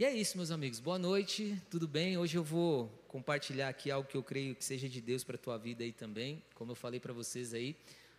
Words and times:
E 0.00 0.04
é 0.06 0.14
isso, 0.14 0.38
meus 0.38 0.50
amigos. 0.50 0.80
Boa 0.80 0.98
noite, 0.98 1.60
tudo 1.68 1.86
bem? 1.86 2.16
Hoje 2.16 2.38
eu 2.38 2.42
vou 2.42 2.86
compartilhar 3.06 3.68
aqui 3.68 3.90
algo 3.90 4.08
que 4.08 4.16
eu 4.16 4.22
creio 4.22 4.54
que 4.54 4.64
seja 4.64 4.88
de 4.88 4.98
Deus 4.98 5.22
para 5.22 5.36
a 5.36 5.38
tua 5.38 5.58
vida 5.58 5.84
aí 5.84 5.92
também. 5.92 6.42
Como 6.54 6.70
eu 6.72 6.74
falei 6.74 6.98
para 6.98 7.12
vocês 7.12 7.52
aí, 7.52 7.76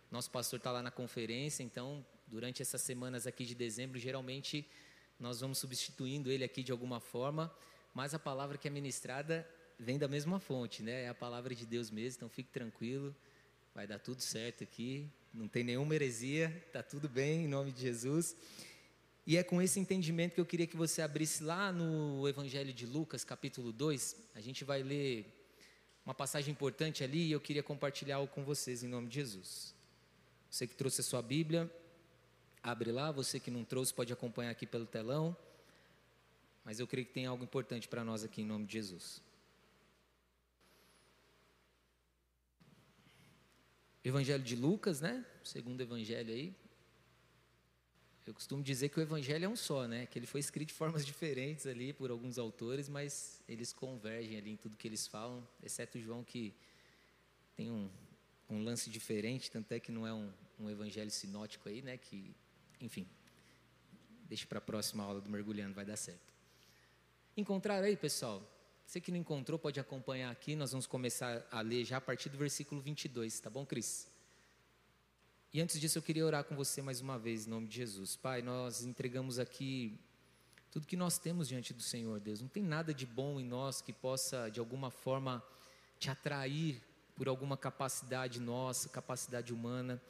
nosso 0.08 0.30
pastor 0.30 0.58
está 0.58 0.70
lá 0.70 0.80
na 0.80 0.92
conferência, 0.92 1.64
então 1.64 2.06
durante 2.28 2.62
essas 2.62 2.82
semanas 2.82 3.26
aqui 3.26 3.44
de 3.44 3.56
dezembro, 3.56 3.98
geralmente 3.98 4.64
nós 5.18 5.40
vamos 5.40 5.58
substituindo 5.58 6.30
ele 6.30 6.44
aqui 6.44 6.62
de 6.62 6.70
alguma 6.70 7.00
forma, 7.00 7.52
mas 7.92 8.14
a 8.14 8.18
palavra 8.20 8.56
que 8.56 8.68
é 8.68 8.70
ministrada 8.70 9.44
vem 9.76 9.98
da 9.98 10.06
mesma 10.06 10.38
fonte, 10.38 10.84
né? 10.84 11.02
É 11.02 11.08
a 11.08 11.14
palavra 11.14 11.52
de 11.52 11.66
Deus 11.66 11.90
mesmo, 11.90 12.18
então 12.18 12.28
fique 12.28 12.52
tranquilo, 12.52 13.12
vai 13.74 13.88
dar 13.88 13.98
tudo 13.98 14.20
certo 14.20 14.62
aqui, 14.62 15.10
não 15.34 15.48
tem 15.48 15.64
nenhuma 15.64 15.96
heresia, 15.96 16.64
tá 16.72 16.80
tudo 16.80 17.08
bem 17.08 17.46
em 17.46 17.48
nome 17.48 17.72
de 17.72 17.80
Jesus. 17.80 18.36
E 19.24 19.36
é 19.36 19.42
com 19.44 19.62
esse 19.62 19.78
entendimento 19.78 20.34
que 20.34 20.40
eu 20.40 20.46
queria 20.46 20.66
que 20.66 20.76
você 20.76 21.00
abrisse 21.00 21.44
lá 21.44 21.70
no 21.70 22.28
Evangelho 22.28 22.72
de 22.72 22.84
Lucas, 22.84 23.22
capítulo 23.22 23.72
2. 23.72 24.16
A 24.34 24.40
gente 24.40 24.64
vai 24.64 24.82
ler 24.82 25.26
uma 26.04 26.12
passagem 26.12 26.50
importante 26.50 27.04
ali 27.04 27.28
e 27.28 27.32
eu 27.32 27.40
queria 27.40 27.62
compartilhar 27.62 28.16
algo 28.16 28.32
com 28.32 28.42
vocês 28.42 28.82
em 28.82 28.88
nome 28.88 29.08
de 29.08 29.14
Jesus. 29.14 29.74
Você 30.50 30.66
que 30.66 30.74
trouxe 30.74 31.02
a 31.02 31.04
sua 31.04 31.22
Bíblia, 31.22 31.70
abre 32.60 32.90
lá. 32.90 33.12
Você 33.12 33.38
que 33.38 33.50
não 33.50 33.64
trouxe, 33.64 33.94
pode 33.94 34.12
acompanhar 34.12 34.50
aqui 34.50 34.66
pelo 34.66 34.86
telão. 34.86 35.36
Mas 36.64 36.80
eu 36.80 36.86
creio 36.88 37.06
que 37.06 37.12
tem 37.12 37.26
algo 37.26 37.44
importante 37.44 37.86
para 37.86 38.02
nós 38.02 38.24
aqui 38.24 38.42
em 38.42 38.44
nome 38.44 38.66
de 38.66 38.72
Jesus. 38.72 39.22
Evangelho 44.04 44.42
de 44.42 44.56
Lucas, 44.56 45.00
né? 45.00 45.24
segundo 45.44 45.80
evangelho 45.80 46.32
aí, 46.32 46.52
eu 48.26 48.32
costumo 48.34 48.62
dizer 48.62 48.88
que 48.88 48.98
o 48.98 49.02
evangelho 49.02 49.44
é 49.44 49.48
um 49.48 49.56
só, 49.56 49.86
né? 49.88 50.06
Que 50.06 50.18
ele 50.18 50.26
foi 50.26 50.40
escrito 50.40 50.68
de 50.68 50.74
formas 50.74 51.04
diferentes 51.06 51.66
ali 51.66 51.92
por 51.92 52.10
alguns 52.10 52.38
autores, 52.38 52.88
mas 52.88 53.42
eles 53.48 53.72
convergem 53.72 54.38
ali 54.38 54.50
em 54.50 54.56
tudo 54.56 54.76
que 54.76 54.86
eles 54.86 55.06
falam, 55.06 55.46
exceto 55.62 55.98
João 55.98 56.22
que 56.22 56.54
tem 57.56 57.70
um, 57.70 57.90
um 58.48 58.62
lance 58.62 58.88
diferente, 58.88 59.50
tanto 59.50 59.72
é 59.72 59.80
que 59.80 59.90
não 59.90 60.06
é 60.06 60.14
um, 60.14 60.30
um 60.60 60.70
evangelho 60.70 61.10
sinótico 61.10 61.68
aí, 61.68 61.82
né? 61.82 61.96
Que, 61.96 62.34
enfim, 62.80 63.06
deixe 64.28 64.46
para 64.46 64.58
a 64.58 64.62
próxima 64.62 65.02
aula 65.02 65.20
do 65.20 65.28
mergulhando, 65.28 65.74
vai 65.74 65.84
dar 65.84 65.96
certo. 65.96 66.32
Encontraram 67.36 67.86
aí, 67.86 67.96
pessoal? 67.96 68.42
Você 68.86 69.00
que 69.00 69.10
não 69.10 69.18
encontrou, 69.18 69.58
pode 69.58 69.80
acompanhar 69.80 70.30
aqui. 70.30 70.54
Nós 70.54 70.72
vamos 70.72 70.86
começar 70.86 71.46
a 71.50 71.60
ler 71.60 71.84
já 71.84 71.96
a 71.96 72.00
partir 72.00 72.28
do 72.28 72.36
versículo 72.36 72.80
22, 72.80 73.40
tá 73.40 73.48
bom, 73.48 73.64
Cris? 73.64 74.11
E 75.54 75.60
antes 75.60 75.78
disso, 75.78 75.98
eu 75.98 76.02
queria 76.02 76.24
orar 76.24 76.44
com 76.44 76.56
você 76.56 76.80
mais 76.80 77.02
uma 77.02 77.18
vez, 77.18 77.46
em 77.46 77.50
nome 77.50 77.66
de 77.66 77.76
Jesus. 77.76 78.16
Pai, 78.16 78.40
nós 78.40 78.84
entregamos 78.84 79.38
aqui 79.38 80.00
tudo 80.70 80.86
que 80.86 80.96
nós 80.96 81.18
temos 81.18 81.46
diante 81.46 81.74
do 81.74 81.82
Senhor, 81.82 82.18
Deus. 82.20 82.40
Não 82.40 82.48
tem 82.48 82.62
nada 82.62 82.94
de 82.94 83.04
bom 83.04 83.38
em 83.38 83.44
nós 83.44 83.82
que 83.82 83.92
possa, 83.92 84.48
de 84.48 84.58
alguma 84.58 84.90
forma, 84.90 85.44
te 85.98 86.08
atrair 86.08 86.80
por 87.14 87.28
alguma 87.28 87.54
capacidade 87.54 88.40
nossa, 88.40 88.88
capacidade 88.88 89.52
humana. 89.52 90.00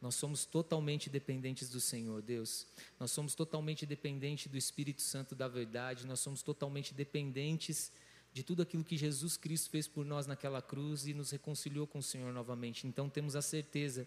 Nós 0.00 0.14
somos 0.14 0.44
totalmente 0.44 1.10
dependentes 1.10 1.68
do 1.68 1.80
Senhor, 1.80 2.22
Deus. 2.22 2.68
Nós 3.00 3.10
somos 3.10 3.34
totalmente 3.34 3.84
dependentes 3.84 4.46
do 4.46 4.56
Espírito 4.56 5.02
Santo 5.02 5.34
da 5.34 5.48
verdade. 5.48 6.06
Nós 6.06 6.20
somos 6.20 6.44
totalmente 6.44 6.94
dependentes 6.94 7.90
de 8.32 8.44
tudo 8.44 8.62
aquilo 8.62 8.84
que 8.84 8.96
Jesus 8.96 9.36
Cristo 9.36 9.68
fez 9.68 9.88
por 9.88 10.04
nós 10.04 10.28
naquela 10.28 10.62
cruz 10.62 11.08
e 11.08 11.12
nos 11.12 11.32
reconciliou 11.32 11.88
com 11.88 11.98
o 11.98 12.02
Senhor 12.04 12.32
novamente. 12.32 12.86
Então 12.86 13.10
temos 13.10 13.34
a 13.34 13.42
certeza 13.42 14.06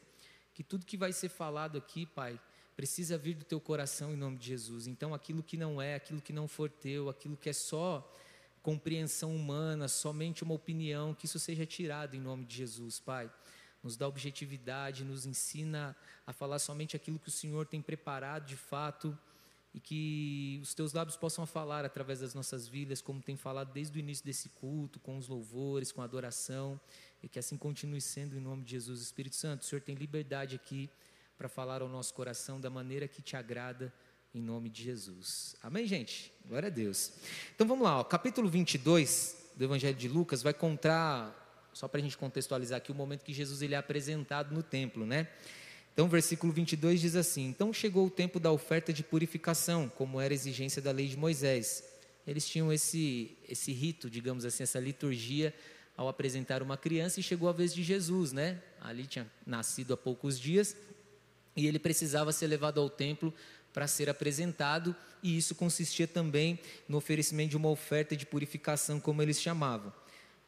que 0.56 0.64
tudo 0.64 0.86
que 0.86 0.96
vai 0.96 1.12
ser 1.12 1.28
falado 1.28 1.78
aqui, 1.78 2.06
Pai, 2.06 2.40
precisa 2.78 3.18
vir 3.18 3.36
do 3.36 3.44
teu 3.44 3.60
coração 3.60 4.14
em 4.14 4.18
nome 4.18 4.38
de 4.38 4.48
Jesus. 4.48 4.88
Então, 4.88 5.14
aquilo 5.14 5.44
que 5.44 5.58
não 5.58 5.82
é, 5.82 5.96
aquilo 5.96 6.22
que 6.22 6.32
não 6.32 6.48
for 6.48 6.70
teu, 6.70 7.10
aquilo 7.10 7.36
que 7.36 7.50
é 7.50 7.54
só 7.54 8.10
compreensão 8.64 9.36
humana, 9.36 9.90
somente 9.90 10.44
uma 10.44 10.54
opinião, 10.56 11.14
que 11.14 11.26
isso 11.26 11.38
seja 11.38 11.66
tirado 11.66 12.16
em 12.16 12.22
nome 12.22 12.46
de 12.46 12.56
Jesus, 12.56 13.00
Pai. 13.00 13.30
Nos 13.84 13.98
dá 13.98 14.08
objetividade, 14.08 15.04
nos 15.04 15.26
ensina 15.26 15.96
a 16.26 16.32
falar 16.32 16.58
somente 16.58 16.96
aquilo 16.96 17.20
que 17.20 17.28
o 17.28 17.32
Senhor 17.32 17.68
tem 17.68 17.82
preparado 17.82 18.46
de 18.46 18.56
fato 18.56 19.16
e 19.76 19.80
que 19.82 20.58
os 20.64 20.74
teus 20.74 20.94
lábios 20.94 21.18
possam 21.18 21.46
falar 21.46 21.84
através 21.84 22.22
das 22.22 22.34
nossas 22.34 22.66
vidas, 22.66 23.02
como 23.02 23.22
tem 23.22 23.36
falado 23.36 23.74
desde 23.74 23.98
o 23.98 24.00
início 24.00 24.24
desse 24.24 24.48
culto, 24.48 25.02
com 25.02 25.18
os 25.18 25.28
louvores, 25.28 25.92
com 25.92 26.02
a 26.02 26.06
adoração 26.06 26.80
e 27.22 27.28
que 27.28 27.38
assim 27.38 27.58
continue 27.58 28.00
sendo 28.00 28.38
em 28.38 28.40
nome 28.40 28.64
de 28.64 28.72
Jesus. 28.72 29.02
Espírito 29.02 29.36
Santo, 29.36 29.64
o 29.64 29.66
Senhor 29.66 29.82
tem 29.82 29.94
liberdade 29.94 30.56
aqui 30.56 30.90
para 31.38 31.50
falar 31.50 31.82
ao 31.82 31.90
nosso 31.90 32.14
coração 32.14 32.62
da 32.62 32.70
maneira 32.70 33.06
que 33.06 33.22
te 33.22 33.36
agrada, 33.36 33.94
em 34.34 34.42
nome 34.42 34.70
de 34.70 34.82
Jesus. 34.82 35.58
Amém, 35.62 35.86
gente? 35.86 36.32
Glória 36.48 36.68
a 36.68 36.70
Deus. 36.70 37.12
Então 37.54 37.68
vamos 37.68 37.84
lá, 37.84 38.00
ó, 38.00 38.04
capítulo 38.06 38.48
22 38.48 39.52
do 39.58 39.64
Evangelho 39.66 39.98
de 39.98 40.08
Lucas 40.08 40.42
vai 40.42 40.54
contar, 40.54 41.70
só 41.74 41.90
para 41.90 42.00
a 42.00 42.02
gente 42.02 42.18
contextualizar 42.18 42.78
aqui, 42.78 42.94
o 42.94 42.96
momento 42.96 43.26
que 43.26 43.34
Jesus 43.34 43.62
ele 43.62 43.76
é 43.76 43.78
apresentado 43.78 44.56
no 44.56 44.64
templo, 44.64 45.06
né? 45.06 45.28
Então, 45.96 46.10
versículo 46.10 46.52
22 46.52 47.00
diz 47.00 47.16
assim: 47.16 47.48
Então 47.48 47.72
chegou 47.72 48.06
o 48.06 48.10
tempo 48.10 48.38
da 48.38 48.52
oferta 48.52 48.92
de 48.92 49.02
purificação, 49.02 49.88
como 49.88 50.20
era 50.20 50.34
a 50.34 50.36
exigência 50.36 50.82
da 50.82 50.92
lei 50.92 51.08
de 51.08 51.16
Moisés. 51.16 51.86
Eles 52.28 52.46
tinham 52.46 52.74
esse, 52.74 53.38
esse 53.48 53.72
rito, 53.72 54.10
digamos 54.10 54.44
assim, 54.44 54.64
essa 54.64 54.80
liturgia 54.80 55.56
ao 55.96 56.10
apresentar 56.10 56.62
uma 56.62 56.76
criança 56.76 57.22
e 57.22 57.24
chegou 57.24 57.48
a 57.48 57.54
vez 57.54 57.74
de 57.74 57.82
Jesus, 57.82 58.34
né? 58.34 58.62
Ali 58.82 59.08
tinha 59.08 59.26
nascido 59.48 59.94
há 59.94 59.98
poucos 59.98 60.38
dias 60.38 60.76
e 61.56 61.66
ele 61.66 61.80
precisava 61.80 62.34
ser 62.34 62.48
levado 62.48 62.82
ao 62.82 62.90
templo 62.90 63.34
para 63.72 63.88
ser 63.88 64.10
apresentado, 64.10 64.94
e 65.24 65.38
isso 65.38 65.56
consistia 65.56 66.08
também 66.08 66.60
no 66.90 66.98
oferecimento 66.98 67.52
de 67.52 67.58
uma 67.58 67.70
oferta 67.70 68.18
de 68.18 68.26
purificação, 68.26 69.00
como 69.00 69.22
eles 69.22 69.42
chamavam. 69.42 69.94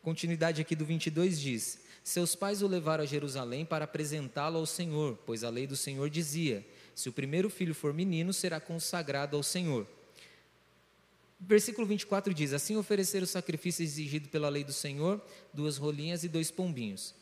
Continuidade 0.02 0.62
aqui 0.62 0.75
do 0.75 0.85
22 0.85 1.40
diz: 1.40 1.79
Seus 2.07 2.35
pais 2.35 2.62
o 2.62 2.68
levaram 2.68 3.03
a 3.03 3.06
Jerusalém 3.06 3.66
para 3.66 3.84
apresentá-lo 3.84 4.57
ao 4.57 4.66
Senhor, 4.66 5.19
pois 5.25 5.44
a 5.44 5.50
lei 5.50 5.68
do 5.68 5.75
Senhor 5.75 6.09
dizia: 6.09 6.66
Se 6.95 7.09
o 7.09 7.12
primeiro 7.12 7.50
filho 7.50 7.75
for 7.75 7.94
menino, 7.94 8.31
será 8.31 8.62
consagrado 8.62 9.35
ao 9.35 9.44
Senhor. 9.44 9.85
Versículo 11.38 11.85
24 11.85 12.34
diz: 12.34 12.53
Assim 12.53 12.78
ofereceram 12.78 13.25
o 13.25 13.28
sacrifício 13.28 13.84
exigido 13.84 14.29
pela 14.29 14.47
lei 14.47 14.63
do 14.63 14.72
Senhor, 14.72 15.22
duas 15.53 15.75
rolinhas 15.75 16.23
e 16.23 16.29
dois 16.29 16.50
pombinhos. 16.50 17.13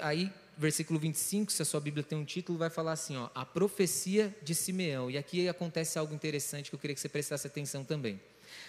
aí, 0.00 0.32
versículo 0.56 0.96
25, 1.00 1.50
se 1.50 1.60
a 1.60 1.64
sua 1.64 1.80
Bíblia 1.80 2.04
tem 2.04 2.16
um 2.16 2.24
título, 2.24 2.56
vai 2.56 2.70
falar 2.70 2.92
assim: 2.92 3.16
ó, 3.16 3.28
a 3.34 3.44
profecia 3.44 4.32
de 4.44 4.54
Simeão. 4.54 5.10
E 5.10 5.18
aqui 5.18 5.48
acontece 5.48 5.98
algo 5.98 6.14
interessante 6.14 6.70
que 6.70 6.76
eu 6.76 6.78
queria 6.78 6.94
que 6.94 7.00
você 7.00 7.08
prestasse 7.08 7.48
atenção 7.48 7.82
também. 7.82 8.20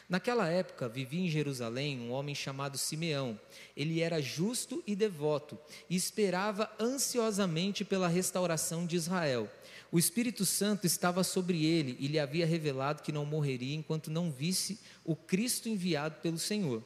Naquela 0.08 0.48
época, 0.48 0.90
vivia 0.90 1.22
em 1.22 1.30
Jerusalém 1.30 2.00
um 2.00 2.12
homem 2.12 2.34
chamado 2.34 2.78
Simeão. 2.78 3.40
Ele 3.76 4.02
era 4.02 4.22
justo 4.22 4.84
e 4.88 4.96
devoto 4.96 5.58
e 5.90 5.96
esperava 5.96 6.72
ansiosamente 6.80 7.86
pela 7.86 8.08
restauração 8.08 8.86
de 8.86 8.96
Israel. 8.96 9.50
O 9.92 9.98
Espírito 9.98 10.46
Santo 10.46 10.86
estava 10.86 11.24
sobre 11.24 11.66
ele 11.66 11.98
e 12.00 12.08
lhe 12.08 12.20
havia 12.20 12.46
revelado 12.46 13.02
que 13.02 13.12
não 13.12 13.26
morreria 13.26 13.76
enquanto 13.76 14.12
não 14.12 14.32
visse 14.32 14.80
o 15.04 15.16
Cristo 15.16 15.68
enviado 15.68 16.16
pelo 16.22 16.38
Senhor. 16.38 16.84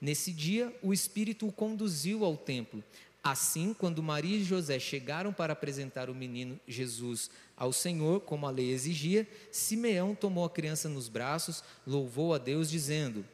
Nesse 0.00 0.32
dia, 0.32 0.74
o 0.82 0.92
Espírito 0.92 1.48
o 1.48 1.52
conduziu 1.52 2.24
ao 2.24 2.36
templo. 2.36 2.82
Assim, 3.24 3.72
quando 3.72 4.02
Maria 4.02 4.36
e 4.36 4.44
José 4.44 4.78
chegaram 4.78 5.32
para 5.32 5.54
apresentar 5.54 6.10
o 6.10 6.14
menino 6.14 6.60
Jesus 6.68 7.30
ao 7.56 7.72
Senhor, 7.72 8.20
como 8.20 8.46
a 8.46 8.50
lei 8.50 8.70
exigia, 8.70 9.26
Simeão 9.50 10.14
tomou 10.14 10.44
a 10.44 10.50
criança 10.50 10.90
nos 10.90 11.08
braços, 11.08 11.64
louvou 11.86 12.34
a 12.34 12.38
Deus, 12.38 12.68
dizendo: 12.68 13.24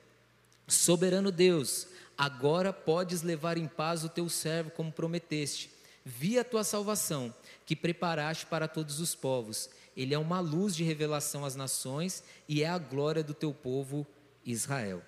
Soberano 0.68 1.32
Deus, 1.32 1.88
agora 2.16 2.72
podes 2.72 3.22
levar 3.22 3.58
em 3.58 3.66
paz 3.66 4.04
o 4.04 4.08
teu 4.08 4.28
servo, 4.28 4.70
como 4.70 4.92
prometeste. 4.92 5.72
Vi 6.04 6.38
a 6.38 6.44
tua 6.44 6.62
salvação 6.62 7.34
que 7.66 7.74
preparaste 7.74 8.46
para 8.46 8.68
todos 8.68 9.00
os 9.00 9.16
povos. 9.16 9.68
Ele 9.96 10.14
é 10.14 10.18
uma 10.18 10.38
luz 10.38 10.76
de 10.76 10.84
revelação 10.84 11.44
às 11.44 11.56
nações 11.56 12.22
e 12.48 12.62
é 12.62 12.68
a 12.68 12.78
glória 12.78 13.24
do 13.24 13.34
teu 13.34 13.52
povo 13.52 14.06
Israel. 14.46 15.02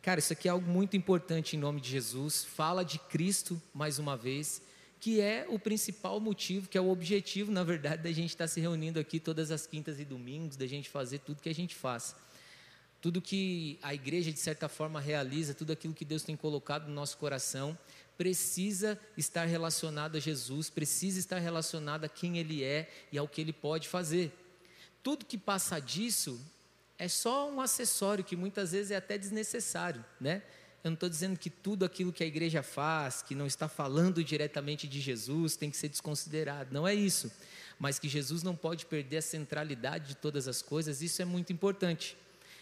Cara, 0.00 0.20
isso 0.20 0.32
aqui 0.32 0.46
é 0.46 0.50
algo 0.50 0.70
muito 0.70 0.96
importante 0.96 1.56
em 1.56 1.58
nome 1.58 1.80
de 1.80 1.90
Jesus. 1.90 2.44
Fala 2.44 2.84
de 2.84 2.98
Cristo 3.00 3.60
mais 3.74 3.98
uma 3.98 4.16
vez, 4.16 4.62
que 5.00 5.20
é 5.20 5.44
o 5.48 5.58
principal 5.58 6.20
motivo, 6.20 6.68
que 6.68 6.78
é 6.78 6.80
o 6.80 6.88
objetivo, 6.88 7.50
na 7.50 7.64
verdade, 7.64 8.02
da 8.04 8.12
gente 8.12 8.30
estar 8.30 8.46
se 8.46 8.60
reunindo 8.60 9.00
aqui 9.00 9.18
todas 9.18 9.50
as 9.50 9.66
quintas 9.66 9.98
e 9.98 10.04
domingos, 10.04 10.56
da 10.56 10.66
gente 10.66 10.88
fazer 10.88 11.18
tudo 11.18 11.42
que 11.42 11.48
a 11.48 11.54
gente 11.54 11.74
faz. 11.74 12.14
Tudo 13.00 13.20
que 13.20 13.78
a 13.82 13.92
igreja, 13.92 14.32
de 14.32 14.38
certa 14.38 14.68
forma, 14.68 15.00
realiza, 15.00 15.52
tudo 15.52 15.72
aquilo 15.72 15.94
que 15.94 16.04
Deus 16.04 16.22
tem 16.22 16.36
colocado 16.36 16.86
no 16.86 16.94
nosso 16.94 17.18
coração, 17.18 17.76
precisa 18.16 18.98
estar 19.16 19.46
relacionado 19.46 20.16
a 20.16 20.20
Jesus, 20.20 20.70
precisa 20.70 21.18
estar 21.18 21.38
relacionado 21.38 22.04
a 22.04 22.08
quem 22.08 22.38
Ele 22.38 22.62
é 22.62 22.88
e 23.10 23.18
ao 23.18 23.28
que 23.28 23.40
Ele 23.40 23.52
pode 23.52 23.88
fazer. 23.88 24.32
Tudo 25.02 25.26
que 25.26 25.36
passa 25.36 25.80
disso 25.80 26.40
é 26.98 27.06
só 27.06 27.48
um 27.50 27.60
acessório 27.60 28.24
que 28.24 28.36
muitas 28.36 28.72
vezes 28.72 28.90
é 28.90 28.96
até 28.96 29.16
desnecessário, 29.16 30.04
né? 30.20 30.42
Eu 30.82 30.90
não 30.90 30.94
estou 30.94 31.08
dizendo 31.08 31.38
que 31.38 31.50
tudo 31.50 31.84
aquilo 31.84 32.12
que 32.12 32.22
a 32.22 32.26
igreja 32.26 32.62
faz, 32.62 33.20
que 33.22 33.34
não 33.34 33.46
está 33.46 33.68
falando 33.68 34.22
diretamente 34.22 34.86
de 34.86 35.00
Jesus, 35.00 35.56
tem 35.56 35.70
que 35.70 35.76
ser 35.76 35.88
desconsiderado. 35.88 36.72
Não 36.72 36.86
é 36.86 36.94
isso. 36.94 37.30
Mas 37.78 37.98
que 37.98 38.08
Jesus 38.08 38.42
não 38.42 38.54
pode 38.54 38.86
perder 38.86 39.18
a 39.18 39.22
centralidade 39.22 40.08
de 40.08 40.14
todas 40.16 40.48
as 40.48 40.62
coisas, 40.62 41.02
isso 41.02 41.20
é 41.20 41.24
muito 41.24 41.52
importante. 41.52 42.16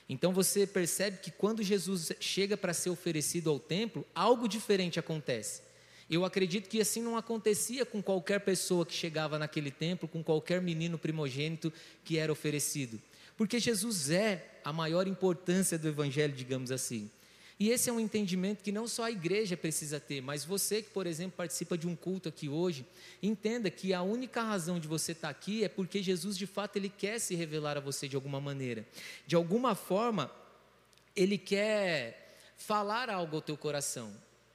Então 0.09 0.33
você 0.33 0.67
percebe 0.67 1.19
que 1.19 1.31
quando 1.31 1.63
Jesus 1.63 2.13
chega 2.21 2.57
para 2.57 2.73
ser 2.73 2.91
oferecido 2.91 3.51
ao 3.51 3.59
templo, 3.59 4.07
algo 4.15 4.49
diferente 4.49 4.99
acontece. 4.99 5.63
Eu 6.09 6.25
acredito 6.25 6.69
que 6.69 6.81
assim 6.81 7.03
não 7.03 7.17
acontecia 7.17 7.85
com 7.85 8.01
qualquer 8.03 8.41
pessoa 8.41 8.87
que 8.87 8.95
chegava 8.95 9.39
naquele 9.39 9.71
templo, 9.71 10.07
com 10.07 10.23
qualquer 10.23 10.63
menino 10.63 10.97
primogênito 10.97 11.73
que 12.05 12.17
era 12.17 12.31
oferecido. 12.31 13.01
Porque 13.37 13.59
Jesus 13.59 14.11
é 14.11 14.61
a 14.65 14.73
maior 14.73 15.07
importância 15.07 15.79
do 15.79 15.89
evangelho, 15.89 16.33
digamos 16.33 16.71
assim. 16.71 17.11
E 17.59 17.71
esse 17.71 17.89
é 17.89 17.93
um 17.93 17.99
entendimento 17.99 18.63
que 18.63 18.71
não 18.71 18.87
só 18.87 19.05
a 19.05 19.11
igreja 19.11 19.57
precisa 19.57 19.99
ter, 19.99 20.21
mas 20.21 20.45
você 20.45 20.83
que, 20.83 20.91
por 20.91 21.07
exemplo, 21.07 21.37
participa 21.39 21.77
de 21.77 21.87
um 21.87 21.97
culto 21.97 22.29
aqui 22.29 22.51
hoje, 22.51 22.85
entenda 23.23 23.71
que 23.71 23.95
a 23.95 24.03
única 24.03 24.43
razão 24.43 24.79
de 24.79 24.87
você 24.87 25.13
estar 25.13 25.31
aqui 25.31 25.65
é 25.65 25.69
porque 25.69 26.03
Jesus, 26.03 26.37
de 26.37 26.47
fato, 26.47 26.77
ele 26.77 26.91
quer 26.91 27.19
se 27.19 27.35
revelar 27.35 27.79
a 27.79 27.81
você 27.81 28.07
de 28.07 28.15
alguma 28.15 28.41
maneira. 28.41 28.87
De 29.27 29.35
alguma 29.35 29.75
forma, 29.75 30.31
ele 31.15 31.39
quer 31.39 32.39
falar 32.59 33.09
algo 33.09 33.37
ao 33.37 33.43
teu 33.43 33.57
coração. 33.57 34.13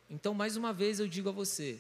Então, 0.07 0.36
mais 0.36 0.56
uma 0.56 0.72
vez 0.72 1.00
eu 1.00 1.07
digo 1.07 1.30
a 1.30 1.31
você, 1.31 1.80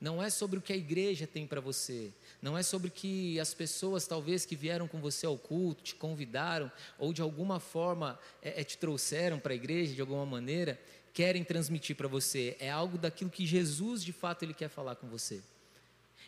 não 0.00 0.22
é 0.22 0.30
sobre 0.30 0.58
o 0.58 0.62
que 0.62 0.72
a 0.72 0.76
igreja 0.76 1.26
tem 1.26 1.46
para 1.46 1.60
você, 1.60 2.10
não 2.42 2.58
é 2.58 2.62
sobre 2.64 2.90
que 2.90 3.38
as 3.38 3.54
pessoas, 3.54 4.04
talvez, 4.04 4.44
que 4.44 4.56
vieram 4.56 4.88
com 4.88 5.00
você 5.00 5.24
ao 5.24 5.38
culto, 5.38 5.84
te 5.84 5.94
convidaram, 5.94 6.70
ou 6.98 7.12
de 7.12 7.22
alguma 7.22 7.60
forma 7.60 8.18
é, 8.42 8.60
é, 8.60 8.64
te 8.64 8.76
trouxeram 8.76 9.38
para 9.38 9.52
a 9.52 9.54
igreja, 9.54 9.94
de 9.94 10.00
alguma 10.00 10.26
maneira, 10.26 10.78
querem 11.14 11.44
transmitir 11.44 11.94
para 11.94 12.08
você. 12.08 12.56
É 12.58 12.68
algo 12.68 12.98
daquilo 12.98 13.30
que 13.30 13.46
Jesus, 13.46 14.02
de 14.02 14.12
fato, 14.12 14.42
ele 14.42 14.52
quer 14.52 14.68
falar 14.68 14.96
com 14.96 15.08
você. 15.08 15.40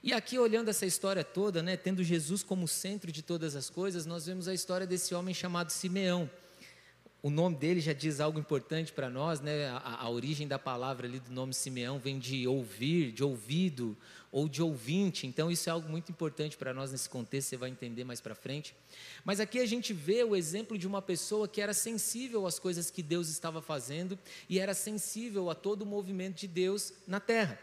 E 0.05 0.13
aqui, 0.13 0.39
olhando 0.39 0.69
essa 0.69 0.87
história 0.87 1.25
toda, 1.25 1.63
né, 1.63 1.77
tendo 1.77 2.05
Jesus 2.05 2.45
como 2.45 2.69
centro 2.69 3.11
de 3.11 3.21
todas 3.21 3.57
as 3.57 3.69
coisas, 3.69 4.07
nós 4.07 4.27
vemos 4.27 4.47
a 4.47 4.55
história 4.55 4.87
desse 4.87 5.17
homem 5.17 5.35
chamado 5.35 5.71
Simeão 5.71 6.31
o 7.25 7.31
nome 7.31 7.57
dele 7.57 7.81
já 7.81 7.95
diz 7.95 8.21
algo 8.21 8.39
importante 8.39 8.93
para 8.93 9.09
nós, 9.09 9.41
né? 9.41 9.71
A, 9.71 10.03
a, 10.03 10.11
origem 10.11 10.47
da 10.47 10.59
palavra 10.59 11.07
ali 11.07 11.19
do 11.19 11.33
nome 11.33 11.55
Simeão 11.55 11.99
vem 11.99 12.19
de 12.19 12.47
ouvir, 12.47 13.13
de 13.13 13.25
ouvido 13.25 13.97
ou 14.31 14.47
de 14.47 14.61
ouvinte. 14.61 15.27
Então 15.27 15.51
isso 15.51 15.71
é 15.71 15.73
algo 15.73 15.89
muito 15.89 16.13
importante 16.13 16.55
para 16.55 16.75
nós 16.75 16.93
nesse 16.93 17.09
contexto, 17.09 17.49
você 17.49 17.57
vai 17.57 17.71
entender 17.71 18.05
mais 18.05 18.21
para 18.21 18.35
frente. 18.35 18.77
Mas 19.25 19.41
aqui 19.41 19.59
a 19.59 19.65
gente 19.65 19.95
vê 19.95 20.23
o 20.23 20.37
exemplo 20.37 20.77
de 20.77 20.87
uma 20.87 21.01
pessoa 21.01 21.49
que 21.49 21.63
era 21.63 21.73
sensível 21.73 22.47
às 22.47 22.59
coisas 22.59 22.91
que 22.91 23.03
Deus 23.03 23.31
estava 23.31 23.63
fazendo 23.63 24.19
e 24.47 24.59
era 24.59 24.75
sensível 24.75 25.49
a 25.49 25.55
todo 25.55 25.81
o 25.81 25.87
movimento 25.87 26.41
de 26.41 26.47
Deus 26.47 26.93
na 27.07 27.21
terra. 27.21 27.59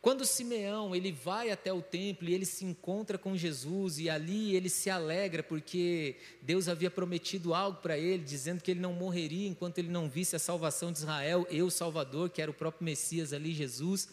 Quando 0.00 0.24
Simeão 0.24 0.94
ele 0.94 1.10
vai 1.10 1.50
até 1.50 1.72
o 1.72 1.82
templo 1.82 2.28
e 2.28 2.34
ele 2.34 2.44
se 2.44 2.64
encontra 2.64 3.18
com 3.18 3.36
Jesus 3.36 3.98
e 3.98 4.08
ali 4.08 4.54
ele 4.54 4.68
se 4.68 4.88
alegra 4.88 5.42
porque 5.42 6.16
Deus 6.40 6.68
havia 6.68 6.90
prometido 6.90 7.52
algo 7.52 7.80
para 7.82 7.98
ele, 7.98 8.22
dizendo 8.22 8.62
que 8.62 8.70
ele 8.70 8.80
não 8.80 8.92
morreria 8.92 9.48
enquanto 9.48 9.78
ele 9.78 9.88
não 9.88 10.08
visse 10.08 10.36
a 10.36 10.38
salvação 10.38 10.92
de 10.92 10.98
Israel, 10.98 11.46
eu 11.50 11.68
Salvador, 11.68 12.30
que 12.30 12.40
era 12.40 12.50
o 12.50 12.54
próprio 12.54 12.84
Messias 12.84 13.32
ali, 13.32 13.52
Jesus, 13.52 14.08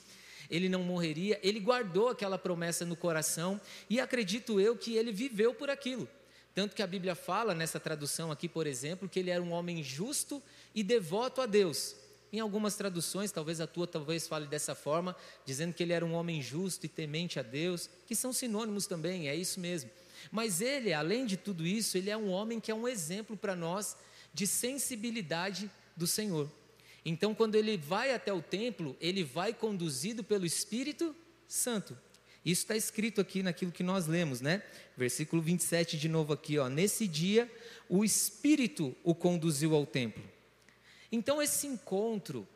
ele 0.50 0.68
não 0.68 0.82
morreria. 0.82 1.40
Ele 1.44 1.60
guardou 1.60 2.10
aquela 2.10 2.38
promessa 2.38 2.84
no 2.84 2.96
coração 2.96 3.62
e 3.88 4.00
acredito 4.00 4.60
eu 4.60 4.76
que 4.76 4.96
ele 4.96 5.12
viveu 5.12 5.54
por 5.54 5.70
aquilo. 5.70 6.10
Tanto 6.56 6.76
que 6.76 6.82
a 6.82 6.88
Bíblia 6.88 7.16
fala 7.16 7.54
nessa 7.54 7.80
tradução 7.80 8.32
aqui, 8.32 8.48
por 8.48 8.66
exemplo, 8.66 9.10
que 9.10 9.20
ele 9.20 9.30
era 9.30 9.44
um 9.44 9.52
homem 9.52 9.84
justo 9.84 10.42
e 10.74 10.84
devoto 10.84 11.42
a 11.42 11.46
Deus. 11.46 11.96
Em 12.32 12.40
algumas 12.40 12.76
traduções, 12.76 13.32
talvez 13.32 13.62
a 13.62 13.68
tua 13.68 13.88
talvez 13.88 14.28
fale 14.28 14.48
dessa 14.48 14.76
forma, 14.76 15.16
dizendo 15.46 15.74
que 15.74 15.84
ele 15.84 15.94
era 15.94 16.06
um 16.06 16.14
homem 16.14 16.42
justo 16.42 16.86
e 16.86 16.90
temente 16.90 17.40
a 17.40 17.44
Deus, 17.44 17.90
que 18.06 18.16
são 18.16 18.34
sinônimos 18.34 18.88
também, 18.88 19.30
é 19.30 19.36
isso 19.36 19.60
mesmo. 19.60 19.90
Mas 20.32 20.62
ele, 20.62 20.94
além 20.94 21.26
de 21.26 21.38
tudo 21.38 21.66
isso, 21.66 21.98
ele 21.98 22.10
é 22.10 22.18
um 22.18 22.30
homem 22.30 22.60
que 22.60 22.72
é 22.72 22.76
um 22.76 22.88
exemplo 22.88 23.38
para 23.38 23.56
nós 23.56 23.96
de 24.34 24.46
sensibilidade 24.46 25.70
do 25.96 26.06
Senhor. 26.06 26.50
Então, 27.06 27.36
quando 27.36 27.56
ele 27.56 27.78
vai 27.78 28.14
até 28.14 28.34
o 28.34 28.42
templo, 28.42 28.98
ele 29.00 29.24
vai 29.24 29.54
conduzido 29.54 30.24
pelo 30.24 30.46
Espírito 30.46 31.16
Santo. 31.48 31.98
Isso 32.44 32.62
está 32.62 32.76
escrito 32.76 33.22
aqui 33.22 33.42
naquilo 33.42 33.72
que 33.72 33.82
nós 33.82 34.08
lemos, 34.08 34.42
né? 34.42 34.62
Versículo 34.98 35.42
27 35.42 35.98
de 35.98 36.10
novo 36.10 36.34
aqui, 36.34 36.58
ó. 36.58 36.68
Nesse 36.68 37.08
dia, 37.08 37.52
o 37.88 38.04
Espírito 38.04 38.96
o 39.04 39.16
conduziu 39.16 39.74
ao 39.74 39.86
templo. 39.86 40.24
Então, 41.12 41.42
esse 41.42 41.68
encontro 41.68 42.48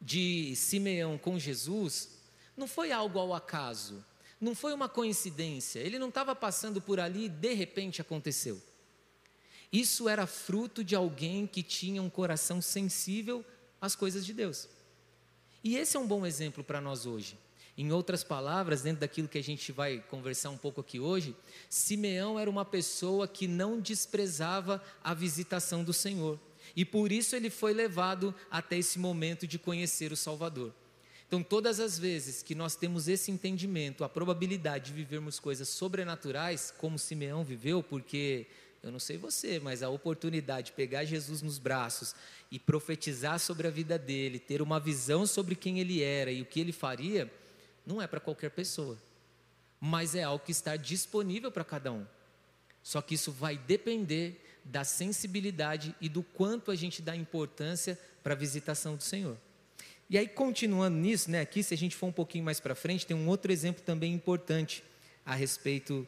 de 0.00 0.54
Simeão 0.56 1.16
com 1.16 1.38
Jesus 1.38 2.10
não 2.56 2.68
foi 2.68 2.92
algo 2.92 3.18
ao 3.18 3.34
acaso, 3.34 4.04
não 4.40 4.54
foi 4.54 4.74
uma 4.74 4.88
coincidência, 4.88 5.80
ele 5.80 5.98
não 5.98 6.08
estava 6.08 6.34
passando 6.34 6.80
por 6.80 7.00
ali 7.00 7.24
e 7.26 7.28
de 7.28 7.54
repente 7.54 8.00
aconteceu. 8.00 8.60
Isso 9.72 10.08
era 10.08 10.26
fruto 10.26 10.84
de 10.84 10.94
alguém 10.94 11.46
que 11.46 11.62
tinha 11.62 12.00
um 12.00 12.10
coração 12.10 12.62
sensível 12.62 13.44
às 13.80 13.96
coisas 13.96 14.24
de 14.24 14.32
Deus. 14.32 14.68
E 15.64 15.76
esse 15.76 15.96
é 15.96 16.00
um 16.00 16.06
bom 16.06 16.24
exemplo 16.24 16.62
para 16.62 16.80
nós 16.80 17.06
hoje. 17.06 17.38
Em 17.76 17.90
outras 17.90 18.22
palavras, 18.22 18.82
dentro 18.82 19.00
daquilo 19.00 19.26
que 19.26 19.38
a 19.38 19.42
gente 19.42 19.72
vai 19.72 19.98
conversar 19.98 20.50
um 20.50 20.56
pouco 20.56 20.80
aqui 20.80 21.00
hoje, 21.00 21.34
Simeão 21.68 22.38
era 22.38 22.48
uma 22.48 22.64
pessoa 22.64 23.26
que 23.26 23.48
não 23.48 23.80
desprezava 23.80 24.80
a 25.02 25.12
visitação 25.12 25.82
do 25.82 25.92
Senhor. 25.92 26.38
E 26.76 26.84
por 26.84 27.12
isso 27.12 27.36
ele 27.36 27.50
foi 27.50 27.72
levado 27.72 28.34
até 28.50 28.76
esse 28.78 28.98
momento 28.98 29.46
de 29.46 29.58
conhecer 29.58 30.12
o 30.12 30.16
Salvador. 30.16 30.72
Então, 31.26 31.42
todas 31.42 31.80
as 31.80 31.98
vezes 31.98 32.42
que 32.42 32.54
nós 32.54 32.76
temos 32.76 33.08
esse 33.08 33.30
entendimento, 33.30 34.04
a 34.04 34.08
probabilidade 34.08 34.86
de 34.86 34.92
vivermos 34.92 35.40
coisas 35.40 35.68
sobrenaturais, 35.68 36.72
como 36.76 36.98
Simeão 36.98 37.42
viveu, 37.42 37.82
porque 37.82 38.46
eu 38.82 38.92
não 38.92 39.00
sei 39.00 39.16
você, 39.16 39.58
mas 39.58 39.82
a 39.82 39.88
oportunidade 39.88 40.66
de 40.66 40.72
pegar 40.72 41.04
Jesus 41.04 41.40
nos 41.40 41.58
braços 41.58 42.14
e 42.50 42.58
profetizar 42.58 43.38
sobre 43.40 43.66
a 43.66 43.70
vida 43.70 43.98
dele, 43.98 44.38
ter 44.38 44.60
uma 44.60 44.78
visão 44.78 45.26
sobre 45.26 45.54
quem 45.54 45.80
ele 45.80 46.02
era 46.02 46.30
e 46.30 46.42
o 46.42 46.46
que 46.46 46.60
ele 46.60 46.72
faria, 46.72 47.32
não 47.86 48.00
é 48.00 48.06
para 48.06 48.20
qualquer 48.20 48.50
pessoa, 48.50 48.98
mas 49.80 50.14
é 50.14 50.22
algo 50.22 50.44
que 50.44 50.52
está 50.52 50.76
disponível 50.76 51.50
para 51.50 51.64
cada 51.64 51.90
um. 51.92 52.06
Só 52.82 53.00
que 53.00 53.14
isso 53.14 53.32
vai 53.32 53.56
depender 53.56 54.43
da 54.64 54.84
sensibilidade 54.84 55.94
e 56.00 56.08
do 56.08 56.22
quanto 56.22 56.70
a 56.70 56.74
gente 56.74 57.02
dá 57.02 57.14
importância 57.14 57.98
para 58.22 58.32
a 58.32 58.36
visitação 58.36 58.96
do 58.96 59.02
Senhor. 59.02 59.36
E 60.08 60.18
aí, 60.18 60.28
continuando 60.28 60.96
nisso, 60.96 61.30
né, 61.30 61.40
aqui, 61.40 61.62
se 61.62 61.74
a 61.74 61.76
gente 61.76 61.96
for 61.96 62.06
um 62.06 62.12
pouquinho 62.12 62.44
mais 62.44 62.60
para 62.60 62.74
frente, 62.74 63.06
tem 63.06 63.16
um 63.16 63.28
outro 63.28 63.52
exemplo 63.52 63.82
também 63.82 64.12
importante 64.12 64.82
a 65.24 65.34
respeito 65.34 66.06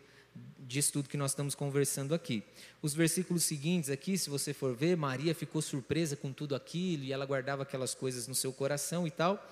disso 0.59 0.93
tudo 0.93 1.09
que 1.09 1.17
nós 1.17 1.31
estamos 1.31 1.55
conversando 1.55 2.15
aqui. 2.15 2.43
Os 2.83 2.93
versículos 2.95 3.45
seguintes 3.45 3.89
aqui, 3.89 4.19
se 4.19 4.29
você 4.29 4.53
for 4.53 4.75
ver, 4.75 4.97
Maria 4.97 5.35
ficou 5.35 5.63
surpresa 5.63 6.17
com 6.17 6.33
tudo 6.33 6.55
aquilo 6.55 7.05
e 7.05 7.13
ela 7.13 7.25
guardava 7.25 7.63
aquelas 7.63 7.95
coisas 7.95 8.27
no 8.27 8.35
seu 8.35 8.53
coração 8.53 9.07
e 9.07 9.11
tal. 9.11 9.43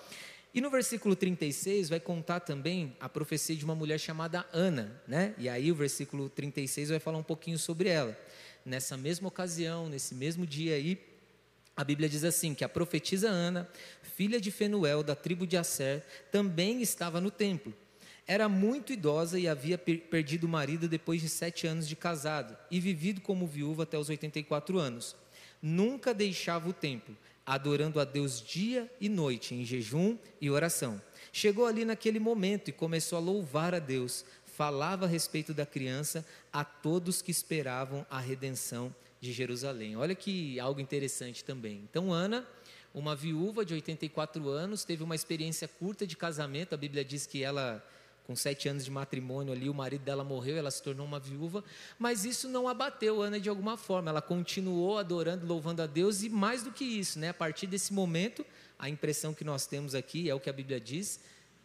E 0.53 0.61
no 0.61 0.71
versículo 0.71 1.17
36 1.17 1.89
vai 1.89 1.99
contar 1.99 2.41
também 2.41 2.97
a 3.01 3.09
profecia 3.09 3.57
de 3.57 3.65
uma 3.65 3.75
mulher 3.75 3.99
chamada 3.99 4.47
Ana, 4.53 5.01
né? 5.07 5.35
E 5.39 5.49
aí 5.49 5.73
o 5.73 5.75
versículo 5.75 6.29
36 6.29 6.91
vai 6.91 7.01
falar 7.01 7.19
um 7.19 7.25
pouquinho 7.25 7.59
sobre 7.59 7.89
ela 7.89 8.17
nessa 8.65 8.97
mesma 8.97 9.29
ocasião, 9.29 9.89
nesse 9.89 10.15
mesmo 10.15 10.47
dia 10.47 10.75
aí, 10.75 10.99
a 11.77 11.83
Bíblia 11.83 12.09
diz 12.09 12.25
assim: 12.25 12.55
que 12.55 12.65
a 12.65 12.69
profetisa 12.69 13.29
Ana, 13.29 13.69
filha 14.03 14.41
de 14.41 14.51
Fenuel, 14.51 15.03
da 15.03 15.15
tribo 15.15 15.47
de 15.47 15.57
Asser, 15.57 16.05
também 16.31 16.81
estava 16.81 17.21
no 17.21 17.31
templo. 17.31 17.75
Era 18.27 18.49
muito 18.49 18.93
idosa 18.93 19.39
e 19.39 19.47
havia 19.47 19.77
perdido 19.77 20.45
o 20.45 20.49
marido 20.49 20.89
depois 20.89 21.21
de 21.21 21.29
sete 21.29 21.67
anos 21.67 21.87
de 21.87 21.95
casado 21.95 22.57
e 22.71 22.81
vivido 22.81 23.21
como 23.21 23.47
viúva 23.47 23.83
até 23.83 23.99
os 23.99 24.09
84 24.09 24.79
anos. 24.79 25.15
Nunca 25.61 26.15
deixava 26.15 26.69
o 26.69 26.73
templo, 26.73 27.15
adorando 27.45 28.01
a 28.01 28.05
Deus 28.05 28.41
dia 28.41 28.91
e 28.99 29.11
noite, 29.11 29.55
em 29.55 29.65
jejum 29.65 30.17
e 30.41 30.51
oração. 30.51 31.01
Chegou 31.33 31.67
ali 31.67 31.85
naquele 31.85 32.19
momento 32.19 32.69
e 32.69 32.73
começou 32.73 33.19
a 33.19 33.21
louvar 33.21 33.75
a 33.75 33.79
Deus, 33.79 34.25
falava 34.57 35.07
a 35.07 35.09
respeito 35.09 35.53
da 35.53 35.67
criança 35.67 36.25
a 36.53 36.65
todos 36.65 37.21
que 37.21 37.31
esperavam 37.31 38.07
a 38.09 38.21
redenção 38.21 38.95
de 39.21 39.33
Jerusalém. 39.33 39.97
Olha 39.97 40.15
que 40.15 40.61
algo 40.61 40.81
interessante 40.81 41.45
também. 41.45 41.81
Então, 41.91 42.13
Ana, 42.13 42.47
uma 42.95 43.17
viúva 43.17 43.65
de 43.65 43.75
84 43.75 44.49
anos, 44.49 44.85
teve 44.85 45.03
uma 45.03 45.15
experiência 45.15 45.67
curta 45.67 46.07
de 46.07 46.17
casamento. 46.17 46.75
A 46.75 46.77
Bíblia 46.77 47.05
diz 47.05 47.27
que 47.27 47.43
ela, 47.43 47.85
com 48.25 48.37
sete 48.37 48.69
anos 48.69 48.85
de 48.85 48.91
matrimônio 48.91 49.53
ali, 49.53 49.69
o 49.69 49.75
marido 49.75 50.05
dela 50.05 50.23
morreu, 50.23 50.57
ela 50.57 50.71
se 50.71 50.81
tornou 50.81 51.05
uma 51.05 51.19
viúva. 51.19 51.65
Mas 51.99 52.25
isso 52.25 52.49
não 52.49 52.69
abateu 52.69 53.21
Ana 53.21 53.41
de 53.41 53.49
alguma 53.49 53.77
forma. 53.77 54.11
Ela 54.11 54.23
continuou 54.23 54.99
adorando, 54.99 55.45
louvando 55.45 55.83
a 55.83 55.87
Deus 55.87 56.23
e 56.23 56.29
mais 56.29 56.63
do 56.63 56.71
que 56.71 56.85
isso, 56.85 57.19
né? 57.19 57.31
A 57.31 57.35
partir 57.35 57.67
desse 57.67 57.93
momento, 57.93 58.47
a 58.79 58.89
impressão 58.89 59.35
que 59.35 59.43
nós 59.43 59.67
temos 59.67 59.95
aqui 59.95 60.31
é 60.31 60.35
o 60.35 60.39
que 60.39 60.51
a 60.51 60.53
Bíblia 60.53 60.79
diz. 60.79 61.19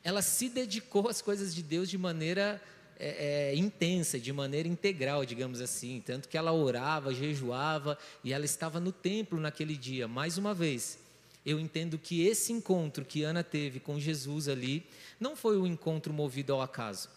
Ela 0.03 0.22
se 0.22 0.50
dedicou 0.50 1.08
às 1.08 1.22
coisas 1.22 1.53
de 1.53 1.62
Deus 1.62 1.89
de 1.89 1.98
maneira 1.98 2.60
é, 3.00 3.51
é, 3.51 3.56
intensa, 3.56 4.20
de 4.20 4.34
maneira 4.34 4.68
integral, 4.68 5.25
digamos 5.25 5.62
assim. 5.62 6.03
Tanto 6.06 6.27
que 6.27 6.38
ela 6.38 6.51
orava, 6.51 7.13
jejuava 7.13 7.98
e 8.24 8.34
ela 8.34 8.44
estava 8.44 8.79
no 8.79 8.91
templo 8.91 9.39
naquele 9.39 9.77
dia. 9.77 10.08
Mais 10.08 10.38
uma 10.38 10.53
vez, 10.53 11.00
eu 11.46 11.60
entendo 11.60 11.98
que 11.98 12.27
esse 12.27 12.51
encontro 12.51 13.06
que 13.06 13.24
Ana 13.24 13.44
teve 13.44 13.79
com 13.79 14.00
Jesus 14.00 14.50
ali 14.50 14.86
não 15.20 15.36
foi 15.36 15.58
um 15.58 15.65
encontro 15.65 16.12
movido 16.12 16.53
ao 16.53 16.62
acaso. 16.62 17.10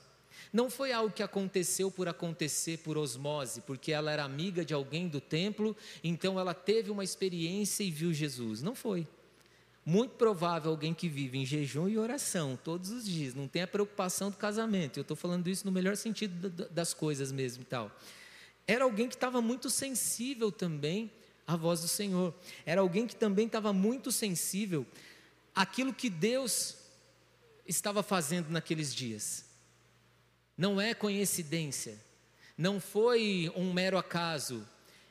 Não 0.52 0.70
foi 0.70 0.92
algo 0.92 1.12
que 1.12 1.22
aconteceu 1.22 1.90
por 1.90 2.08
acontecer 2.08 2.78
por 2.78 2.96
osmose, 2.96 3.62
porque 3.62 3.90
ela 3.90 4.12
era 4.12 4.22
amiga 4.22 4.64
de 4.64 4.74
alguém 4.74 5.08
do 5.08 5.20
templo, 5.20 5.76
então 6.04 6.38
ela 6.38 6.54
teve 6.54 6.90
uma 6.90 7.02
experiência 7.02 7.82
e 7.82 7.90
viu 7.90 8.12
Jesus. 8.12 8.62
Não 8.62 8.74
foi. 8.74 9.06
Muito 9.84 10.14
provável 10.14 10.70
alguém 10.70 10.94
que 10.94 11.08
vive 11.08 11.38
em 11.38 11.44
jejum 11.44 11.88
e 11.88 11.98
oração 11.98 12.56
todos 12.62 12.90
os 12.90 13.04
dias, 13.04 13.34
não 13.34 13.48
tem 13.48 13.62
a 13.62 13.66
preocupação 13.66 14.30
do 14.30 14.36
casamento. 14.36 14.98
Eu 14.98 15.02
estou 15.02 15.16
falando 15.16 15.48
isso 15.48 15.66
no 15.66 15.72
melhor 15.72 15.96
sentido 15.96 16.48
das 16.70 16.94
coisas 16.94 17.32
mesmo 17.32 17.64
tal. 17.64 17.90
Era 18.64 18.84
alguém 18.84 19.08
que 19.08 19.14
estava 19.14 19.42
muito 19.42 19.68
sensível 19.68 20.52
também 20.52 21.10
à 21.44 21.56
voz 21.56 21.80
do 21.80 21.88
Senhor. 21.88 22.32
Era 22.64 22.80
alguém 22.80 23.08
que 23.08 23.16
também 23.16 23.46
estava 23.46 23.72
muito 23.72 24.12
sensível 24.12 24.86
àquilo 25.52 25.92
que 25.92 26.08
Deus 26.08 26.76
estava 27.66 28.04
fazendo 28.04 28.50
naqueles 28.50 28.94
dias. 28.94 29.44
Não 30.56 30.80
é 30.80 30.94
coincidência, 30.94 31.98
não 32.56 32.78
foi 32.78 33.50
um 33.56 33.72
mero 33.72 33.98
acaso. 33.98 34.64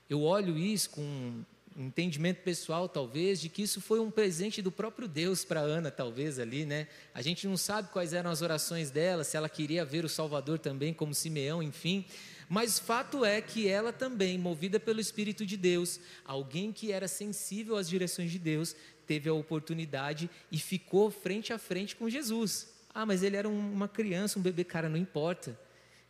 Eu 0.10 0.22
olho 0.22 0.58
isso 0.58 0.92
com 0.92 1.44
entendimento 1.76 2.42
pessoal, 2.44 2.90
talvez, 2.90 3.40
de 3.40 3.50
que 3.50 3.62
isso 3.62 3.80
foi 3.80 4.00
um 4.00 4.12
presente 4.12 4.62
do 4.62 4.72
próprio 4.72 5.08
Deus 5.08 5.46
para 5.46 5.62
Ana, 5.62 5.90
talvez 5.90 6.40
ali, 6.40 6.66
né? 6.66 6.88
A 7.14 7.22
gente 7.22 7.48
não 7.48 7.58
sabe 7.58 7.90
quais 7.90 8.14
eram 8.14 8.30
as 8.30 8.42
orações 8.42 8.92
dela, 8.92 9.24
se 9.24 9.38
ela 9.38 9.50
queria 9.50 9.86
ver 9.86 10.04
o 10.06 10.10
Salvador 10.10 10.60
também, 10.60 10.94
como 10.94 11.14
Simeão, 11.14 11.62
enfim. 11.64 12.06
Mas 12.50 12.78
fato 12.78 13.24
é 13.24 13.42
que 13.42 13.68
ela 13.68 13.94
também, 13.94 14.38
movida 14.38 14.80
pelo 14.80 15.00
Espírito 15.00 15.46
de 15.46 15.56
Deus, 15.56 16.00
alguém 16.26 16.74
que 16.74 16.92
era 16.92 17.08
sensível 17.08 17.78
às 17.78 17.88
direções 17.88 18.30
de 18.30 18.38
Deus, 18.38 18.76
teve 19.08 19.30
a 19.30 19.34
oportunidade 19.34 20.30
e 20.52 20.58
ficou 20.58 21.10
frente 21.10 21.54
a 21.54 21.58
frente 21.58 21.96
com 21.96 22.10
Jesus. 22.10 22.68
Ah, 22.94 23.06
mas 23.06 23.24
ele 23.24 23.38
era 23.38 23.48
uma 23.48 23.88
criança, 23.88 24.38
um 24.38 24.42
bebê, 24.42 24.66
cara, 24.66 24.90
não 24.90 24.98
importa. 24.98 25.58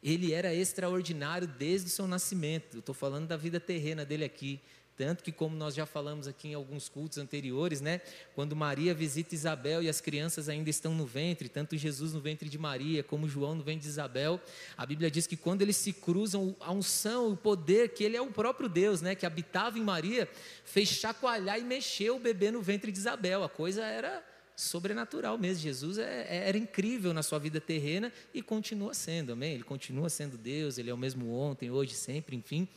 Ele 0.03 0.33
era 0.33 0.53
extraordinário 0.53 1.47
desde 1.47 1.87
o 1.87 1.91
seu 1.91 2.07
nascimento. 2.07 2.79
Estou 2.79 2.95
falando 2.95 3.27
da 3.27 3.37
vida 3.37 3.59
terrena 3.59 4.03
dele 4.03 4.25
aqui. 4.25 4.59
Tanto 5.03 5.23
que, 5.23 5.31
como 5.31 5.55
nós 5.55 5.73
já 5.73 5.87
falamos 5.87 6.27
aqui 6.27 6.49
em 6.49 6.53
alguns 6.53 6.87
cultos 6.87 7.17
anteriores, 7.17 7.81
né? 7.81 8.01
Quando 8.35 8.55
Maria 8.55 8.93
visita 8.93 9.33
Isabel 9.33 9.81
e 9.81 9.89
as 9.89 9.99
crianças 9.99 10.47
ainda 10.47 10.69
estão 10.69 10.93
no 10.93 11.07
ventre, 11.07 11.49
tanto 11.49 11.75
Jesus 11.75 12.13
no 12.13 12.21
ventre 12.21 12.47
de 12.47 12.59
Maria, 12.59 13.01
como 13.01 13.27
João 13.27 13.55
no 13.55 13.63
ventre 13.63 13.81
de 13.81 13.87
Isabel, 13.87 14.39
a 14.77 14.85
Bíblia 14.85 15.09
diz 15.09 15.25
que 15.25 15.35
quando 15.35 15.63
eles 15.63 15.75
se 15.75 15.91
cruzam, 15.91 16.55
a 16.59 16.71
unção, 16.71 17.31
o 17.31 17.35
poder, 17.35 17.89
que 17.89 18.03
ele 18.03 18.15
é 18.15 18.21
o 18.21 18.27
próprio 18.27 18.69
Deus, 18.69 19.01
né? 19.01 19.15
Que 19.15 19.25
habitava 19.25 19.79
em 19.79 19.81
Maria, 19.81 20.29
fez 20.63 20.89
chacoalhar 20.89 21.57
e 21.57 21.63
mexer 21.63 22.11
o 22.11 22.19
bebê 22.19 22.51
no 22.51 22.61
ventre 22.61 22.91
de 22.91 22.99
Isabel. 22.99 23.43
A 23.43 23.49
coisa 23.49 23.83
era 23.83 24.23
sobrenatural 24.55 25.35
mesmo. 25.35 25.63
Jesus 25.63 25.97
é, 25.97 26.27
é, 26.29 26.47
era 26.47 26.59
incrível 26.59 27.11
na 27.11 27.23
sua 27.23 27.39
vida 27.39 27.59
terrena 27.59 28.13
e 28.35 28.43
continua 28.43 28.93
sendo, 28.93 29.33
amém? 29.33 29.55
Ele 29.55 29.63
continua 29.63 30.11
sendo 30.11 30.37
Deus, 30.37 30.77
ele 30.77 30.91
é 30.91 30.93
o 30.93 30.97
mesmo 30.97 31.33
ontem, 31.33 31.71
hoje, 31.71 31.95
sempre, 31.95 32.35
enfim. 32.35 32.67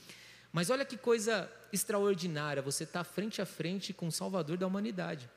Mas 0.54 0.70
olha 0.70 0.84
que 0.84 0.96
coisa 0.96 1.50
extraordinária, 1.72 2.62
você 2.62 2.84
está 2.84 3.02
frente 3.02 3.42
a 3.42 3.44
frente 3.44 3.92
com 3.92 4.06
o 4.06 4.12
Salvador 4.12 4.56
da 4.56 4.64
humanidade. 4.64 5.28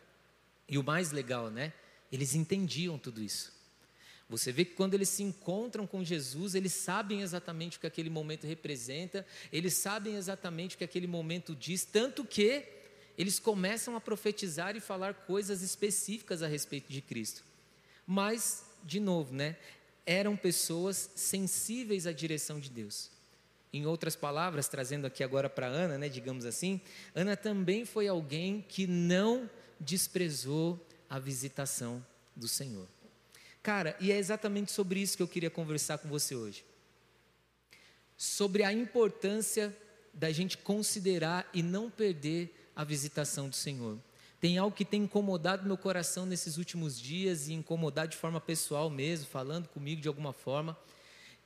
E 0.69 0.77
o 0.77 0.83
mais 0.83 1.11
legal, 1.11 1.49
né? 1.49 1.73
Eles 2.11 2.35
entendiam 2.35 2.99
tudo 2.99 3.19
isso. 3.19 3.51
Você 4.29 4.51
vê 4.51 4.63
que 4.63 4.75
quando 4.75 4.93
eles 4.93 5.09
se 5.09 5.23
encontram 5.23 5.87
com 5.87 6.03
Jesus, 6.03 6.53
eles 6.53 6.71
sabem 6.71 7.23
exatamente 7.23 7.77
o 7.77 7.79
que 7.79 7.87
aquele 7.87 8.11
momento 8.11 8.45
representa, 8.45 9.25
eles 9.51 9.73
sabem 9.73 10.15
exatamente 10.17 10.75
o 10.75 10.77
que 10.77 10.83
aquele 10.83 11.07
momento 11.07 11.55
diz, 11.55 11.83
tanto 11.83 12.23
que 12.23 12.63
eles 13.17 13.39
começam 13.39 13.95
a 13.95 14.01
profetizar 14.01 14.75
e 14.75 14.79
falar 14.79 15.15
coisas 15.15 15.63
específicas 15.63 16.43
a 16.43 16.47
respeito 16.47 16.93
de 16.93 17.01
Cristo. 17.01 17.43
Mas, 18.05 18.63
de 18.83 18.99
novo, 18.99 19.33
né? 19.33 19.57
Eram 20.05 20.37
pessoas 20.37 21.09
sensíveis 21.15 22.05
à 22.05 22.11
direção 22.11 22.59
de 22.59 22.69
Deus. 22.69 23.16
Em 23.71 23.85
outras 23.85 24.15
palavras, 24.15 24.67
trazendo 24.67 25.05
aqui 25.05 25.23
agora 25.23 25.49
para 25.49 25.67
Ana, 25.67 25.97
né, 25.97 26.07
digamos 26.09 26.45
assim, 26.45 26.79
Ana 27.13 27.35
também 27.35 27.85
foi 27.85 28.07
alguém 28.07 28.65
que 28.67 28.87
não 28.87 29.49
desprezou 29.79 30.83
a 31.09 31.19
visitação 31.19 32.03
do 32.35 32.47
Senhor. 32.47 32.87
Cara, 33.61 33.95
e 33.99 34.11
é 34.11 34.17
exatamente 34.17 34.71
sobre 34.71 34.99
isso 35.01 35.17
que 35.17 35.23
eu 35.23 35.27
queria 35.27 35.49
conversar 35.49 35.97
com 35.97 36.07
você 36.07 36.35
hoje. 36.35 36.63
Sobre 38.15 38.63
a 38.63 38.71
importância 38.71 39.75
da 40.13 40.31
gente 40.31 40.57
considerar 40.57 41.47
e 41.53 41.61
não 41.61 41.89
perder 41.89 42.71
a 42.75 42.83
visitação 42.83 43.49
do 43.49 43.55
Senhor. 43.55 43.97
Tem 44.39 44.57
algo 44.57 44.75
que 44.75 44.85
tem 44.85 45.03
incomodado 45.03 45.65
meu 45.65 45.77
coração 45.77 46.25
nesses 46.25 46.57
últimos 46.57 46.99
dias 46.99 47.47
e 47.47 47.53
incomodado 47.53 48.11
de 48.11 48.17
forma 48.17 48.39
pessoal 48.39 48.89
mesmo, 48.89 49.27
falando 49.27 49.67
comigo 49.67 50.01
de 50.01 50.07
alguma 50.07 50.31
forma 50.31 50.77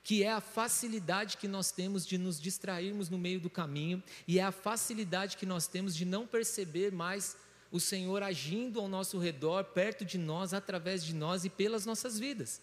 que 0.02 0.22
é 0.22 0.32
a 0.32 0.40
facilidade 0.40 1.36
que 1.36 1.46
nós 1.46 1.70
temos 1.70 2.06
de 2.06 2.18
nos 2.18 2.40
distrairmos 2.40 3.08
no 3.08 3.18
meio 3.18 3.40
do 3.40 3.48
caminho 3.48 4.02
e 4.26 4.38
é 4.38 4.42
a 4.42 4.52
facilidade 4.52 5.36
que 5.36 5.46
nós 5.46 5.66
temos 5.66 5.94
de 5.94 6.04
não 6.04 6.26
perceber 6.26 6.92
mais 6.92 7.36
o 7.70 7.80
Senhor 7.80 8.22
agindo 8.22 8.80
ao 8.80 8.88
nosso 8.88 9.18
redor, 9.18 9.64
perto 9.64 10.04
de 10.04 10.18
nós, 10.18 10.52
através 10.52 11.04
de 11.04 11.14
nós 11.14 11.44
e 11.44 11.50
pelas 11.50 11.86
nossas 11.86 12.18
vidas. 12.18 12.60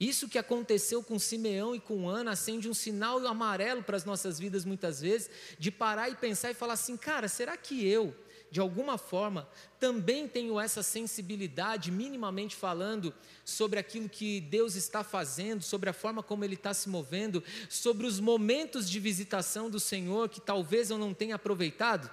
Isso 0.00 0.28
que 0.28 0.38
aconteceu 0.38 1.02
com 1.02 1.18
Simeão 1.18 1.74
e 1.74 1.80
com 1.80 2.08
Ana 2.08 2.32
acende 2.32 2.68
um 2.68 2.74
sinal 2.74 3.24
amarelo 3.26 3.82
para 3.82 3.98
as 3.98 4.04
nossas 4.06 4.38
vidas 4.38 4.64
muitas 4.64 5.02
vezes, 5.02 5.30
de 5.58 5.70
parar 5.70 6.08
e 6.08 6.16
pensar 6.16 6.50
e 6.50 6.54
falar 6.54 6.72
assim: 6.72 6.96
cara, 6.96 7.28
será 7.28 7.54
que 7.54 7.86
eu, 7.86 8.16
de 8.50 8.58
alguma 8.58 8.98
forma, 8.98 9.48
também 9.78 10.26
tenho 10.26 10.58
essa 10.58 10.82
sensibilidade, 10.82 11.90
minimamente 11.90 12.56
falando, 12.56 13.14
sobre 13.44 13.78
aquilo 13.78 14.08
que 14.08 14.40
Deus 14.40 14.74
está 14.74 15.04
fazendo, 15.04 15.62
sobre 15.62 15.88
a 15.88 15.92
forma 15.92 16.22
como 16.22 16.44
Ele 16.44 16.54
está 16.54 16.74
se 16.74 16.88
movendo, 16.88 17.42
sobre 17.68 18.06
os 18.06 18.18
momentos 18.18 18.90
de 18.90 18.98
visitação 18.98 19.70
do 19.70 19.78
Senhor 19.78 20.28
que 20.28 20.40
talvez 20.40 20.90
eu 20.90 20.98
não 20.98 21.14
tenha 21.14 21.36
aproveitado? 21.36 22.10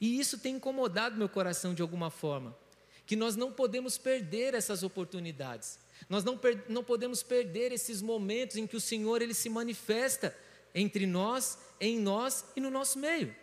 E 0.00 0.18
isso 0.18 0.38
tem 0.38 0.56
incomodado 0.56 1.16
meu 1.16 1.28
coração 1.28 1.74
de 1.74 1.82
alguma 1.82 2.10
forma, 2.10 2.56
que 3.04 3.14
nós 3.14 3.36
não 3.36 3.52
podemos 3.52 3.98
perder 3.98 4.54
essas 4.54 4.82
oportunidades, 4.82 5.78
nós 6.08 6.24
não, 6.24 6.40
não 6.68 6.82
podemos 6.82 7.22
perder 7.22 7.72
esses 7.72 8.00
momentos 8.00 8.56
em 8.56 8.66
que 8.66 8.76
o 8.76 8.80
Senhor 8.80 9.20
Ele 9.20 9.34
se 9.34 9.50
manifesta 9.50 10.34
entre 10.74 11.06
nós, 11.06 11.58
em 11.78 11.98
nós 11.98 12.44
e 12.54 12.60
no 12.60 12.70
nosso 12.70 12.98
meio. 12.98 13.34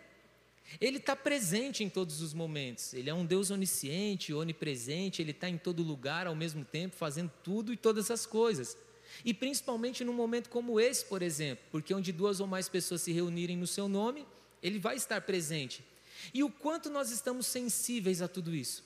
Ele 0.80 0.96
está 0.96 1.14
presente 1.14 1.84
em 1.84 1.88
todos 1.88 2.20
os 2.20 2.34
momentos. 2.34 2.94
Ele 2.94 3.10
é 3.10 3.14
um 3.14 3.24
Deus 3.24 3.50
onisciente, 3.50 4.32
onipresente. 4.32 5.22
Ele 5.22 5.30
está 5.30 5.48
em 5.48 5.58
todo 5.58 5.82
lugar 5.82 6.26
ao 6.26 6.34
mesmo 6.34 6.64
tempo, 6.64 6.96
fazendo 6.96 7.30
tudo 7.42 7.72
e 7.72 7.76
todas 7.76 8.10
as 8.10 8.26
coisas. 8.26 8.76
E 9.24 9.32
principalmente 9.32 10.02
num 10.02 10.12
momento 10.12 10.48
como 10.48 10.80
esse, 10.80 11.04
por 11.04 11.22
exemplo, 11.22 11.64
porque 11.70 11.94
onde 11.94 12.12
duas 12.12 12.40
ou 12.40 12.46
mais 12.46 12.68
pessoas 12.68 13.02
se 13.02 13.12
reunirem 13.12 13.56
no 13.56 13.66
seu 13.66 13.88
nome, 13.88 14.26
ele 14.62 14.78
vai 14.78 14.96
estar 14.96 15.20
presente. 15.20 15.84
E 16.32 16.42
o 16.42 16.50
quanto 16.50 16.90
nós 16.90 17.10
estamos 17.10 17.46
sensíveis 17.46 18.22
a 18.22 18.28
tudo 18.28 18.54
isso? 18.54 18.82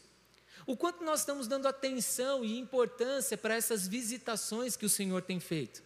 O 0.66 0.76
quanto 0.76 1.04
nós 1.04 1.20
estamos 1.20 1.46
dando 1.46 1.66
atenção 1.66 2.44
e 2.44 2.58
importância 2.58 3.38
para 3.38 3.54
essas 3.54 3.86
visitações 3.86 4.76
que 4.76 4.84
o 4.84 4.88
Senhor 4.88 5.22
tem 5.22 5.40
feito? 5.40 5.82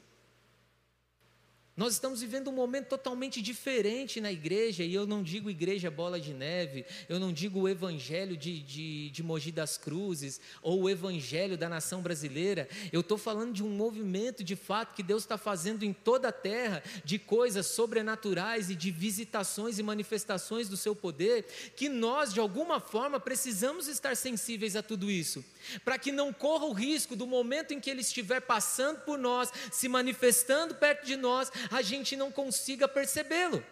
Nós 1.74 1.94
estamos 1.94 2.20
vivendo 2.20 2.48
um 2.48 2.52
momento 2.52 2.88
totalmente 2.88 3.40
diferente 3.40 4.20
na 4.20 4.30
igreja, 4.30 4.84
e 4.84 4.92
eu 4.92 5.06
não 5.06 5.22
digo 5.22 5.48
igreja 5.48 5.90
bola 5.90 6.20
de 6.20 6.34
neve, 6.34 6.84
eu 7.08 7.18
não 7.18 7.32
digo 7.32 7.60
o 7.60 7.68
evangelho 7.68 8.36
de, 8.36 8.60
de, 8.60 9.08
de 9.08 9.22
Mogi 9.22 9.50
das 9.50 9.78
Cruzes, 9.78 10.38
ou 10.60 10.82
o 10.82 10.90
evangelho 10.90 11.56
da 11.56 11.70
nação 11.70 12.02
brasileira, 12.02 12.68
eu 12.92 13.00
estou 13.00 13.16
falando 13.16 13.54
de 13.54 13.64
um 13.64 13.70
movimento 13.70 14.44
de 14.44 14.54
fato 14.54 14.94
que 14.94 15.02
Deus 15.02 15.22
está 15.22 15.38
fazendo 15.38 15.82
em 15.82 15.94
toda 15.94 16.28
a 16.28 16.32
terra, 16.32 16.82
de 17.06 17.18
coisas 17.18 17.64
sobrenaturais 17.68 18.68
e 18.68 18.74
de 18.74 18.90
visitações 18.90 19.78
e 19.78 19.82
manifestações 19.82 20.68
do 20.68 20.76
seu 20.76 20.94
poder, 20.94 21.46
que 21.74 21.88
nós, 21.88 22.34
de 22.34 22.40
alguma 22.40 22.80
forma, 22.80 23.18
precisamos 23.18 23.88
estar 23.88 24.14
sensíveis 24.14 24.76
a 24.76 24.82
tudo 24.82 25.10
isso, 25.10 25.42
para 25.86 25.98
que 25.98 26.12
não 26.12 26.34
corra 26.34 26.66
o 26.66 26.74
risco 26.74 27.16
do 27.16 27.26
momento 27.26 27.72
em 27.72 27.80
que 27.80 27.88
Ele 27.88 28.02
estiver 28.02 28.42
passando 28.42 29.00
por 29.00 29.16
nós, 29.16 29.50
se 29.70 29.88
manifestando 29.88 30.74
perto 30.74 31.06
de 31.06 31.16
nós, 31.16 31.50
a 31.70 31.82
gente 31.82 32.16
não 32.16 32.30
consiga 32.30 32.88
percebê-lo. 32.88 33.64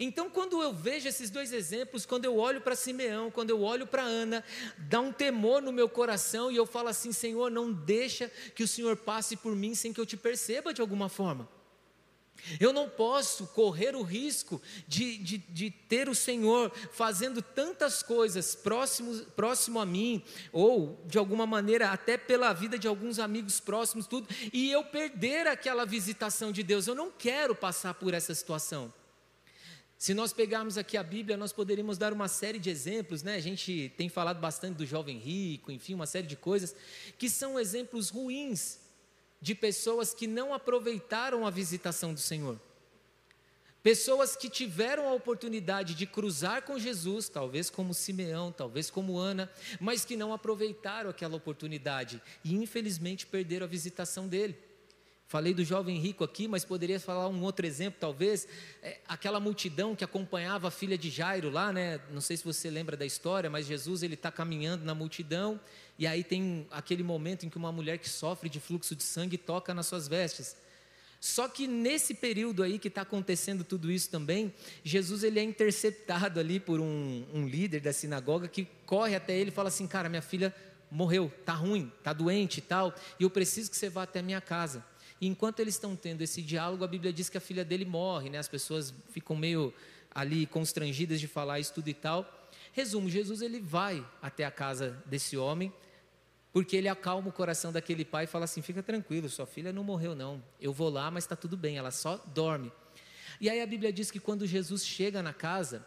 Então, 0.00 0.30
quando 0.30 0.62
eu 0.62 0.72
vejo 0.72 1.08
esses 1.08 1.28
dois 1.28 1.52
exemplos, 1.52 2.06
quando 2.06 2.24
eu 2.24 2.38
olho 2.38 2.60
para 2.60 2.74
Simeão, 2.74 3.30
quando 3.30 3.50
eu 3.50 3.60
olho 3.60 3.86
para 3.86 4.02
Ana, 4.02 4.42
dá 4.78 5.00
um 5.00 5.12
temor 5.12 5.60
no 5.60 5.72
meu 5.72 5.88
coração 5.88 6.50
e 6.50 6.56
eu 6.56 6.64
falo 6.64 6.88
assim: 6.88 7.12
Senhor, 7.12 7.50
não 7.50 7.70
deixa 7.70 8.30
que 8.54 8.62
o 8.62 8.68
Senhor 8.68 8.96
passe 8.96 9.36
por 9.36 9.54
mim 9.54 9.74
sem 9.74 9.92
que 9.92 10.00
eu 10.00 10.06
te 10.06 10.16
perceba 10.16 10.72
de 10.72 10.80
alguma 10.80 11.08
forma. 11.08 11.48
Eu 12.60 12.72
não 12.72 12.88
posso 12.88 13.46
correr 13.48 13.96
o 13.96 14.02
risco 14.02 14.60
de, 14.86 15.16
de, 15.18 15.38
de, 15.38 15.70
ter 15.70 16.08
o 16.08 16.14
Senhor 16.14 16.70
fazendo 16.92 17.40
tantas 17.40 18.02
coisas 18.02 18.54
próximo, 18.54 19.24
próximo 19.36 19.80
a 19.80 19.86
mim, 19.86 20.22
ou 20.52 21.02
de 21.06 21.16
alguma 21.16 21.46
maneira 21.46 21.90
até 21.90 22.18
pela 22.18 22.52
vida 22.52 22.78
de 22.78 22.86
alguns 22.86 23.18
amigos 23.18 23.60
próximos, 23.60 24.06
tudo, 24.06 24.28
e 24.52 24.70
eu 24.70 24.84
perder 24.84 25.46
aquela 25.46 25.86
visitação 25.86 26.52
de 26.52 26.62
Deus. 26.62 26.86
Eu 26.86 26.94
não 26.94 27.10
quero 27.10 27.54
passar 27.54 27.94
por 27.94 28.12
essa 28.12 28.34
situação. 28.34 28.92
Se 29.96 30.12
nós 30.12 30.34
pegarmos 30.34 30.76
aqui 30.76 30.98
a 30.98 31.02
Bíblia, 31.02 31.36
nós 31.36 31.52
poderíamos 31.52 31.96
dar 31.96 32.12
uma 32.12 32.28
série 32.28 32.58
de 32.58 32.68
exemplos, 32.68 33.22
né? 33.22 33.36
A 33.36 33.40
gente 33.40 33.90
tem 33.96 34.10
falado 34.10 34.38
bastante 34.38 34.76
do 34.76 34.84
jovem 34.84 35.16
rico, 35.16 35.72
enfim, 35.72 35.94
uma 35.94 36.06
série 36.06 36.26
de 36.26 36.36
coisas 36.36 36.76
que 37.16 37.30
são 37.30 37.58
exemplos 37.58 38.10
ruins 38.10 38.83
de 39.44 39.54
pessoas 39.54 40.14
que 40.14 40.26
não 40.26 40.54
aproveitaram 40.54 41.46
a 41.46 41.50
visitação 41.50 42.14
do 42.14 42.18
Senhor. 42.18 42.58
Pessoas 43.82 44.34
que 44.34 44.48
tiveram 44.48 45.06
a 45.06 45.12
oportunidade 45.12 45.94
de 45.94 46.06
cruzar 46.06 46.62
com 46.62 46.78
Jesus, 46.78 47.28
talvez 47.28 47.68
como 47.68 47.92
Simeão, 47.92 48.50
talvez 48.50 48.88
como 48.88 49.18
Ana, 49.18 49.52
mas 49.78 50.02
que 50.02 50.16
não 50.16 50.32
aproveitaram 50.32 51.10
aquela 51.10 51.36
oportunidade 51.36 52.22
e 52.42 52.54
infelizmente 52.54 53.26
perderam 53.26 53.66
a 53.66 53.68
visitação 53.68 54.26
dele. 54.26 54.56
Falei 55.26 55.54
do 55.54 55.64
jovem 55.64 55.98
rico 55.98 56.22
aqui, 56.22 56.46
mas 56.46 56.64
poderia 56.64 57.00
falar 57.00 57.28
um 57.28 57.42
outro 57.42 57.66
exemplo, 57.66 57.98
talvez, 57.98 58.46
é, 58.82 58.98
aquela 59.08 59.40
multidão 59.40 59.96
que 59.96 60.04
acompanhava 60.04 60.68
a 60.68 60.70
filha 60.70 60.98
de 60.98 61.10
Jairo 61.10 61.50
lá, 61.50 61.72
né? 61.72 62.00
Não 62.10 62.20
sei 62.20 62.36
se 62.36 62.44
você 62.44 62.70
lembra 62.70 62.96
da 62.96 63.06
história, 63.06 63.48
mas 63.48 63.66
Jesus 63.66 64.02
ele 64.02 64.14
está 64.14 64.30
caminhando 64.30 64.84
na 64.84 64.94
multidão 64.94 65.58
e 65.98 66.06
aí 66.06 66.22
tem 66.22 66.66
aquele 66.70 67.02
momento 67.02 67.46
em 67.46 67.48
que 67.48 67.56
uma 67.56 67.72
mulher 67.72 67.98
que 67.98 68.08
sofre 68.08 68.48
de 68.48 68.60
fluxo 68.60 68.94
de 68.94 69.02
sangue 69.02 69.38
toca 69.38 69.72
nas 69.72 69.86
suas 69.86 70.06
vestes. 70.06 70.56
Só 71.24 71.48
que 71.48 71.66
nesse 71.66 72.12
período 72.12 72.62
aí 72.62 72.78
que 72.78 72.88
está 72.88 73.00
acontecendo 73.00 73.64
tudo 73.64 73.90
isso 73.90 74.10
também, 74.10 74.52
Jesus 74.84 75.24
ele 75.24 75.40
é 75.40 75.42
interceptado 75.42 76.38
ali 76.38 76.60
por 76.60 76.80
um, 76.80 77.24
um, 77.32 77.48
líder 77.48 77.80
da 77.80 77.94
sinagoga 77.94 78.46
que 78.46 78.68
corre 78.84 79.16
até 79.16 79.34
ele 79.34 79.48
e 79.48 79.52
fala 79.52 79.68
assim, 79.68 79.86
cara, 79.86 80.10
minha 80.10 80.20
filha 80.20 80.54
morreu, 80.90 81.32
tá 81.46 81.54
ruim, 81.54 81.90
tá 82.02 82.12
doente 82.12 82.58
e 82.58 82.60
tal, 82.60 82.94
e 83.18 83.22
eu 83.22 83.30
preciso 83.30 83.70
que 83.70 83.76
você 83.76 83.88
vá 83.88 84.02
até 84.02 84.20
a 84.20 84.22
minha 84.22 84.40
casa. 84.40 84.84
E 85.24 85.26
enquanto 85.26 85.60
eles 85.60 85.72
estão 85.72 85.96
tendo 85.96 86.20
esse 86.20 86.42
diálogo, 86.42 86.84
a 86.84 86.86
Bíblia 86.86 87.10
diz 87.10 87.30
que 87.30 87.38
a 87.38 87.40
filha 87.40 87.64
dele 87.64 87.86
morre, 87.86 88.28
né? 88.28 88.36
As 88.36 88.46
pessoas 88.46 88.92
ficam 89.08 89.34
meio 89.34 89.72
ali 90.14 90.44
constrangidas 90.44 91.18
de 91.18 91.26
falar 91.26 91.58
isso 91.58 91.72
tudo 91.72 91.88
e 91.88 91.94
tal. 91.94 92.30
Resumo, 92.74 93.08
Jesus 93.08 93.40
ele 93.40 93.58
vai 93.58 94.06
até 94.20 94.44
a 94.44 94.50
casa 94.50 95.02
desse 95.06 95.34
homem, 95.34 95.72
porque 96.52 96.76
ele 96.76 96.88
acalma 96.88 97.30
o 97.30 97.32
coração 97.32 97.72
daquele 97.72 98.04
pai 98.04 98.24
e 98.24 98.26
fala 98.26 98.44
assim: 98.44 98.60
fica 98.60 98.82
tranquilo, 98.82 99.30
sua 99.30 99.46
filha 99.46 99.72
não 99.72 99.82
morreu, 99.82 100.14
não. 100.14 100.44
Eu 100.60 100.74
vou 100.74 100.90
lá, 100.90 101.10
mas 101.10 101.24
está 101.24 101.34
tudo 101.34 101.56
bem, 101.56 101.78
ela 101.78 101.90
só 101.90 102.22
dorme. 102.34 102.70
E 103.40 103.48
aí 103.48 103.62
a 103.62 103.66
Bíblia 103.66 103.90
diz 103.90 104.10
que 104.10 104.20
quando 104.20 104.46
Jesus 104.46 104.84
chega 104.84 105.22
na 105.22 105.32
casa, 105.32 105.86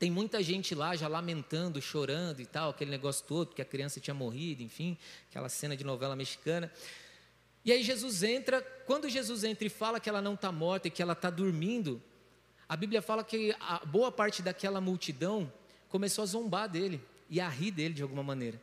tem 0.00 0.10
muita 0.10 0.42
gente 0.42 0.74
lá 0.74 0.96
já 0.96 1.06
lamentando, 1.06 1.80
chorando 1.80 2.40
e 2.40 2.46
tal, 2.46 2.70
aquele 2.70 2.90
negócio 2.90 3.24
todo, 3.24 3.46
porque 3.46 3.62
a 3.62 3.64
criança 3.64 4.00
tinha 4.00 4.14
morrido, 4.14 4.64
enfim, 4.64 4.98
aquela 5.30 5.48
cena 5.48 5.76
de 5.76 5.84
novela 5.84 6.16
mexicana. 6.16 6.72
E 7.68 7.72
aí 7.72 7.82
Jesus 7.82 8.22
entra, 8.22 8.62
quando 8.86 9.10
Jesus 9.10 9.44
entra 9.44 9.66
e 9.66 9.68
fala 9.68 10.00
que 10.00 10.08
ela 10.08 10.22
não 10.22 10.32
está 10.32 10.50
morta 10.50 10.88
e 10.88 10.90
que 10.90 11.02
ela 11.02 11.12
está 11.12 11.28
dormindo, 11.28 12.02
a 12.66 12.74
Bíblia 12.74 13.02
fala 13.02 13.22
que 13.22 13.54
a 13.60 13.84
boa 13.84 14.10
parte 14.10 14.40
daquela 14.40 14.80
multidão 14.80 15.52
começou 15.90 16.22
a 16.22 16.26
zombar 16.26 16.66
dele 16.66 16.98
e 17.28 17.42
a 17.42 17.46
rir 17.46 17.70
dele 17.70 17.92
de 17.92 18.02
alguma 18.02 18.22
maneira. 18.22 18.58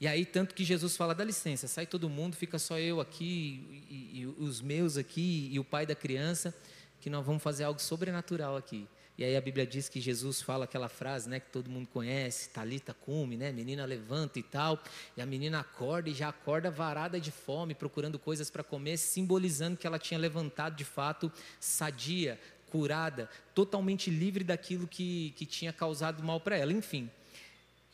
E 0.00 0.08
aí, 0.08 0.24
tanto 0.24 0.54
que 0.54 0.64
Jesus 0.64 0.96
fala: 0.96 1.14
dá 1.14 1.22
licença, 1.22 1.68
sai 1.68 1.86
todo 1.86 2.08
mundo, 2.08 2.34
fica 2.34 2.58
só 2.58 2.78
eu 2.78 3.02
aqui, 3.02 3.84
e, 3.90 4.20
e, 4.20 4.26
os 4.26 4.62
meus 4.62 4.96
aqui, 4.96 5.50
e 5.52 5.58
o 5.60 5.64
pai 5.64 5.84
da 5.84 5.94
criança, 5.94 6.56
que 7.02 7.10
nós 7.10 7.26
vamos 7.26 7.42
fazer 7.42 7.64
algo 7.64 7.82
sobrenatural 7.82 8.56
aqui. 8.56 8.88
E 9.22 9.24
aí 9.24 9.36
a 9.36 9.40
Bíblia 9.40 9.64
diz 9.64 9.88
que 9.88 10.00
Jesus 10.00 10.42
fala 10.42 10.64
aquela 10.64 10.88
frase, 10.88 11.28
né, 11.28 11.38
que 11.38 11.48
todo 11.48 11.70
mundo 11.70 11.86
conhece, 11.86 12.48
talita 12.48 12.92
cume, 12.92 13.36
né, 13.36 13.52
menina 13.52 13.84
levanta 13.84 14.40
e 14.40 14.42
tal, 14.42 14.82
e 15.16 15.22
a 15.22 15.24
menina 15.24 15.60
acorda 15.60 16.10
e 16.10 16.12
já 16.12 16.28
acorda 16.28 16.72
varada 16.72 17.20
de 17.20 17.30
fome, 17.30 17.72
procurando 17.72 18.18
coisas 18.18 18.50
para 18.50 18.64
comer, 18.64 18.96
simbolizando 18.96 19.76
que 19.76 19.86
ela 19.86 19.96
tinha 19.96 20.18
levantado 20.18 20.74
de 20.74 20.84
fato 20.84 21.30
sadia, 21.60 22.36
curada, 22.68 23.30
totalmente 23.54 24.10
livre 24.10 24.42
daquilo 24.42 24.88
que, 24.88 25.32
que 25.36 25.46
tinha 25.46 25.72
causado 25.72 26.20
mal 26.20 26.40
para 26.40 26.56
ela, 26.56 26.72
enfim. 26.72 27.08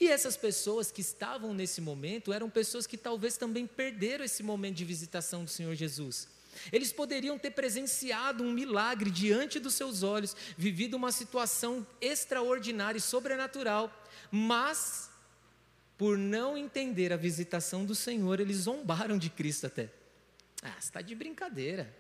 E 0.00 0.08
essas 0.08 0.34
pessoas 0.34 0.90
que 0.90 1.02
estavam 1.02 1.52
nesse 1.52 1.82
momento 1.82 2.32
eram 2.32 2.48
pessoas 2.48 2.86
que 2.86 2.96
talvez 2.96 3.36
também 3.36 3.66
perderam 3.66 4.24
esse 4.24 4.42
momento 4.42 4.76
de 4.76 4.84
visitação 4.86 5.44
do 5.44 5.50
Senhor 5.50 5.74
Jesus. 5.74 6.37
Eles 6.72 6.92
poderiam 6.92 7.38
ter 7.38 7.50
presenciado 7.50 8.42
um 8.44 8.52
milagre 8.52 9.10
diante 9.10 9.58
dos 9.58 9.74
seus 9.74 10.02
olhos, 10.02 10.36
vivido 10.56 10.96
uma 10.96 11.12
situação 11.12 11.86
extraordinária 12.00 12.98
e 12.98 13.00
sobrenatural, 13.00 13.92
mas, 14.30 15.10
por 15.96 16.18
não 16.18 16.56
entender 16.56 17.12
a 17.12 17.16
visitação 17.16 17.84
do 17.84 17.94
Senhor, 17.94 18.40
eles 18.40 18.58
zombaram 18.58 19.18
de 19.18 19.30
Cristo 19.30 19.66
até. 19.66 19.90
Ah, 20.62 20.76
está 20.78 21.00
de 21.00 21.14
brincadeira. 21.14 21.94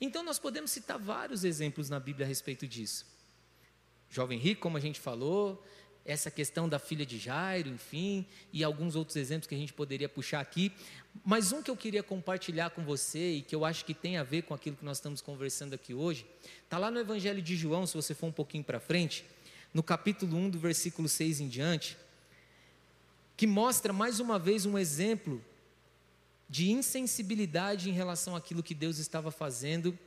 Então, 0.00 0.22
nós 0.22 0.38
podemos 0.38 0.70
citar 0.70 0.98
vários 0.98 1.44
exemplos 1.44 1.88
na 1.90 2.00
Bíblia 2.00 2.24
a 2.24 2.28
respeito 2.28 2.66
disso. 2.66 3.06
Jovem 4.08 4.38
rico, 4.38 4.60
como 4.60 4.76
a 4.76 4.80
gente 4.80 5.00
falou, 5.00 5.64
essa 6.04 6.30
questão 6.30 6.68
da 6.68 6.78
filha 6.78 7.06
de 7.06 7.18
Jairo, 7.18 7.68
enfim, 7.68 8.26
e 8.52 8.64
alguns 8.64 8.96
outros 8.96 9.16
exemplos 9.16 9.46
que 9.46 9.54
a 9.54 9.58
gente 9.58 9.72
poderia 9.72 10.08
puxar 10.08 10.40
aqui. 10.40 10.72
Mas 11.24 11.52
um 11.52 11.62
que 11.62 11.70
eu 11.70 11.76
queria 11.76 12.02
compartilhar 12.02 12.70
com 12.70 12.82
você 12.82 13.34
e 13.34 13.42
que 13.42 13.54
eu 13.54 13.64
acho 13.64 13.84
que 13.84 13.94
tem 13.94 14.16
a 14.16 14.22
ver 14.22 14.42
com 14.42 14.54
aquilo 14.54 14.76
que 14.76 14.84
nós 14.84 14.96
estamos 14.96 15.20
conversando 15.20 15.74
aqui 15.74 15.94
hoje, 15.94 16.26
está 16.64 16.78
lá 16.78 16.90
no 16.90 16.98
Evangelho 16.98 17.40
de 17.40 17.56
João, 17.56 17.86
se 17.86 17.94
você 17.94 18.14
for 18.14 18.26
um 18.26 18.32
pouquinho 18.32 18.64
para 18.64 18.80
frente, 18.80 19.24
no 19.72 19.82
capítulo 19.82 20.36
1, 20.36 20.50
do 20.50 20.58
versículo 20.58 21.08
6 21.08 21.40
em 21.40 21.48
diante, 21.48 21.96
que 23.36 23.46
mostra 23.46 23.92
mais 23.92 24.20
uma 24.20 24.38
vez 24.38 24.66
um 24.66 24.76
exemplo 24.76 25.42
de 26.48 26.70
insensibilidade 26.70 27.88
em 27.88 27.92
relação 27.92 28.36
àquilo 28.36 28.62
que 28.62 28.74
Deus 28.74 28.98
estava 28.98 29.30
fazendo 29.30 29.98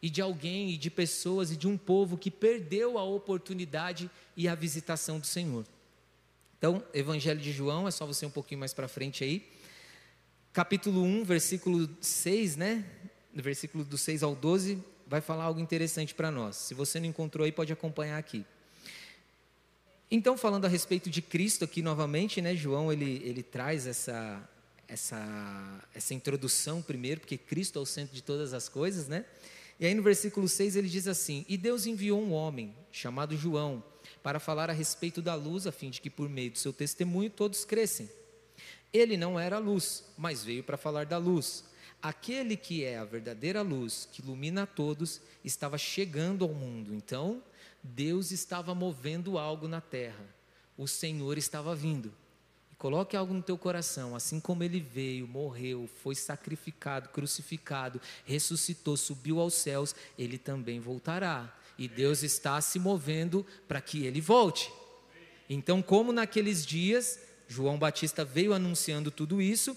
e 0.00 0.08
de 0.08 0.20
alguém 0.22 0.70
e 0.70 0.76
de 0.76 0.90
pessoas 0.90 1.50
e 1.50 1.56
de 1.56 1.66
um 1.66 1.76
povo 1.76 2.16
que 2.16 2.30
perdeu 2.30 2.98
a 2.98 3.02
oportunidade 3.02 4.10
e 4.36 4.46
a 4.46 4.54
visitação 4.54 5.18
do 5.18 5.26
Senhor. 5.26 5.64
Então, 6.58 6.82
Evangelho 6.92 7.40
de 7.40 7.52
João, 7.52 7.86
é 7.86 7.90
só 7.90 8.06
você 8.06 8.26
um 8.26 8.30
pouquinho 8.30 8.60
mais 8.60 8.74
para 8.74 8.88
frente 8.88 9.22
aí. 9.22 9.46
Capítulo 10.52 11.02
1, 11.02 11.24
versículo 11.24 11.88
6, 12.00 12.56
né? 12.56 12.84
No 13.32 13.42
versículo 13.42 13.84
do 13.84 13.96
6 13.96 14.22
ao 14.22 14.34
12, 14.34 14.82
vai 15.06 15.20
falar 15.20 15.44
algo 15.44 15.60
interessante 15.60 16.14
para 16.14 16.30
nós. 16.30 16.56
Se 16.56 16.74
você 16.74 16.98
não 16.98 17.06
encontrou 17.06 17.44
aí, 17.44 17.52
pode 17.52 17.72
acompanhar 17.72 18.18
aqui. 18.18 18.44
Então, 20.10 20.36
falando 20.36 20.64
a 20.64 20.68
respeito 20.68 21.10
de 21.10 21.20
Cristo 21.20 21.64
aqui 21.64 21.82
novamente, 21.82 22.40
né? 22.40 22.56
João, 22.56 22.92
ele, 22.92 23.22
ele 23.24 23.42
traz 23.42 23.86
essa, 23.86 24.42
essa, 24.88 25.84
essa 25.94 26.14
introdução 26.14 26.80
primeiro, 26.80 27.20
porque 27.20 27.36
Cristo 27.36 27.78
é 27.78 27.82
o 27.82 27.86
centro 27.86 28.14
de 28.14 28.22
todas 28.22 28.54
as 28.54 28.68
coisas, 28.68 29.06
né? 29.06 29.24
E 29.78 29.86
aí 29.86 29.94
no 29.94 30.02
versículo 30.02 30.48
6 30.48 30.76
ele 30.76 30.88
diz 30.88 31.06
assim: 31.06 31.44
E 31.48 31.56
Deus 31.56 31.86
enviou 31.86 32.20
um 32.20 32.32
homem, 32.32 32.74
chamado 32.90 33.36
João, 33.36 33.82
para 34.22 34.40
falar 34.40 34.70
a 34.70 34.72
respeito 34.72 35.22
da 35.22 35.34
luz, 35.34 35.66
a 35.66 35.72
fim 35.72 35.90
de 35.90 36.00
que 36.00 36.10
por 36.10 36.28
meio 36.28 36.50
do 36.50 36.58
seu 36.58 36.72
testemunho 36.72 37.30
todos 37.30 37.64
crescem. 37.64 38.10
Ele 38.92 39.16
não 39.16 39.38
era 39.38 39.56
a 39.56 39.60
luz, 39.60 40.04
mas 40.16 40.42
veio 40.42 40.64
para 40.64 40.76
falar 40.76 41.06
da 41.06 41.18
luz. 41.18 41.64
Aquele 42.00 42.56
que 42.56 42.84
é 42.84 42.96
a 42.96 43.04
verdadeira 43.04 43.60
luz, 43.60 44.08
que 44.10 44.22
ilumina 44.22 44.62
a 44.62 44.66
todos, 44.66 45.20
estava 45.44 45.76
chegando 45.76 46.44
ao 46.44 46.54
mundo. 46.54 46.94
Então, 46.94 47.42
Deus 47.82 48.30
estava 48.30 48.74
movendo 48.74 49.36
algo 49.36 49.66
na 49.68 49.80
terra. 49.80 50.24
O 50.76 50.86
Senhor 50.86 51.36
estava 51.36 51.74
vindo. 51.74 52.12
Coloque 52.78 53.16
algo 53.16 53.34
no 53.34 53.42
teu 53.42 53.58
coração, 53.58 54.14
assim 54.14 54.38
como 54.38 54.62
ele 54.62 54.78
veio, 54.78 55.26
morreu, 55.26 55.90
foi 56.00 56.14
sacrificado, 56.14 57.08
crucificado, 57.08 58.00
ressuscitou, 58.24 58.96
subiu 58.96 59.40
aos 59.40 59.54
céus, 59.54 59.96
ele 60.16 60.38
também 60.38 60.78
voltará. 60.78 61.52
E 61.76 61.88
Deus 61.88 62.22
está 62.22 62.60
se 62.60 62.78
movendo 62.78 63.44
para 63.66 63.80
que 63.80 64.06
ele 64.06 64.20
volte. 64.20 64.72
Então, 65.50 65.82
como 65.82 66.12
naqueles 66.12 66.64
dias, 66.64 67.18
João 67.48 67.80
Batista 67.80 68.24
veio 68.24 68.52
anunciando 68.52 69.10
tudo 69.10 69.42
isso, 69.42 69.76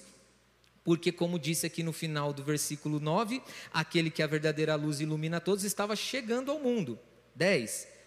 porque, 0.83 1.11
como 1.11 1.39
disse 1.39 1.65
aqui 1.65 1.81
no 1.81 1.91
final 1.91 2.31
do 2.31 2.43
versículo 2.43 2.99
9, 2.99 3.41
aquele 3.73 4.11
que 4.11 4.21
é 4.21 4.25
a 4.25 4.27
verdadeira 4.27 4.75
luz 4.75 4.99
ilumina 4.99 5.41
todos 5.41 5.63
estava 5.63 5.95
chegando 5.95 6.51
ao 6.51 6.59
mundo. 6.59 6.99
10 7.35 8.00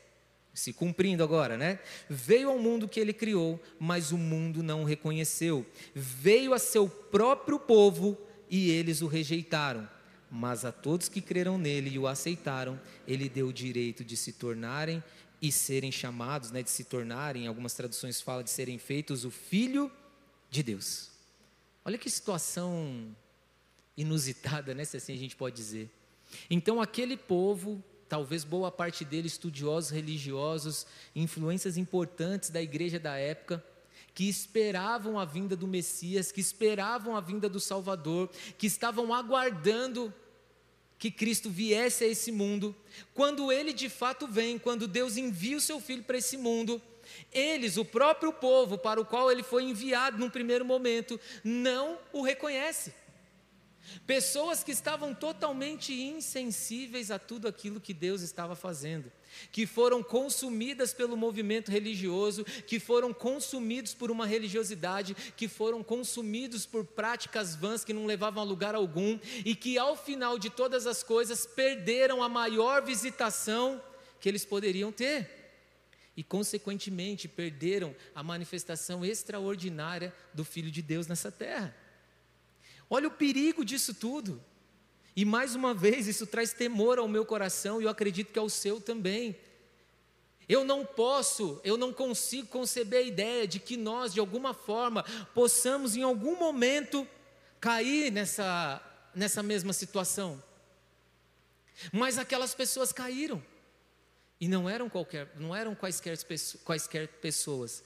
se 0.55 0.73
cumprindo 0.73 1.25
agora, 1.25 1.59
né? 1.59 1.81
Veio 2.09 2.49
ao 2.49 2.59
mundo 2.59 2.89
que 2.89 3.01
ele 3.01 3.13
criou, 3.13 3.61
mas 3.79 4.13
o 4.13 4.17
mundo 4.17 4.63
não 4.63 4.83
o 4.83 4.87
reconheceu. 4.87 5.67
Veio 5.95 6.55
a 6.55 6.59
seu 6.59 6.89
próprio 6.89 7.59
povo 7.59 8.17
e 8.49 8.71
eles 8.71 9.03
o 9.03 9.09
rejeitaram. 9.09 9.89
Mas 10.31 10.65
a 10.65 10.73
todos 10.73 11.09
que 11.09 11.21
creram 11.21 11.59
nele 11.59 11.91
e 11.91 11.99
o 11.99 12.07
aceitaram, 12.07 12.81
ele 13.07 13.29
deu 13.29 13.49
o 13.49 13.53
direito 13.53 14.05
de 14.05 14.17
se 14.17 14.33
tornarem 14.33 15.03
e 15.43 15.53
serem 15.53 15.93
chamados, 15.93 16.51
né, 16.51 16.63
de 16.63 16.71
se 16.71 16.85
tornarem, 16.85 17.47
algumas 17.47 17.75
traduções 17.75 18.21
falam 18.21 18.43
de 18.43 18.51
serem 18.51 18.79
feitos 18.79 19.25
o 19.25 19.31
filho 19.31 19.91
de 20.51 20.63
Deus. 20.63 21.11
Olha 21.85 21.99
que 21.99 22.09
situação 22.09 23.15
inusitada, 23.97 24.75
né, 24.75 24.85
se 24.85 24.97
assim 24.97 25.13
a 25.13 25.19
gente 25.19 25.37
pode 25.37 25.57
dizer. 25.57 25.91
Então 26.49 26.81
aquele 26.81 27.17
povo 27.17 27.83
talvez 28.09 28.45
boa 28.45 28.71
parte 28.71 29.05
deles 29.05 29.33
estudiosos 29.33 29.91
religiosos, 29.91 30.87
influências 31.15 31.77
importantes 31.77 32.51
da 32.51 32.63
igreja 32.63 32.99
da 32.99 33.17
época, 33.17 33.65
que 34.15 34.29
esperavam 34.29 35.19
a 35.19 35.25
vinda 35.25 35.57
do 35.57 35.67
Messias, 35.67 36.31
que 36.31 36.41
esperavam 36.41 37.17
a 37.17 37.21
vinda 37.21 37.49
do 37.49 37.59
Salvador, 37.59 38.31
que 38.57 38.67
estavam 38.67 39.13
aguardando 39.13 40.13
que 40.99 41.11
Cristo 41.11 41.51
viesse 41.51 42.05
a 42.05 42.07
esse 42.07 42.31
mundo. 42.31 42.75
Quando 43.13 43.51
ele 43.51 43.73
de 43.73 43.89
fato 43.89 44.27
vem, 44.27 44.59
quando 44.59 44.87
Deus 44.87 45.17
envia 45.17 45.57
o 45.57 45.61
seu 45.61 45.81
filho 45.81 46.05
para 46.05 46.17
esse 46.17 46.37
mundo, 46.37 46.81
eles, 47.33 47.77
o 47.77 47.85
próprio 47.85 48.33
povo 48.33 48.79
para 48.79 49.01
o 49.01 49.05
qual 49.05 49.31
ele 49.31 49.43
foi 49.43 49.65
enviado 49.65 50.17
num 50.19 50.31
primeiro 50.31 50.65
momento, 50.65 51.21
não 51.43 51.99
o 52.13 52.23
reconhece. 52.23 52.95
Pessoas 54.07 54.63
que 54.63 54.73
estavam 54.73 55.15
totalmente 55.15 55.93
insensíveis 55.93 57.11
a 57.11 57.19
tudo 57.19 57.49
aquilo 57.49 57.81
que 57.81 57.95
Deus 57.95 58.23
estava 58.23 58.55
fazendo, 58.55 59.11
que 59.51 59.67
foram 59.67 60.03
consumidas 60.03 60.93
pelo 60.93 61.17
movimento 61.17 61.71
religioso, 61.71 62.45
que 62.45 62.79
foram 62.79 63.13
consumidos 63.13 63.95
por 63.95 64.11
uma 64.11 64.27
religiosidade, 64.27 65.15
que 65.37 65.49
foram 65.49 65.83
consumidos 65.83 66.67
por 66.67 66.85
práticas 66.85 67.55
vãs 67.55 67.85
que 67.85 67.93
não 67.93 68.07
levavam 68.07 68.43
a 68.43 68.47
lugar 68.47 68.75
algum 68.75 69.19
e 69.45 69.55
que 69.55 69.79
ao 69.79 69.97
final 69.97 70.39
de 70.39 70.51
todas 70.51 70.87
as 70.87 71.03
coisas 71.03 71.47
perderam 71.47 72.23
a 72.23 72.29
maior 72.29 72.83
visitação 72.83 73.83
que 74.21 74.29
eles 74.29 74.45
poderiam 74.45 74.91
ter. 74.91 75.43
E, 76.17 76.23
consequentemente, 76.23 77.27
perderam 77.27 77.95
a 78.15 78.23
manifestação 78.23 79.05
extraordinária 79.05 80.15
do 80.33 80.45
Filho 80.45 80.71
de 80.71 80.81
Deus 80.81 81.09
nessa 81.09 81.31
terra. 81.31 81.75
Olha 82.95 83.09
o 83.09 83.11
perigo 83.11 83.65
disso 83.65 83.93
tudo. 83.93 84.41
E 85.17 85.25
mais 85.25 85.57
uma 85.57 85.75
vez, 85.75 86.07
isso 86.07 86.29
traz 86.29 86.53
temor 86.53 86.97
ao 86.97 87.09
meu 87.09 87.27
coração 87.27 87.81
e 87.81 87.85
eu 87.85 87.91
acredito 87.91 88.33
que 88.33 88.39
ao 88.39 88.49
seu 88.49 88.81
também. 88.81 89.37
Eu 90.49 90.63
não 90.63 90.87
posso, 90.87 91.61
eu 91.65 91.77
não 91.77 91.93
consigo 91.93 92.47
conceber 92.47 93.01
a 93.01 93.03
ideia 93.03 93.49
de 93.49 93.59
que 93.59 93.77
nós, 93.77 94.15
de 94.15 94.21
alguma 94.21 94.55
forma, 94.55 95.03
possamos 95.35 95.97
em 95.97 96.03
algum 96.03 96.39
momento 96.39 97.05
cair 97.59 98.13
nessa, 98.13 98.81
nessa 99.13 99.43
mesma 99.43 99.73
situação. 99.73 100.41
Mas 101.93 102.17
aquelas 102.17 102.55
pessoas 102.55 102.93
caíram. 102.93 103.45
E 104.41 104.47
não 104.47 104.71
eram 104.71 104.89
qualquer, 104.89 105.33
não 105.35 105.53
eram 105.53 105.75
quaisquer, 105.75 106.17
quaisquer 106.63 107.09
pessoas. 107.09 107.83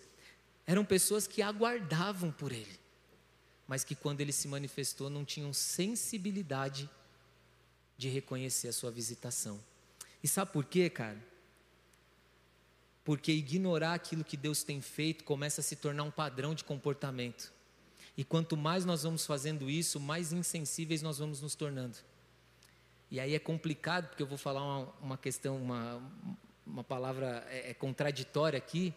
Eram 0.66 0.84
pessoas 0.84 1.26
que 1.26 1.40
aguardavam 1.40 2.30
por 2.30 2.52
ele 2.52 2.87
mas 3.68 3.84
que 3.84 3.94
quando 3.94 4.22
ele 4.22 4.32
se 4.32 4.48
manifestou 4.48 5.10
não 5.10 5.26
tinham 5.26 5.52
sensibilidade 5.52 6.88
de 7.98 8.08
reconhecer 8.08 8.68
a 8.68 8.72
sua 8.72 8.90
visitação. 8.90 9.60
E 10.22 10.26
sabe 10.26 10.52
por 10.52 10.64
quê, 10.64 10.88
cara? 10.88 11.22
Porque 13.04 13.30
ignorar 13.30 13.92
aquilo 13.94 14.24
que 14.24 14.36
Deus 14.36 14.62
tem 14.62 14.80
feito 14.80 15.22
começa 15.22 15.60
a 15.60 15.64
se 15.64 15.76
tornar 15.76 16.04
um 16.04 16.10
padrão 16.10 16.54
de 16.54 16.64
comportamento. 16.64 17.52
E 18.16 18.24
quanto 18.24 18.56
mais 18.56 18.84
nós 18.84 19.02
vamos 19.02 19.26
fazendo 19.26 19.68
isso, 19.68 20.00
mais 20.00 20.32
insensíveis 20.32 21.02
nós 21.02 21.18
vamos 21.18 21.40
nos 21.42 21.54
tornando. 21.54 21.98
E 23.10 23.20
aí 23.20 23.34
é 23.34 23.38
complicado, 23.38 24.08
porque 24.08 24.22
eu 24.22 24.26
vou 24.26 24.38
falar 24.38 24.62
uma, 24.62 24.92
uma 25.00 25.18
questão, 25.18 25.56
uma, 25.56 26.02
uma 26.66 26.84
palavra 26.84 27.46
é, 27.48 27.70
é 27.70 27.74
contraditória 27.74 28.56
aqui, 28.56 28.94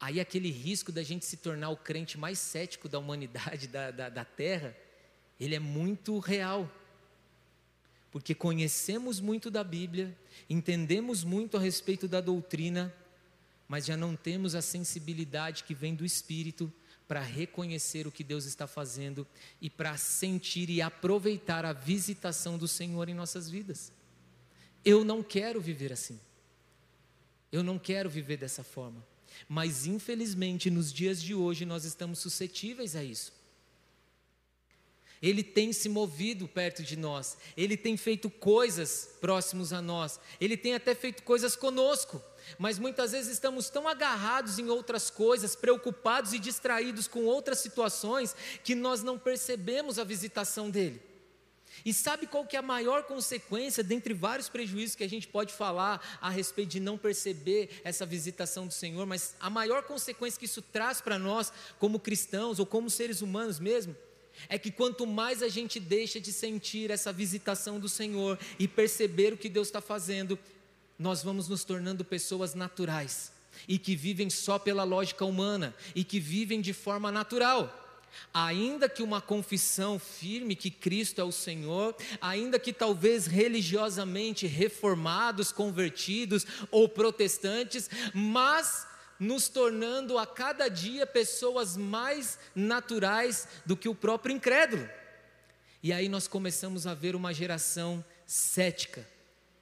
Aí 0.00 0.20
aquele 0.20 0.50
risco 0.50 0.92
da 0.92 1.02
gente 1.02 1.24
se 1.24 1.36
tornar 1.36 1.70
o 1.70 1.76
crente 1.76 2.16
mais 2.16 2.38
cético 2.38 2.88
da 2.88 2.98
humanidade, 2.98 3.66
da, 3.68 3.90
da, 3.90 4.08
da 4.08 4.24
terra, 4.24 4.76
ele 5.38 5.54
é 5.54 5.58
muito 5.58 6.18
real. 6.18 6.70
Porque 8.10 8.34
conhecemos 8.34 9.20
muito 9.20 9.50
da 9.50 9.62
Bíblia, 9.62 10.16
entendemos 10.48 11.24
muito 11.24 11.56
a 11.56 11.60
respeito 11.60 12.08
da 12.08 12.20
doutrina, 12.20 12.94
mas 13.66 13.84
já 13.84 13.96
não 13.96 14.16
temos 14.16 14.54
a 14.54 14.62
sensibilidade 14.62 15.64
que 15.64 15.74
vem 15.74 15.94
do 15.94 16.04
Espírito 16.04 16.72
para 17.06 17.20
reconhecer 17.20 18.06
o 18.06 18.12
que 18.12 18.24
Deus 18.24 18.44
está 18.44 18.66
fazendo 18.66 19.26
e 19.60 19.68
para 19.68 19.96
sentir 19.96 20.70
e 20.70 20.80
aproveitar 20.80 21.64
a 21.64 21.72
visitação 21.72 22.56
do 22.56 22.68
Senhor 22.68 23.08
em 23.08 23.14
nossas 23.14 23.48
vidas. 23.48 23.92
Eu 24.84 25.04
não 25.04 25.22
quero 25.22 25.60
viver 25.60 25.92
assim. 25.92 26.18
Eu 27.50 27.62
não 27.62 27.78
quero 27.78 28.08
viver 28.08 28.36
dessa 28.36 28.62
forma. 28.62 29.04
Mas 29.48 29.86
infelizmente 29.86 30.70
nos 30.70 30.92
dias 30.92 31.20
de 31.22 31.34
hoje 31.34 31.66
nós 31.66 31.84
estamos 31.84 32.18
suscetíveis 32.18 32.96
a 32.96 33.04
isso. 33.04 33.32
Ele 35.20 35.42
tem 35.42 35.72
se 35.72 35.88
movido 35.88 36.46
perto 36.46 36.82
de 36.82 36.96
nós, 36.96 37.36
ele 37.56 37.76
tem 37.76 37.96
feito 37.96 38.30
coisas 38.30 39.16
próximos 39.20 39.72
a 39.72 39.82
nós, 39.82 40.20
ele 40.40 40.56
tem 40.56 40.74
até 40.74 40.94
feito 40.94 41.24
coisas 41.24 41.56
conosco, 41.56 42.22
mas 42.56 42.78
muitas 42.78 43.10
vezes 43.10 43.32
estamos 43.32 43.68
tão 43.68 43.88
agarrados 43.88 44.60
em 44.60 44.68
outras 44.68 45.10
coisas, 45.10 45.56
preocupados 45.56 46.32
e 46.32 46.38
distraídos 46.38 47.08
com 47.08 47.24
outras 47.24 47.58
situações, 47.58 48.34
que 48.62 48.76
nós 48.76 49.02
não 49.02 49.18
percebemos 49.18 49.98
a 49.98 50.04
visitação 50.04 50.70
dele. 50.70 51.07
E 51.84 51.92
sabe 51.92 52.26
qual 52.26 52.44
que 52.44 52.56
é 52.56 52.58
a 52.58 52.62
maior 52.62 53.04
consequência, 53.04 53.82
dentre 53.82 54.14
vários 54.14 54.48
prejuízos 54.48 54.96
que 54.96 55.04
a 55.04 55.08
gente 55.08 55.28
pode 55.28 55.52
falar 55.52 56.18
a 56.20 56.30
respeito 56.30 56.70
de 56.70 56.80
não 56.80 56.98
perceber 56.98 57.80
essa 57.84 58.04
visitação 58.04 58.66
do 58.66 58.72
Senhor, 58.72 59.06
mas 59.06 59.34
a 59.40 59.48
maior 59.48 59.82
consequência 59.82 60.38
que 60.38 60.46
isso 60.46 60.62
traz 60.62 61.00
para 61.00 61.18
nós, 61.18 61.52
como 61.78 61.98
cristãos 61.98 62.58
ou 62.58 62.66
como 62.66 62.90
seres 62.90 63.22
humanos 63.22 63.58
mesmo, 63.58 63.96
é 64.48 64.58
que 64.58 64.70
quanto 64.70 65.06
mais 65.06 65.42
a 65.42 65.48
gente 65.48 65.80
deixa 65.80 66.20
de 66.20 66.32
sentir 66.32 66.90
essa 66.90 67.12
visitação 67.12 67.80
do 67.80 67.88
Senhor 67.88 68.38
e 68.58 68.68
perceber 68.68 69.32
o 69.32 69.36
que 69.36 69.48
Deus 69.48 69.68
está 69.68 69.80
fazendo, 69.80 70.38
nós 70.98 71.22
vamos 71.22 71.48
nos 71.48 71.64
tornando 71.64 72.04
pessoas 72.04 72.54
naturais 72.54 73.32
e 73.66 73.78
que 73.78 73.96
vivem 73.96 74.30
só 74.30 74.58
pela 74.58 74.84
lógica 74.84 75.24
humana 75.24 75.74
e 75.94 76.04
que 76.04 76.20
vivem 76.20 76.60
de 76.60 76.72
forma 76.72 77.10
natural. 77.10 77.87
Ainda 78.32 78.88
que 78.88 79.02
uma 79.02 79.20
confissão 79.20 79.98
firme 79.98 80.56
que 80.56 80.70
Cristo 80.70 81.20
é 81.20 81.24
o 81.24 81.32
Senhor, 81.32 81.96
ainda 82.20 82.58
que 82.58 82.72
talvez 82.72 83.26
religiosamente 83.26 84.46
reformados, 84.46 85.52
convertidos 85.52 86.46
ou 86.70 86.88
protestantes, 86.88 87.88
mas 88.14 88.86
nos 89.18 89.48
tornando 89.48 90.18
a 90.18 90.26
cada 90.26 90.68
dia 90.68 91.06
pessoas 91.06 91.76
mais 91.76 92.38
naturais 92.54 93.48
do 93.66 93.76
que 93.76 93.88
o 93.88 93.94
próprio 93.94 94.34
incrédulo. 94.34 94.88
E 95.82 95.92
aí 95.92 96.08
nós 96.08 96.28
começamos 96.28 96.86
a 96.86 96.94
ver 96.94 97.14
uma 97.16 97.32
geração 97.32 98.04
cética 98.26 99.06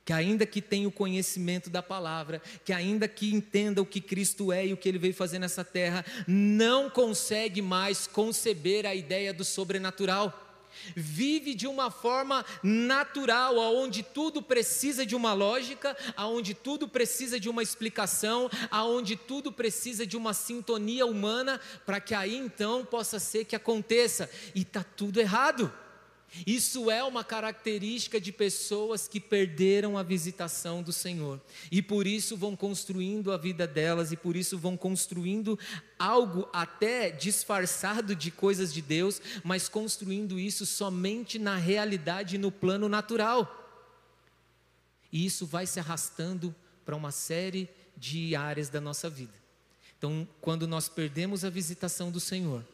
que 0.06 0.12
ainda 0.12 0.46
que 0.46 0.62
tenha 0.62 0.86
o 0.86 0.92
conhecimento 0.92 1.68
da 1.68 1.82
palavra, 1.82 2.40
que 2.64 2.72
ainda 2.72 3.08
que 3.08 3.34
entenda 3.34 3.82
o 3.82 3.86
que 3.86 4.00
Cristo 4.00 4.52
é 4.52 4.64
e 4.64 4.72
o 4.72 4.76
que 4.76 4.88
ele 4.88 5.00
veio 5.00 5.12
fazer 5.12 5.40
nessa 5.40 5.64
terra, 5.64 6.06
não 6.28 6.88
consegue 6.88 7.60
mais 7.60 8.06
conceber 8.06 8.86
a 8.86 8.94
ideia 8.94 9.34
do 9.34 9.44
sobrenatural. 9.44 10.44
Vive 10.94 11.54
de 11.54 11.66
uma 11.66 11.90
forma 11.90 12.44
natural, 12.62 13.58
aonde 13.58 14.04
tudo 14.04 14.40
precisa 14.40 15.04
de 15.04 15.16
uma 15.16 15.32
lógica, 15.32 15.96
aonde 16.16 16.54
tudo 16.54 16.86
precisa 16.86 17.40
de 17.40 17.48
uma 17.48 17.62
explicação, 17.62 18.48
aonde 18.70 19.16
tudo 19.16 19.50
precisa 19.50 20.06
de 20.06 20.16
uma 20.16 20.32
sintonia 20.32 21.04
humana, 21.04 21.60
para 21.84 21.98
que 21.98 22.14
aí 22.14 22.36
então 22.36 22.84
possa 22.84 23.18
ser 23.18 23.44
que 23.44 23.56
aconteça. 23.56 24.30
E 24.54 24.62
está 24.62 24.84
tudo 24.84 25.18
errado. 25.18 25.72
Isso 26.44 26.90
é 26.90 27.02
uma 27.04 27.22
característica 27.22 28.20
de 28.20 28.32
pessoas 28.32 29.06
que 29.06 29.20
perderam 29.20 29.96
a 29.96 30.02
visitação 30.02 30.82
do 30.82 30.92
Senhor 30.92 31.40
e 31.70 31.80
por 31.80 32.06
isso 32.06 32.36
vão 32.36 32.56
construindo 32.56 33.32
a 33.32 33.36
vida 33.36 33.66
delas 33.66 34.10
e 34.10 34.16
por 34.16 34.36
isso 34.36 34.58
vão 34.58 34.76
construindo 34.76 35.58
algo 35.98 36.48
até 36.52 37.10
disfarçado 37.10 38.14
de 38.14 38.30
coisas 38.30 38.72
de 38.72 38.82
Deus, 38.82 39.20
mas 39.44 39.68
construindo 39.68 40.38
isso 40.38 40.66
somente 40.66 41.38
na 41.38 41.56
realidade 41.56 42.36
no 42.36 42.50
plano 42.50 42.88
natural. 42.88 43.62
E 45.12 45.24
isso 45.24 45.46
vai 45.46 45.66
se 45.66 45.78
arrastando 45.78 46.54
para 46.84 46.96
uma 46.96 47.10
série 47.10 47.68
de 47.96 48.36
áreas 48.36 48.68
da 48.68 48.80
nossa 48.80 49.08
vida. 49.08 49.32
Então, 49.96 50.28
quando 50.40 50.68
nós 50.68 50.88
perdemos 50.88 51.44
a 51.44 51.50
visitação 51.50 52.10
do 52.10 52.20
Senhor, 52.20 52.64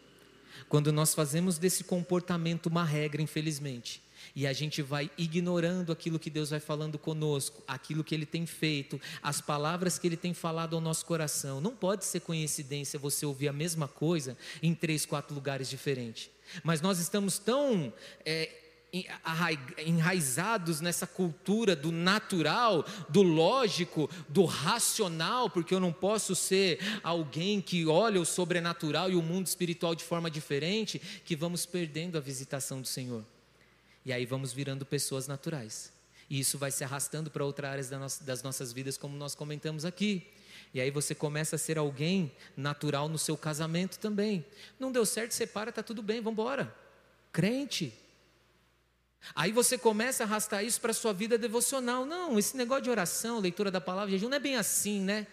quando 0.69 0.93
nós 0.93 1.15
fazemos 1.15 1.59
desse 1.59 1.85
comportamento 1.85 2.67
uma 2.67 2.85
regra, 2.85 3.23
infelizmente, 3.23 4.03
e 4.35 4.47
a 4.47 4.53
gente 4.53 4.81
vai 4.83 5.11
ignorando 5.19 5.93
aquilo 5.93 6.19
que 6.19 6.31
Deus 6.31 6.51
vai 6.51 6.61
falando 6.61 6.99
conosco, 6.99 7.63
aquilo 7.67 8.05
que 8.05 8.15
Ele 8.15 8.25
tem 8.25 8.47
feito, 8.47 9.01
as 9.23 9.41
palavras 9.41 9.99
que 9.99 10.07
Ele 10.07 10.17
tem 10.17 10.33
falado 10.33 10.75
ao 10.75 10.81
nosso 10.81 11.05
coração. 11.05 11.61
Não 11.61 11.75
pode 11.75 12.05
ser 12.05 12.21
coincidência 12.21 12.99
você 12.99 13.27
ouvir 13.27 13.49
a 13.49 13.53
mesma 13.53 13.89
coisa 13.89 14.37
em 14.63 14.75
três, 14.75 15.05
quatro 15.05 15.35
lugares 15.35 15.69
diferentes. 15.69 16.31
Mas 16.63 16.81
nós 16.81 16.99
estamos 16.99 17.39
tão 17.39 17.93
é, 18.25 18.62
enraizados 19.87 20.83
nessa 20.83 21.07
cultura 21.07 21.75
do 21.75 21.91
natural, 21.91 22.85
do 23.09 23.23
lógico, 23.23 24.11
do 24.29 24.45
racional, 24.45 25.49
porque 25.49 25.75
eu 25.75 25.81
não 25.81 25.93
posso 25.93 26.35
ser 26.35 26.79
alguém 27.03 27.61
que 27.61 27.87
olha 27.87 28.21
o 28.21 28.27
sobrenatural 28.27 29.11
e 29.11 29.17
o 29.17 29.23
mundo 29.23 29.47
espiritual 29.47 29.95
de 29.95 30.05
forma 30.05 30.31
diferente, 30.31 31.01
que 31.25 31.35
vamos 31.35 31.65
perdendo 31.65 32.19
a 32.19 32.21
visitação 32.21 32.83
do 32.83 32.87
Senhor. 32.87 33.25
E 34.05 34.13
aí 34.13 34.27
vamos 34.27 34.53
virando 34.53 34.85
pessoas 34.85 35.27
naturais. 35.27 35.91
E 36.29 36.39
isso 36.39 36.59
vai 36.59 36.71
se 36.71 36.85
arrastando 36.85 37.31
para 37.31 37.45
outras 37.45 37.71
áreas 37.71 38.21
das 38.21 38.43
nossas 38.43 38.73
vidas, 38.73 38.99
como 38.99 39.17
nós 39.17 39.35
comentamos 39.35 39.85
aqui. 39.85 40.27
E 40.75 40.81
aí 40.81 40.91
você 40.91 41.15
começa 41.15 41.57
a 41.57 41.59
ser 41.59 41.79
alguém 41.79 42.33
natural 42.57 43.09
no 43.09 43.19
seu 43.19 43.37
casamento 43.37 43.99
também. 43.99 44.45
Não 44.79 44.93
deu 44.93 45.07
certo, 45.07 45.33
separa, 45.33 45.71
está 45.71 45.83
tudo 45.83 46.03
bem, 46.03 46.21
vamos 46.21 46.39
embora. 46.39 46.75
Crente, 47.31 47.93
Aí 49.35 49.53
você 49.53 49.79
começa 49.79 50.25
a 50.25 50.27
arrastar 50.27 50.65
isso 50.65 50.81
para 50.81 50.91
a 50.91 50.95
sua 50.95 51.13
vida 51.13 51.39
devocional. 51.39 52.05
Não, 52.05 52.39
esse 52.39 52.57
negócio 52.57 52.85
de 52.85 52.91
oração, 52.91 53.39
leitura 53.39 53.71
da 53.71 53.81
palavra, 53.81 54.11
jejum, 54.11 54.29
não 54.29 54.37
é 54.37 54.41
bem 54.41 54.57
assim, 54.57 55.01
né? 55.01 55.27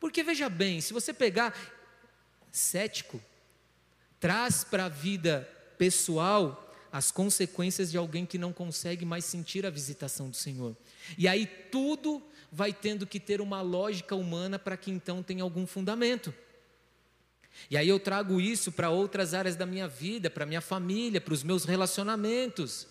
Porque 0.00 0.22
veja 0.22 0.48
bem, 0.48 0.80
se 0.80 0.92
você 0.92 1.12
pegar 1.12 1.54
cético, 2.50 3.20
traz 4.20 4.64
para 4.64 4.86
a 4.86 4.88
vida 4.88 5.48
pessoal 5.78 6.60
as 6.92 7.10
consequências 7.10 7.90
de 7.90 7.98
alguém 7.98 8.24
que 8.24 8.38
não 8.38 8.52
consegue 8.52 9.04
mais 9.04 9.24
sentir 9.24 9.66
a 9.66 9.70
visitação 9.70 10.30
do 10.30 10.36
Senhor. 10.36 10.76
E 11.18 11.26
aí 11.26 11.46
tudo 11.46 12.22
vai 12.52 12.72
tendo 12.72 13.06
que 13.06 13.18
ter 13.18 13.40
uma 13.40 13.60
lógica 13.60 14.14
humana 14.14 14.58
para 14.58 14.76
que 14.76 14.90
então 14.90 15.22
tenha 15.22 15.42
algum 15.42 15.66
fundamento. 15.66 16.32
E 17.70 17.76
aí 17.76 17.88
eu 17.88 17.98
trago 17.98 18.40
isso 18.40 18.70
para 18.70 18.90
outras 18.90 19.34
áreas 19.34 19.56
da 19.56 19.66
minha 19.66 19.88
vida, 19.88 20.30
para 20.30 20.46
minha 20.46 20.60
família, 20.60 21.20
para 21.20 21.34
os 21.34 21.42
meus 21.42 21.64
relacionamentos. 21.64 22.86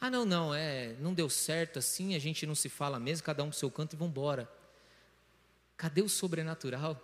Ah, 0.00 0.10
não, 0.10 0.24
não, 0.24 0.54
é, 0.54 0.94
não 1.00 1.14
deu 1.14 1.28
certo 1.28 1.78
assim, 1.78 2.14
a 2.14 2.18
gente 2.18 2.46
não 2.46 2.54
se 2.54 2.68
fala 2.68 2.98
mesmo, 2.98 3.24
cada 3.24 3.42
um 3.42 3.48
para 3.48 3.56
o 3.56 3.58
seu 3.58 3.70
canto 3.70 3.94
e 3.94 3.96
vamos 3.96 4.12
embora. 4.12 4.50
Cadê 5.76 6.02
o 6.02 6.08
sobrenatural? 6.08 7.00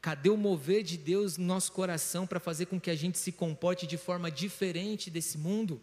Cadê 0.00 0.30
o 0.30 0.36
mover 0.36 0.82
de 0.82 0.96
Deus 0.96 1.36
no 1.36 1.44
nosso 1.44 1.72
coração 1.72 2.26
para 2.26 2.38
fazer 2.38 2.66
com 2.66 2.80
que 2.80 2.90
a 2.90 2.94
gente 2.94 3.18
se 3.18 3.32
comporte 3.32 3.86
de 3.86 3.96
forma 3.96 4.30
diferente 4.30 5.10
desse 5.10 5.36
mundo? 5.36 5.80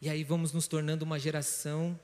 E 0.00 0.08
aí 0.08 0.22
vamos 0.22 0.52
nos 0.52 0.68
tornando 0.68 1.04
uma 1.04 1.18
geração 1.18 1.98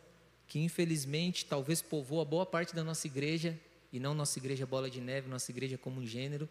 que 0.46 0.58
infelizmente 0.58 1.46
talvez 1.46 1.80
povoa 1.80 2.24
boa 2.24 2.44
parte 2.44 2.74
da 2.74 2.82
nossa 2.82 3.06
igreja, 3.06 3.58
e 3.92 4.00
não 4.00 4.14
nossa 4.14 4.38
igreja 4.38 4.66
bola 4.66 4.90
de 4.90 5.00
neve, 5.00 5.28
nossa 5.28 5.50
igreja 5.50 5.78
como 5.78 6.00
um 6.00 6.06
gênero, 6.06 6.48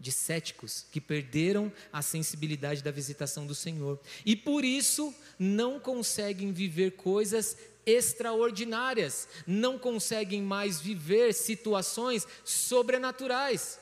de 0.00 0.10
céticos 0.10 0.86
que 0.90 1.00
perderam 1.00 1.70
a 1.92 2.00
sensibilidade 2.00 2.82
da 2.82 2.90
visitação 2.90 3.46
do 3.46 3.54
Senhor 3.54 4.00
e 4.24 4.34
por 4.34 4.64
isso 4.64 5.14
não 5.38 5.78
conseguem 5.78 6.52
viver 6.52 6.92
coisas 6.92 7.56
extraordinárias, 7.84 9.28
não 9.46 9.78
conseguem 9.78 10.42
mais 10.42 10.80
viver 10.80 11.34
situações 11.34 12.26
sobrenaturais. 12.44 13.78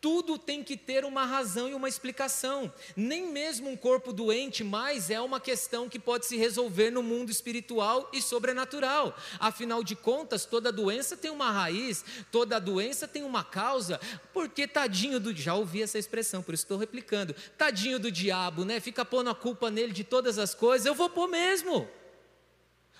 Tudo 0.00 0.38
tem 0.38 0.62
que 0.62 0.76
ter 0.76 1.04
uma 1.04 1.24
razão 1.24 1.68
e 1.68 1.74
uma 1.74 1.88
explicação. 1.88 2.72
Nem 2.94 3.32
mesmo 3.32 3.70
um 3.70 3.76
corpo 3.76 4.12
doente 4.12 4.62
mais 4.62 5.10
é 5.10 5.20
uma 5.20 5.40
questão 5.40 5.88
que 5.88 5.98
pode 5.98 6.26
se 6.26 6.36
resolver 6.36 6.90
no 6.90 7.02
mundo 7.02 7.30
espiritual 7.30 8.08
e 8.12 8.20
sobrenatural. 8.20 9.16
Afinal 9.40 9.82
de 9.82 9.96
contas, 9.96 10.44
toda 10.44 10.70
doença 10.70 11.16
tem 11.16 11.30
uma 11.30 11.50
raiz, 11.50 12.04
toda 12.30 12.60
doença 12.60 13.08
tem 13.08 13.24
uma 13.24 13.42
causa. 13.42 13.98
Porque 14.32 14.68
tadinho 14.68 15.18
do 15.18 15.34
já 15.34 15.54
ouvi 15.54 15.82
essa 15.82 15.98
expressão, 15.98 16.42
por 16.42 16.54
isso 16.54 16.64
estou 16.64 16.78
replicando. 16.78 17.34
Tadinho 17.56 17.98
do 17.98 18.10
diabo, 18.10 18.64
né? 18.64 18.80
Fica 18.80 19.04
pondo 19.04 19.30
a 19.30 19.34
culpa 19.34 19.70
nele 19.70 19.92
de 19.92 20.04
todas 20.04 20.38
as 20.38 20.54
coisas. 20.54 20.86
Eu 20.86 20.94
vou 20.94 21.08
pôr 21.08 21.26
mesmo. 21.26 21.88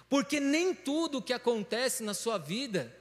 Porque 0.08 0.40
nem 0.40 0.74
tudo 0.74 1.20
que 1.20 1.32
acontece 1.32 2.02
na 2.02 2.14
sua 2.14 2.38
vida 2.38 2.94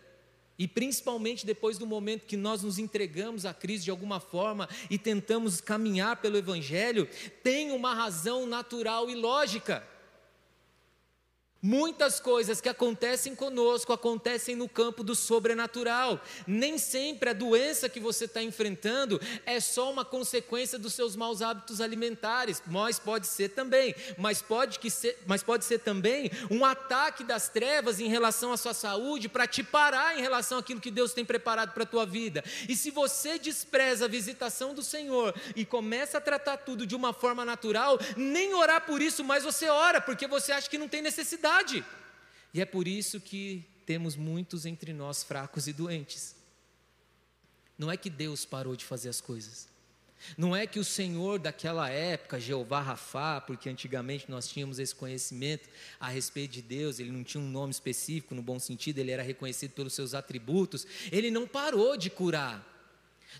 e 0.58 0.68
principalmente 0.68 1.46
depois 1.46 1.78
do 1.78 1.86
momento 1.86 2.26
que 2.26 2.38
nós 2.38 2.64
nos 2.64 2.80
entregamos 2.80 3.46
à 3.46 3.54
crise 3.54 3.84
de 3.84 3.92
alguma 3.92 4.20
forma 4.20 4.70
e 4.90 4.98
tentamos 4.98 5.60
caminhar 5.60 6.18
pelo 6.18 6.38
Evangelho, 6.38 7.08
tem 7.44 7.72
uma 7.72 7.94
razão 7.94 8.48
natural 8.48 9.10
e 9.10 9.16
lógica. 9.16 9.95
Muitas 11.68 12.20
coisas 12.20 12.62
que 12.62 12.70
acontecem 12.70 13.34
conosco 13.34 13.92
acontecem 13.92 14.56
no 14.56 14.70
campo 14.70 15.04
do 15.04 15.16
sobrenatural. 15.16 16.22
Nem 16.46 16.78
sempre 16.78 17.32
a 17.32 17.34
doença 17.34 17.90
que 17.90 18.00
você 18.00 18.26
está 18.26 18.40
enfrentando 18.44 19.20
é 19.48 19.60
só 19.60 19.92
uma 19.92 20.06
consequência 20.06 20.78
dos 20.78 20.94
seus 20.94 21.16
maus 21.16 21.42
hábitos 21.42 21.82
alimentares, 21.82 22.62
mas 22.68 23.00
pode 23.00 23.26
ser 23.26 23.50
também. 23.50 23.96
Mas 24.16 24.44
pode, 24.44 24.78
que 24.78 24.92
ser, 24.92 25.18
mas 25.26 25.42
pode 25.42 25.66
ser 25.66 25.80
também 25.80 26.30
um 26.52 26.64
ataque 26.64 27.24
das 27.24 27.50
trevas 27.50 28.00
em 28.00 28.10
relação 28.10 28.54
à 28.54 28.58
sua 28.58 28.76
saúde 28.76 29.28
para 29.28 29.48
te 29.48 29.64
parar 29.64 30.20
em 30.20 30.22
relação 30.22 30.60
àquilo 30.60 30.80
que 30.80 30.92
Deus 30.92 31.14
tem 31.14 31.26
preparado 31.26 31.74
para 31.74 31.82
a 31.82 31.88
tua 31.88 32.06
vida. 32.06 32.44
E 32.70 32.76
se 32.76 32.92
você 32.92 33.40
despreza 33.40 34.06
a 34.06 34.08
visitação 34.08 34.76
do 34.76 34.84
Senhor 34.84 35.34
e 35.56 35.66
começa 35.66 36.20
a 36.20 36.22
tratar 36.22 36.58
tudo 36.58 36.86
de 36.86 36.96
uma 36.96 37.12
forma 37.12 37.44
natural, 37.44 37.98
nem 38.16 38.54
orar 38.54 38.86
por 38.86 39.02
isso, 39.02 39.24
mas 39.24 39.44
você 39.44 39.68
ora, 39.68 40.00
porque 40.00 40.28
você 40.28 40.52
acha 40.52 40.70
que 40.70 40.78
não 40.78 40.88
tem 40.88 41.02
necessidade 41.02 41.55
verdade. 41.56 41.86
E 42.54 42.62
é 42.62 42.66
por 42.66 42.88
isso 42.88 43.20
que 43.20 43.66
temos 43.86 44.16
muitos 44.16 44.66
entre 44.66 44.94
nós 44.94 45.24
fracos 45.24 45.68
e 45.68 45.74
doentes. 45.74 46.36
Não 47.78 47.92
é 47.92 47.98
que 47.98 48.10
Deus 48.10 48.46
parou 48.46 48.76
de 48.76 48.86
fazer 48.86 49.10
as 49.10 49.22
coisas. 49.22 49.68
Não 50.38 50.56
é 50.56 50.66
que 50.66 50.80
o 50.80 50.84
Senhor 50.84 51.38
daquela 51.38 51.90
época, 51.90 52.40
Jeová 52.40 52.82
Rafá, 52.82 53.42
porque 53.42 53.70
antigamente 53.70 54.30
nós 54.30 54.48
tínhamos 54.48 54.80
esse 54.80 54.96
conhecimento 54.96 55.70
a 56.00 56.08
respeito 56.08 56.54
de 56.54 56.62
Deus, 56.62 57.00
ele 57.00 57.12
não 57.12 57.24
tinha 57.24 57.44
um 57.44 57.50
nome 57.50 57.72
específico 57.72 58.34
no 58.34 58.42
bom 58.42 58.58
sentido, 58.58 59.00
ele 59.00 59.12
era 59.12 59.22
reconhecido 59.22 59.72
pelos 59.74 59.94
seus 59.94 60.14
atributos, 60.14 60.88
ele 61.12 61.30
não 61.30 61.46
parou 61.46 61.96
de 61.96 62.10
curar. 62.10 62.75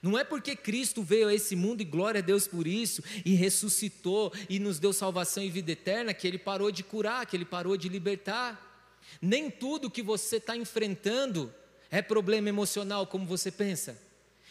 Não 0.02 0.18
é 0.18 0.24
porque 0.24 0.56
Cristo 0.56 1.02
veio 1.02 1.28
a 1.28 1.34
esse 1.34 1.56
mundo 1.56 1.82
e 1.82 1.86
glória 1.86 2.20
a 2.20 2.22
Deus 2.22 2.48
por 2.48 2.68
isso, 2.68 3.04
e 3.24 3.36
ressuscitou 3.36 4.34
e 4.50 4.60
nos 4.60 4.80
deu 4.80 4.94
salvação 4.94 5.44
e 5.44 5.50
vida 5.50 5.72
eterna, 5.72 6.14
que 6.14 6.28
Ele 6.28 6.38
parou 6.38 6.72
de 6.72 6.84
curar, 6.84 7.26
que 7.26 7.36
Ele 7.36 7.46
parou 7.46 7.78
de 7.78 7.90
libertar. 7.90 8.62
Nem 9.22 9.50
tudo 9.50 9.90
que 9.90 10.02
você 10.02 10.38
está 10.38 10.56
enfrentando 10.56 11.54
é 11.90 12.02
problema 12.02 12.50
emocional 12.50 13.08
como 13.08 13.26
você 13.26 13.52
pensa. 13.52 13.98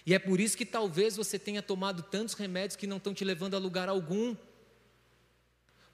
E 0.06 0.14
é 0.14 0.18
por 0.18 0.38
isso 0.38 0.56
que 0.56 0.66
talvez 0.66 1.16
você 1.16 1.38
tenha 1.38 1.62
tomado 1.62 2.02
tantos 2.02 2.34
remédios 2.34 2.76
que 2.76 2.86
não 2.86 2.98
estão 2.98 3.14
te 3.14 3.24
levando 3.24 3.54
a 3.54 3.58
lugar 3.58 3.88
algum. 3.88 4.36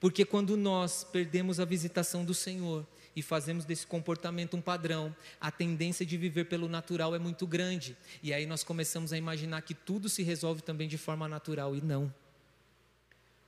Porque 0.00 0.24
quando 0.24 0.56
nós 0.56 1.04
perdemos 1.04 1.60
a 1.60 1.64
visitação 1.64 2.24
do 2.24 2.34
Senhor, 2.34 2.86
e 3.14 3.22
fazemos 3.22 3.64
desse 3.64 3.86
comportamento 3.86 4.56
um 4.56 4.60
padrão, 4.60 5.14
a 5.40 5.50
tendência 5.50 6.06
de 6.06 6.16
viver 6.16 6.44
pelo 6.44 6.68
natural 6.68 7.14
é 7.14 7.18
muito 7.18 7.46
grande. 7.46 7.96
E 8.22 8.32
aí 8.32 8.46
nós 8.46 8.62
começamos 8.62 9.12
a 9.12 9.18
imaginar 9.18 9.62
que 9.62 9.74
tudo 9.74 10.08
se 10.08 10.22
resolve 10.22 10.62
também 10.62 10.88
de 10.88 10.98
forma 10.98 11.28
natural 11.28 11.74
e 11.74 11.80
não. 11.80 12.12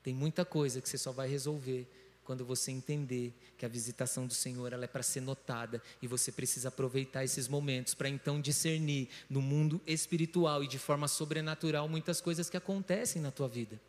Tem 0.03 0.13
muita 0.13 0.45
coisa 0.45 0.81
que 0.81 0.89
você 0.89 0.99
só 0.99 1.13
vai 1.13 1.29
resolver 1.29 1.87
quando 2.25 2.45
você 2.45 2.71
entender 2.71 3.33
que 3.59 3.65
a 3.65 3.69
visitação 3.69 4.27
do 4.27 4.35
Senhor 4.35 4.73
ela 4.73 4.85
é 4.85 4.89
para 4.89 5.03
ser 5.03 5.21
notada 5.21 5.83
e 6.01 6.07
você 6.07 6.31
precisa 6.31 6.69
aproveitar 6.69 7.25
esses 7.25 7.49
momentos 7.49 7.95
para 7.95 8.09
então 8.09 8.41
discernir 8.41 9.09
no 9.29 9.43
mundo 9.43 9.81
espiritual 9.87 10.63
e 10.63 10.69
de 10.69 10.79
forma 10.79 11.09
sobrenatural 11.09 11.89
muitas 11.89 12.21
coisas 12.21 12.49
que 12.49 12.57
acontecem 12.57 13.21
na 13.21 13.31
tua 13.31 13.49
vida. 13.49 13.81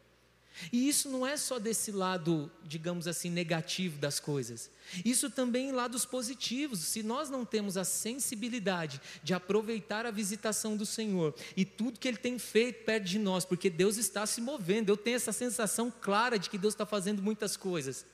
E 0.71 0.87
isso 0.87 1.09
não 1.09 1.25
é 1.25 1.35
só 1.35 1.57
desse 1.57 1.91
lado, 1.91 2.51
digamos 2.63 3.07
assim, 3.07 3.29
negativo 3.29 3.97
das 3.97 4.19
coisas. 4.19 4.69
Isso 5.03 5.29
também 5.29 5.69
em 5.69 5.71
lados 5.71 6.05
positivos. 6.05 6.79
Se 6.79 7.01
nós 7.01 7.29
não 7.29 7.43
temos 7.43 7.77
a 7.77 7.83
sensibilidade 7.83 9.01
de 9.23 9.33
aproveitar 9.33 10.05
a 10.05 10.11
visitação 10.11 10.77
do 10.77 10.85
Senhor 10.85 11.33
e 11.57 11.65
tudo 11.65 11.99
que 11.99 12.07
Ele 12.07 12.17
tem 12.17 12.37
feito 12.37 12.85
perto 12.85 13.05
de 13.05 13.19
nós, 13.19 13.45
porque 13.45 13.69
Deus 13.69 13.97
está 13.97 14.25
se 14.25 14.41
movendo, 14.41 14.89
eu 14.89 14.97
tenho 14.97 15.15
essa 15.15 15.31
sensação 15.31 15.91
clara 15.91 16.37
de 16.37 16.49
que 16.49 16.57
Deus 16.57 16.73
está 16.73 16.85
fazendo 16.85 17.21
muitas 17.21 17.57
coisas. 17.57 18.05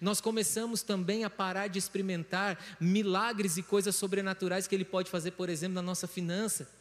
Nós 0.00 0.20
começamos 0.20 0.82
também 0.82 1.24
a 1.24 1.30
parar 1.30 1.66
de 1.68 1.78
experimentar 1.78 2.76
milagres 2.78 3.56
e 3.56 3.62
coisas 3.62 3.96
sobrenaturais 3.96 4.66
que 4.66 4.74
Ele 4.74 4.84
pode 4.84 5.10
fazer, 5.10 5.32
por 5.32 5.48
exemplo, 5.48 5.74
na 5.74 5.82
nossa 5.82 6.06
finança. 6.06 6.77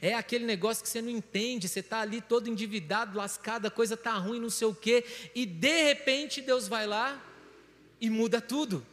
É 0.00 0.14
aquele 0.14 0.44
negócio 0.44 0.82
que 0.82 0.88
você 0.88 1.00
não 1.02 1.10
entende, 1.10 1.68
você 1.68 1.80
está 1.80 2.00
ali 2.00 2.20
todo 2.20 2.48
endividado, 2.48 3.16
lascado, 3.16 3.66
a 3.66 3.70
coisa 3.70 3.94
está 3.94 4.12
ruim, 4.18 4.38
não 4.38 4.50
sei 4.50 4.68
o 4.68 4.74
quê, 4.74 5.04
e 5.34 5.46
de 5.46 5.84
repente 5.84 6.40
Deus 6.40 6.68
vai 6.68 6.86
lá 6.86 7.20
e 8.00 8.08
muda 8.08 8.40
tudo. 8.40 8.86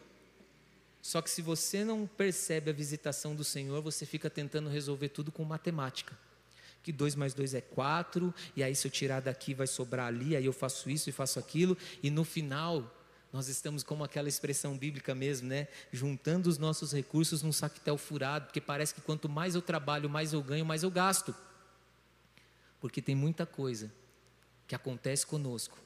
Só 1.01 1.21
que 1.21 1.29
se 1.29 1.41
você 1.41 1.85
não 1.85 2.05
percebe 2.05 2.69
a 2.69 2.73
visitação 2.73 3.35
do 3.35 3.43
Senhor, 3.43 3.81
você 3.81 4.05
fica 4.05 4.29
tentando 4.29 4.69
resolver 4.69 5.09
tudo 5.09 5.31
com 5.31 5.43
matemática. 5.43 6.17
Que 6.83 6.91
2 6.91 7.15
mais 7.15 7.33
2 7.33 7.53
é 7.53 7.61
4, 7.61 8.33
e 8.55 8.63
aí 8.63 8.75
se 8.75 8.87
eu 8.87 8.91
tirar 8.91 9.21
daqui 9.21 9.53
vai 9.53 9.67
sobrar 9.67 10.07
ali, 10.07 10.35
aí 10.35 10.45
eu 10.45 10.53
faço 10.53 10.89
isso 10.89 11.09
e 11.09 11.13
faço 11.13 11.37
aquilo, 11.39 11.77
e 12.01 12.09
no 12.09 12.23
final 12.23 12.93
nós 13.37 13.47
estamos 13.49 13.83
como 13.83 14.03
aquela 14.03 14.27
expressão 14.27 14.75
bíblica 14.75 15.13
mesmo, 15.13 15.47
né? 15.47 15.67
Juntando 15.91 16.49
os 16.49 16.57
nossos 16.57 16.91
recursos 16.91 17.43
num 17.43 17.51
saquetel 17.51 17.95
furado, 17.95 18.45
porque 18.45 18.59
parece 18.59 18.95
que 18.95 18.99
quanto 18.99 19.29
mais 19.29 19.53
eu 19.53 19.61
trabalho, 19.61 20.09
mais 20.09 20.33
eu 20.33 20.41
ganho, 20.41 20.65
mais 20.65 20.81
eu 20.81 20.89
gasto. 20.89 21.35
Porque 22.81 22.99
tem 22.99 23.13
muita 23.13 23.45
coisa 23.45 23.91
que 24.67 24.73
acontece 24.73 25.23
conosco, 25.23 25.77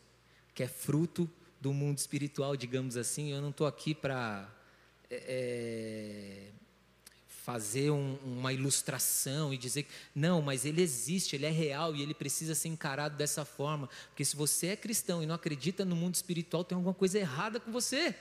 que 0.56 0.64
é 0.64 0.68
fruto 0.70 1.30
do 1.60 1.74
mundo 1.74 1.98
espiritual, 1.98 2.56
digamos 2.56 2.96
assim. 2.96 3.34
Eu 3.34 3.42
não 3.42 3.50
estou 3.50 3.68
aqui 3.68 3.94
para 3.94 4.50
é, 5.10 6.46
é 6.48 6.61
fazer 7.52 7.92
um, 7.92 8.18
uma 8.24 8.54
ilustração 8.54 9.54
e 9.54 9.58
dizer 9.58 9.86
não, 10.16 10.42
mas 10.42 10.64
ele 10.64 10.82
existe, 10.82 11.36
ele 11.36 11.46
é 11.46 11.50
real 11.50 11.94
e 11.94 12.02
ele 12.02 12.14
precisa 12.14 12.56
ser 12.56 12.70
encarado 12.70 13.18
dessa 13.18 13.44
forma. 13.44 13.90
Porque 14.08 14.24
se 14.24 14.38
você 14.38 14.68
é 14.68 14.76
cristão 14.78 15.22
e 15.22 15.26
não 15.26 15.36
acredita 15.36 15.84
no 15.84 15.94
mundo 15.94 16.16
espiritual, 16.16 16.64
tem 16.64 16.78
alguma 16.78 16.94
coisa 16.94 17.20
errada 17.20 17.60
com 17.60 17.70
você. 17.70 18.16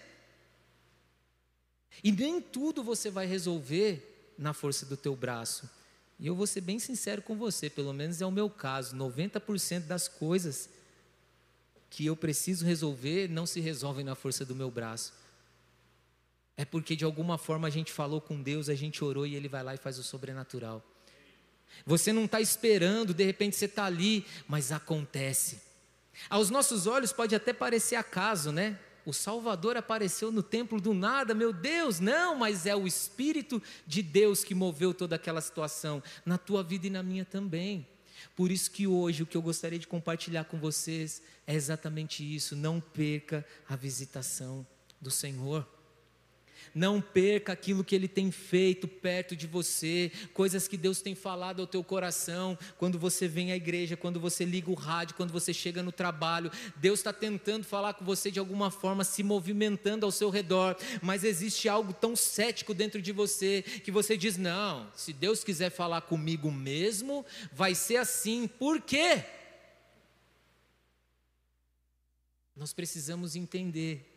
E 2.03 2.11
nem 2.11 2.41
tudo 2.41 2.83
você 2.83 3.09
vai 3.09 3.25
resolver 3.25 4.35
na 4.37 4.53
força 4.53 4.85
do 4.85 4.97
teu 4.97 5.15
braço. 5.15 5.71
E 6.19 6.27
eu 6.27 6.35
vou 6.35 6.47
ser 6.47 6.63
bem 6.63 6.81
sincero 6.81 7.23
com 7.23 7.37
você, 7.37 7.71
pelo 7.71 7.93
menos 7.93 8.21
é 8.21 8.27
o 8.27 8.33
meu 8.33 8.51
caso, 8.51 8.97
90% 8.97 9.87
das 9.87 10.09
coisas 10.09 10.69
que 11.89 12.05
eu 12.05 12.17
preciso 12.17 12.67
resolver 12.67 13.29
não 13.29 13.47
se 13.47 13.61
resolvem 13.61 14.05
na 14.05 14.17
força 14.17 14.45
do 14.45 14.57
meu 14.57 14.73
braço 14.73 15.20
é 16.57 16.65
porque 16.65 16.95
de 16.95 17.05
alguma 17.05 17.39
forma 17.39 17.69
a 17.69 17.71
gente 17.71 17.93
falou 17.93 18.21
com 18.21 18.43
Deus, 18.43 18.69
a 18.69 18.75
gente 18.75 19.03
orou 19.05 19.27
e 19.27 19.35
Ele 19.35 19.49
vai 19.49 19.63
lá 19.63 19.75
e 19.75 19.79
faz 19.79 19.99
o 19.99 20.03
sobrenatural. 20.03 20.85
Você 21.87 22.13
não 22.13 22.25
está 22.25 22.41
esperando, 22.41 23.15
de 23.15 23.25
repente 23.25 23.57
você 23.57 23.65
está 23.65 23.85
ali, 23.85 24.27
mas 24.47 24.73
acontece. 24.73 25.63
Aos 26.29 26.51
nossos 26.51 26.87
olhos 26.87 27.13
pode 27.13 27.35
até 27.35 27.53
parecer 27.53 27.97
acaso, 27.97 28.53
né? 28.53 28.79
O 29.07 29.13
Salvador 29.13 29.77
apareceu 29.77 30.31
no 30.31 30.43
templo 30.43 30.81
do 30.81 30.93
nada, 30.93 31.35
meu 31.35 31.53
Deus, 31.53 31.99
não, 32.01 32.37
mas 32.37 32.67
é 32.67 32.77
o 32.77 32.87
Espírito 32.87 33.63
de 33.87 34.03
Deus 34.03 34.45
que 34.45 34.55
moveu 34.55 34.93
toda 34.93 35.17
aquela 35.17 35.41
situação, 35.41 36.03
na 36.25 36.37
tua 36.37 36.63
vida 36.63 36.87
e 36.87 36.91
na 36.91 37.03
minha 37.03 37.25
também. 37.25 37.87
Por 38.37 38.51
isso 38.51 38.71
que 38.71 38.87
hoje 38.87 39.23
o 39.23 39.27
que 39.27 39.37
eu 39.37 39.43
gostaria 39.43 39.79
de 39.79 39.87
compartilhar 39.87 40.45
com 40.45 40.59
vocês 40.59 41.23
é 41.47 41.55
exatamente 41.55 42.23
isso: 42.23 42.55
não 42.55 42.79
perca 42.79 43.45
a 43.69 43.75
visitação 43.75 44.67
do 45.01 45.11
Senhor. 45.11 45.67
Não 46.75 47.01
perca 47.01 47.53
aquilo 47.53 47.85
que 47.85 47.95
Ele 47.95 48.09
tem 48.09 48.31
feito 48.31 48.87
perto 48.87 49.35
de 49.35 49.47
você, 49.47 50.11
coisas 50.33 50.69
que 50.69 50.77
Deus 50.77 51.01
tem 51.01 51.15
falado 51.15 51.61
ao 51.61 51.67
teu 51.67 51.83
coração, 51.83 52.59
quando 52.79 52.99
você 52.99 53.27
vem 53.27 53.53
à 53.53 53.57
igreja, 53.57 53.97
quando 53.97 54.21
você 54.21 54.45
liga 54.45 54.71
o 54.71 54.75
rádio, 54.75 55.17
quando 55.17 55.33
você 55.33 55.53
chega 55.53 55.83
no 55.83 55.93
trabalho. 55.93 56.51
Deus 56.77 57.01
está 57.01 57.13
tentando 57.13 57.65
falar 57.65 57.95
com 57.95 58.05
você 58.05 58.31
de 58.31 58.39
alguma 58.39 58.71
forma, 58.71 59.05
se 59.05 59.23
movimentando 59.23 60.07
ao 60.07 60.13
seu 60.13 60.31
redor, 60.31 60.77
mas 61.03 61.25
existe 61.25 61.69
algo 61.69 61.93
tão 61.93 62.15
cético 62.15 62.75
dentro 62.75 63.01
de 63.01 63.13
você 63.13 63.63
que 63.63 63.91
você 63.91 64.17
diz: 64.17 64.37
não, 64.37 64.91
se 64.95 65.13
Deus 65.13 65.45
quiser 65.45 65.71
falar 65.71 66.03
comigo 66.03 66.51
mesmo, 66.51 67.25
vai 67.53 67.75
ser 67.75 67.97
assim. 67.97 68.47
Por 68.47 68.81
quê? 68.81 69.25
Nós 72.55 72.75
precisamos 72.75 73.37
entender 73.37 74.10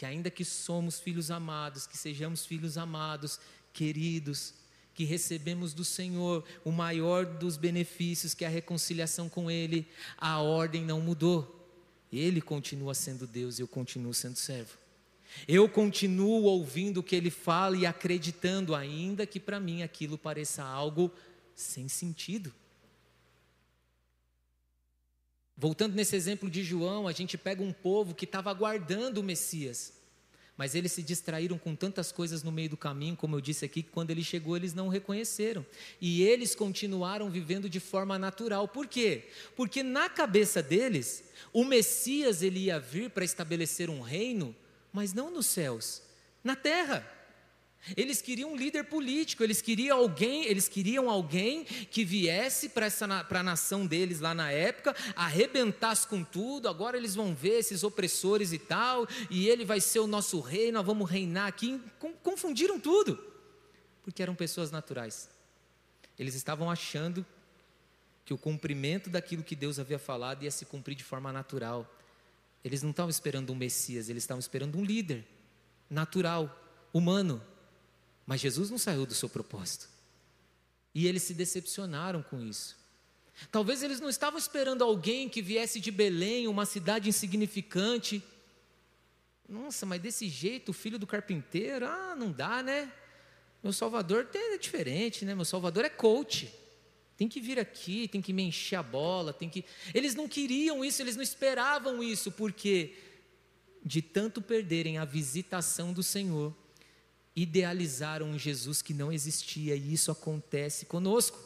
que 0.00 0.06
ainda 0.06 0.30
que 0.30 0.46
somos 0.46 0.98
filhos 0.98 1.30
amados, 1.30 1.86
que 1.86 1.94
sejamos 1.94 2.46
filhos 2.46 2.78
amados, 2.78 3.38
queridos, 3.70 4.54
que 4.94 5.04
recebemos 5.04 5.74
do 5.74 5.84
Senhor 5.84 6.42
o 6.64 6.72
maior 6.72 7.26
dos 7.26 7.58
benefícios, 7.58 8.32
que 8.32 8.42
é 8.42 8.48
a 8.48 8.50
reconciliação 8.50 9.28
com 9.28 9.50
Ele, 9.50 9.86
a 10.16 10.40
ordem 10.40 10.86
não 10.86 11.02
mudou. 11.02 11.70
Ele 12.10 12.40
continua 12.40 12.94
sendo 12.94 13.26
Deus 13.26 13.58
e 13.58 13.62
eu 13.62 13.68
continuo 13.68 14.14
sendo 14.14 14.36
servo. 14.36 14.72
Eu 15.46 15.68
continuo 15.68 16.44
ouvindo 16.44 17.00
o 17.00 17.02
que 17.02 17.14
Ele 17.14 17.30
fala 17.30 17.76
e 17.76 17.84
acreditando, 17.84 18.74
ainda 18.74 19.26
que 19.26 19.38
para 19.38 19.60
mim 19.60 19.82
aquilo 19.82 20.16
pareça 20.16 20.64
algo 20.64 21.12
sem 21.54 21.88
sentido. 21.88 22.50
Voltando 25.60 25.94
nesse 25.94 26.16
exemplo 26.16 26.48
de 26.48 26.64
João, 26.64 27.06
a 27.06 27.12
gente 27.12 27.36
pega 27.36 27.62
um 27.62 27.70
povo 27.70 28.14
que 28.14 28.24
estava 28.24 28.48
aguardando 28.50 29.20
o 29.20 29.22
Messias, 29.22 29.92
mas 30.56 30.74
eles 30.74 30.90
se 30.90 31.02
distraíram 31.02 31.58
com 31.58 31.76
tantas 31.76 32.10
coisas 32.10 32.42
no 32.42 32.50
meio 32.50 32.70
do 32.70 32.78
caminho, 32.78 33.14
como 33.14 33.36
eu 33.36 33.42
disse 33.42 33.66
aqui, 33.66 33.82
que 33.82 33.90
quando 33.90 34.10
ele 34.10 34.24
chegou 34.24 34.56
eles 34.56 34.72
não 34.72 34.86
o 34.86 34.90
reconheceram. 34.90 35.66
E 36.00 36.22
eles 36.22 36.54
continuaram 36.54 37.28
vivendo 37.28 37.68
de 37.68 37.78
forma 37.78 38.18
natural. 38.18 38.68
Por 38.68 38.86
quê? 38.86 39.28
Porque 39.54 39.82
na 39.82 40.08
cabeça 40.08 40.62
deles, 40.62 41.24
o 41.52 41.62
Messias 41.62 42.42
ele 42.42 42.60
ia 42.60 42.80
vir 42.80 43.10
para 43.10 43.22
estabelecer 43.22 43.90
um 43.90 44.00
reino, 44.00 44.56
mas 44.90 45.12
não 45.12 45.30
nos 45.30 45.44
céus, 45.44 46.00
na 46.42 46.56
terra. 46.56 47.06
Eles 47.96 48.20
queriam 48.20 48.52
um 48.52 48.56
líder 48.56 48.84
político, 48.84 49.42
eles 49.42 49.62
queriam 49.62 49.98
alguém, 49.98 50.44
eles 50.44 50.68
queriam 50.68 51.08
alguém 51.08 51.64
que 51.64 52.04
viesse 52.04 52.68
para 52.68 52.88
a 53.30 53.42
nação 53.42 53.86
deles 53.86 54.20
lá 54.20 54.34
na 54.34 54.52
época, 54.52 54.94
arrebentasse 55.16 56.06
com 56.06 56.22
tudo, 56.22 56.68
agora 56.68 56.96
eles 56.96 57.14
vão 57.14 57.34
ver 57.34 57.58
esses 57.58 57.82
opressores 57.82 58.52
e 58.52 58.58
tal, 58.58 59.08
e 59.30 59.48
ele 59.48 59.64
vai 59.64 59.80
ser 59.80 59.98
o 59.98 60.06
nosso 60.06 60.40
rei, 60.40 60.70
nós 60.70 60.84
vamos 60.84 61.10
reinar 61.10 61.48
aqui. 61.48 61.80
Confundiram 62.22 62.78
tudo, 62.78 63.18
porque 64.02 64.22
eram 64.22 64.34
pessoas 64.34 64.70
naturais. 64.70 65.28
Eles 66.18 66.34
estavam 66.34 66.70
achando 66.70 67.24
que 68.26 68.34
o 68.34 68.38
cumprimento 68.38 69.08
daquilo 69.08 69.42
que 69.42 69.56
Deus 69.56 69.78
havia 69.78 69.98
falado 69.98 70.42
ia 70.42 70.50
se 70.50 70.66
cumprir 70.66 70.94
de 70.94 71.02
forma 71.02 71.32
natural. 71.32 71.90
Eles 72.62 72.82
não 72.82 72.90
estavam 72.90 73.08
esperando 73.08 73.50
um 73.54 73.56
Messias, 73.56 74.10
eles 74.10 74.22
estavam 74.22 74.38
esperando 74.38 74.76
um 74.76 74.84
líder 74.84 75.26
natural, 75.88 76.62
humano. 76.92 77.42
Mas 78.30 78.40
Jesus 78.40 78.70
não 78.70 78.78
saiu 78.78 79.04
do 79.04 79.12
seu 79.12 79.28
propósito. 79.28 79.88
E 80.94 81.08
eles 81.08 81.24
se 81.24 81.34
decepcionaram 81.34 82.22
com 82.22 82.40
isso. 82.40 82.78
Talvez 83.50 83.82
eles 83.82 83.98
não 83.98 84.08
estavam 84.08 84.38
esperando 84.38 84.84
alguém 84.84 85.28
que 85.28 85.42
viesse 85.42 85.80
de 85.80 85.90
Belém, 85.90 86.46
uma 86.46 86.64
cidade 86.64 87.08
insignificante. 87.08 88.22
Nossa, 89.48 89.84
mas 89.84 90.00
desse 90.00 90.28
jeito, 90.28 90.68
o 90.68 90.72
filho 90.72 90.96
do 90.96 91.08
carpinteiro, 91.08 91.84
ah, 91.86 92.14
não 92.16 92.30
dá, 92.30 92.62
né? 92.62 92.92
Meu 93.64 93.72
Salvador 93.72 94.28
é 94.32 94.56
diferente, 94.58 95.24
né? 95.24 95.34
Meu 95.34 95.44
Salvador 95.44 95.84
é 95.84 95.90
coach. 95.90 96.54
Tem 97.16 97.26
que 97.26 97.40
vir 97.40 97.58
aqui, 97.58 98.06
tem 98.06 98.22
que 98.22 98.32
me 98.32 98.44
encher 98.44 98.76
a 98.76 98.82
bola, 98.84 99.32
tem 99.32 99.50
que. 99.50 99.64
Eles 99.92 100.14
não 100.14 100.28
queriam 100.28 100.84
isso, 100.84 101.02
eles 101.02 101.16
não 101.16 101.22
esperavam 101.24 102.00
isso, 102.00 102.30
porque 102.30 102.94
de 103.84 104.00
tanto 104.00 104.40
perderem 104.40 104.98
a 104.98 105.04
visitação 105.04 105.92
do 105.92 106.04
Senhor, 106.04 106.54
idealizaram 107.42 108.26
um 108.26 108.38
Jesus 108.38 108.82
que 108.82 108.92
não 108.92 109.10
existia, 109.12 109.74
e 109.74 109.94
isso 109.94 110.10
acontece 110.10 110.84
conosco. 110.84 111.38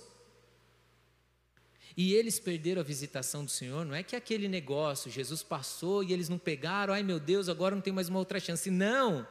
E 1.96 2.12
eles 2.14 2.40
perderam 2.40 2.80
a 2.80 2.84
visitação 2.84 3.44
do 3.44 3.50
Senhor, 3.50 3.84
não 3.84 3.94
é 3.94 4.02
que 4.02 4.16
aquele 4.16 4.48
negócio, 4.48 5.10
Jesus 5.10 5.44
passou 5.44 6.02
e 6.02 6.12
eles 6.12 6.28
não 6.28 6.38
pegaram, 6.38 6.92
ai 6.92 7.04
meu 7.04 7.20
Deus, 7.20 7.48
agora 7.48 7.74
não 7.74 7.82
tem 7.82 7.92
mais 7.92 8.08
uma 8.08 8.18
outra 8.18 8.40
chance. 8.40 8.68
Não, 8.68 9.26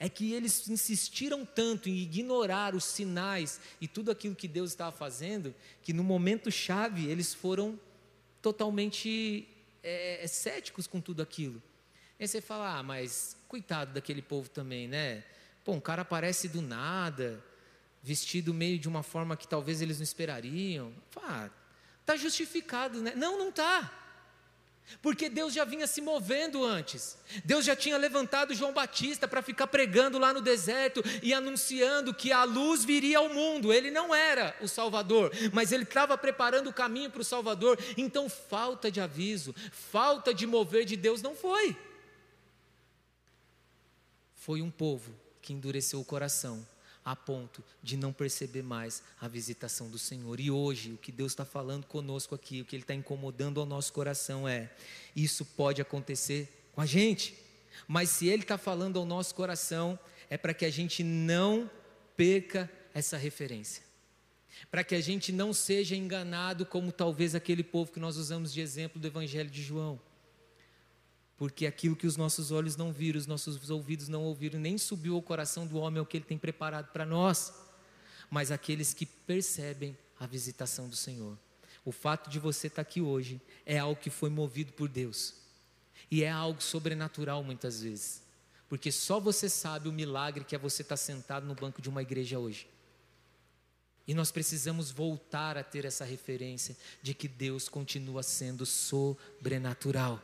é 0.00 0.08
que 0.08 0.32
eles 0.32 0.68
insistiram 0.68 1.46
tanto 1.46 1.88
em 1.88 1.98
ignorar 1.98 2.74
os 2.74 2.84
sinais 2.84 3.60
e 3.80 3.86
tudo 3.86 4.10
aquilo 4.10 4.34
que 4.34 4.48
Deus 4.48 4.70
estava 4.70 4.90
fazendo, 4.90 5.54
que 5.82 5.92
no 5.92 6.02
momento 6.02 6.50
chave 6.50 7.08
eles 7.08 7.32
foram 7.32 7.78
totalmente 8.42 9.46
é, 9.80 10.26
céticos 10.26 10.88
com 10.88 11.00
tudo 11.00 11.22
aquilo. 11.22 11.62
Aí 12.18 12.26
você 12.26 12.40
fala, 12.40 12.78
ah, 12.78 12.82
mas 12.82 13.36
coitado 13.46 13.94
daquele 13.94 14.20
povo 14.20 14.50
também, 14.50 14.88
né? 14.88 15.22
Pô, 15.70 15.74
um 15.74 15.80
cara 15.80 16.02
aparece 16.02 16.48
do 16.48 16.60
nada, 16.60 17.40
vestido 18.02 18.52
meio 18.52 18.76
de 18.76 18.88
uma 18.88 19.04
forma 19.04 19.36
que 19.36 19.46
talvez 19.46 19.80
eles 19.80 19.98
não 19.98 20.02
esperariam. 20.02 20.92
Ah, 21.14 21.48
tá 22.04 22.16
justificado, 22.16 23.00
né? 23.00 23.12
Não, 23.14 23.38
não 23.38 23.52
tá. 23.52 23.88
Porque 25.00 25.28
Deus 25.28 25.54
já 25.54 25.64
vinha 25.64 25.86
se 25.86 26.00
movendo 26.00 26.64
antes. 26.64 27.16
Deus 27.44 27.64
já 27.64 27.76
tinha 27.76 27.96
levantado 27.96 28.52
João 28.52 28.72
Batista 28.72 29.28
para 29.28 29.42
ficar 29.42 29.68
pregando 29.68 30.18
lá 30.18 30.34
no 30.34 30.40
deserto 30.40 31.04
e 31.22 31.32
anunciando 31.32 32.12
que 32.12 32.32
a 32.32 32.42
luz 32.42 32.84
viria 32.84 33.18
ao 33.18 33.28
mundo. 33.28 33.72
Ele 33.72 33.92
não 33.92 34.12
era 34.12 34.56
o 34.60 34.66
Salvador, 34.66 35.30
mas 35.52 35.70
ele 35.70 35.84
estava 35.84 36.18
preparando 36.18 36.68
o 36.68 36.74
caminho 36.74 37.12
para 37.12 37.20
o 37.20 37.24
Salvador. 37.24 37.78
Então, 37.96 38.28
falta 38.28 38.90
de 38.90 39.00
aviso, 39.00 39.54
falta 39.70 40.34
de 40.34 40.48
mover 40.48 40.84
de 40.84 40.96
Deus 40.96 41.22
não 41.22 41.36
foi. 41.36 41.76
Foi 44.34 44.60
um 44.60 44.70
povo 44.72 45.19
que 45.42 45.52
endureceu 45.52 46.00
o 46.00 46.04
coração 46.04 46.66
a 47.04 47.16
ponto 47.16 47.64
de 47.82 47.96
não 47.96 48.12
perceber 48.12 48.62
mais 48.62 49.02
a 49.20 49.26
visitação 49.26 49.88
do 49.88 49.98
Senhor. 49.98 50.38
E 50.38 50.50
hoje, 50.50 50.92
o 50.92 50.98
que 50.98 51.10
Deus 51.10 51.32
está 51.32 51.44
falando 51.44 51.86
conosco 51.86 52.34
aqui, 52.34 52.60
o 52.60 52.64
que 52.64 52.76
Ele 52.76 52.82
está 52.82 52.94
incomodando 52.94 53.58
ao 53.60 53.66
nosso 53.66 53.92
coração 53.92 54.46
é: 54.46 54.70
isso 55.14 55.44
pode 55.44 55.80
acontecer 55.80 56.68
com 56.72 56.80
a 56.80 56.86
gente, 56.86 57.34
mas 57.88 58.10
se 58.10 58.28
Ele 58.28 58.42
está 58.42 58.58
falando 58.58 58.98
ao 58.98 59.06
nosso 59.06 59.34
coração, 59.34 59.98
é 60.28 60.36
para 60.36 60.54
que 60.54 60.64
a 60.64 60.70
gente 60.70 61.02
não 61.02 61.70
perca 62.16 62.70
essa 62.92 63.16
referência, 63.16 63.82
para 64.70 64.84
que 64.84 64.94
a 64.94 65.00
gente 65.00 65.32
não 65.32 65.52
seja 65.52 65.96
enganado 65.96 66.66
como 66.66 66.92
talvez 66.92 67.34
aquele 67.34 67.64
povo 67.64 67.92
que 67.92 68.00
nós 68.00 68.16
usamos 68.16 68.52
de 68.52 68.60
exemplo 68.60 69.00
do 69.00 69.06
Evangelho 69.06 69.50
de 69.50 69.62
João 69.62 69.98
porque 71.40 71.64
aquilo 71.64 71.96
que 71.96 72.06
os 72.06 72.18
nossos 72.18 72.50
olhos 72.50 72.76
não 72.76 72.92
viram, 72.92 73.18
os 73.18 73.26
nossos 73.26 73.70
ouvidos 73.70 74.08
não 74.08 74.24
ouviram, 74.24 74.60
nem 74.60 74.76
subiu 74.76 75.14
ao 75.14 75.22
coração 75.22 75.66
do 75.66 75.78
homem 75.78 75.98
é 75.98 76.02
o 76.02 76.04
que 76.04 76.18
ele 76.18 76.24
tem 76.26 76.36
preparado 76.36 76.92
para 76.92 77.06
nós, 77.06 77.54
mas 78.28 78.50
aqueles 78.50 78.92
que 78.92 79.06
percebem 79.06 79.96
a 80.18 80.26
visitação 80.26 80.86
do 80.86 80.94
Senhor. 80.94 81.38
O 81.82 81.92
fato 81.92 82.28
de 82.28 82.38
você 82.38 82.66
estar 82.66 82.82
aqui 82.82 83.00
hoje 83.00 83.40
é 83.64 83.78
algo 83.78 83.98
que 83.98 84.10
foi 84.10 84.28
movido 84.28 84.74
por 84.74 84.86
Deus, 84.86 85.32
e 86.10 86.22
é 86.22 86.30
algo 86.30 86.60
sobrenatural 86.60 87.42
muitas 87.42 87.80
vezes, 87.80 88.22
porque 88.68 88.92
só 88.92 89.18
você 89.18 89.48
sabe 89.48 89.88
o 89.88 89.92
milagre 89.92 90.44
que 90.44 90.54
é 90.54 90.58
você 90.58 90.82
estar 90.82 90.98
sentado 90.98 91.46
no 91.46 91.54
banco 91.54 91.80
de 91.80 91.88
uma 91.88 92.02
igreja 92.02 92.38
hoje. 92.38 92.68
E 94.06 94.12
nós 94.12 94.30
precisamos 94.30 94.90
voltar 94.90 95.56
a 95.56 95.64
ter 95.64 95.86
essa 95.86 96.04
referência 96.04 96.76
de 97.00 97.14
que 97.14 97.26
Deus 97.26 97.66
continua 97.66 98.22
sendo 98.22 98.66
sobrenatural. 98.66 100.22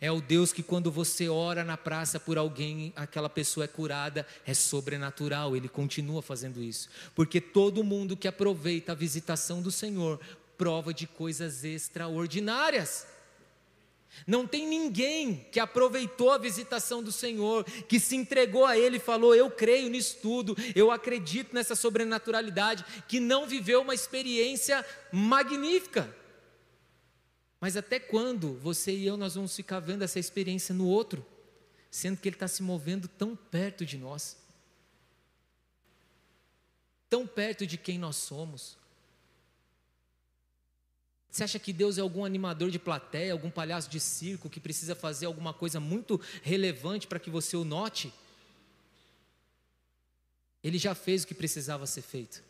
É 0.00 0.10
o 0.10 0.20
Deus 0.20 0.52
que 0.52 0.62
quando 0.62 0.90
você 0.90 1.28
ora 1.28 1.64
na 1.64 1.76
praça 1.76 2.18
por 2.18 2.38
alguém, 2.38 2.92
aquela 2.96 3.28
pessoa 3.28 3.64
é 3.64 3.68
curada, 3.68 4.26
é 4.46 4.54
sobrenatural, 4.54 5.56
ele 5.56 5.68
continua 5.68 6.22
fazendo 6.22 6.62
isso. 6.62 6.88
Porque 7.14 7.40
todo 7.40 7.84
mundo 7.84 8.16
que 8.16 8.28
aproveita 8.28 8.92
a 8.92 8.96
visitação 8.96 9.62
do 9.62 9.70
Senhor 9.70 10.20
prova 10.56 10.92
de 10.94 11.06
coisas 11.06 11.64
extraordinárias. 11.64 13.06
Não 14.26 14.46
tem 14.46 14.66
ninguém 14.66 15.46
que 15.50 15.58
aproveitou 15.58 16.30
a 16.30 16.38
visitação 16.38 17.02
do 17.02 17.10
Senhor, 17.10 17.64
que 17.64 17.98
se 17.98 18.14
entregou 18.14 18.66
a 18.66 18.76
Ele 18.76 18.98
e 18.98 19.00
falou: 19.00 19.34
Eu 19.34 19.50
creio 19.50 19.88
nisso 19.88 20.18
tudo, 20.20 20.56
eu 20.74 20.90
acredito 20.90 21.54
nessa 21.54 21.74
sobrenaturalidade, 21.74 22.84
que 23.08 23.18
não 23.18 23.46
viveu 23.46 23.80
uma 23.80 23.94
experiência 23.94 24.84
magnífica. 25.10 26.14
Mas 27.62 27.76
até 27.76 28.00
quando 28.00 28.54
você 28.54 28.92
e 28.92 29.06
eu 29.06 29.16
nós 29.16 29.36
vamos 29.36 29.54
ficar 29.54 29.78
vendo 29.78 30.02
essa 30.02 30.18
experiência 30.18 30.74
no 30.74 30.84
outro, 30.84 31.24
sendo 31.92 32.16
que 32.18 32.28
ele 32.28 32.34
está 32.34 32.48
se 32.48 32.60
movendo 32.60 33.06
tão 33.06 33.36
perto 33.36 33.86
de 33.86 33.96
nós, 33.96 34.36
tão 37.08 37.24
perto 37.24 37.64
de 37.64 37.78
quem 37.78 38.00
nós 38.00 38.16
somos? 38.16 38.76
Você 41.30 41.44
acha 41.44 41.56
que 41.60 41.72
Deus 41.72 41.98
é 41.98 42.00
algum 42.00 42.24
animador 42.24 42.68
de 42.68 42.80
plateia, 42.80 43.32
algum 43.32 43.48
palhaço 43.48 43.88
de 43.88 44.00
circo 44.00 44.50
que 44.50 44.58
precisa 44.58 44.96
fazer 44.96 45.26
alguma 45.26 45.54
coisa 45.54 45.78
muito 45.78 46.20
relevante 46.42 47.06
para 47.06 47.20
que 47.20 47.30
você 47.30 47.56
o 47.56 47.64
note? 47.64 48.12
Ele 50.64 50.78
já 50.78 50.96
fez 50.96 51.22
o 51.22 51.28
que 51.28 51.34
precisava 51.34 51.86
ser 51.86 52.02
feito. 52.02 52.42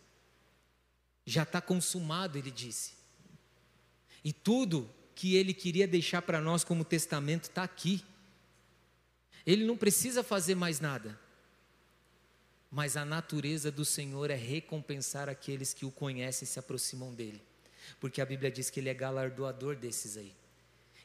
Já 1.26 1.42
está 1.42 1.60
consumado, 1.60 2.38
ele 2.38 2.50
disse. 2.50 2.94
E 4.24 4.32
tudo 4.32 4.88
que 5.22 5.36
ele 5.36 5.54
queria 5.54 5.86
deixar 5.86 6.22
para 6.22 6.40
nós 6.40 6.64
como 6.64 6.84
testamento 6.84 7.44
está 7.44 7.62
aqui. 7.62 8.04
Ele 9.46 9.64
não 9.64 9.76
precisa 9.76 10.24
fazer 10.24 10.56
mais 10.56 10.80
nada. 10.80 11.18
Mas 12.70 12.96
a 12.96 13.04
natureza 13.04 13.70
do 13.70 13.84
Senhor 13.84 14.30
é 14.30 14.34
recompensar 14.34 15.28
aqueles 15.28 15.72
que 15.72 15.86
o 15.86 15.90
conhecem 15.90 16.44
e 16.44 16.48
se 16.48 16.58
aproximam 16.58 17.14
dele 17.14 17.40
porque 18.00 18.20
a 18.20 18.26
Bíblia 18.26 18.50
diz 18.50 18.70
que 18.70 18.80
Ele 18.80 18.88
é 18.88 18.94
galardoador 18.94 19.76
desses 19.76 20.16
aí. 20.16 20.34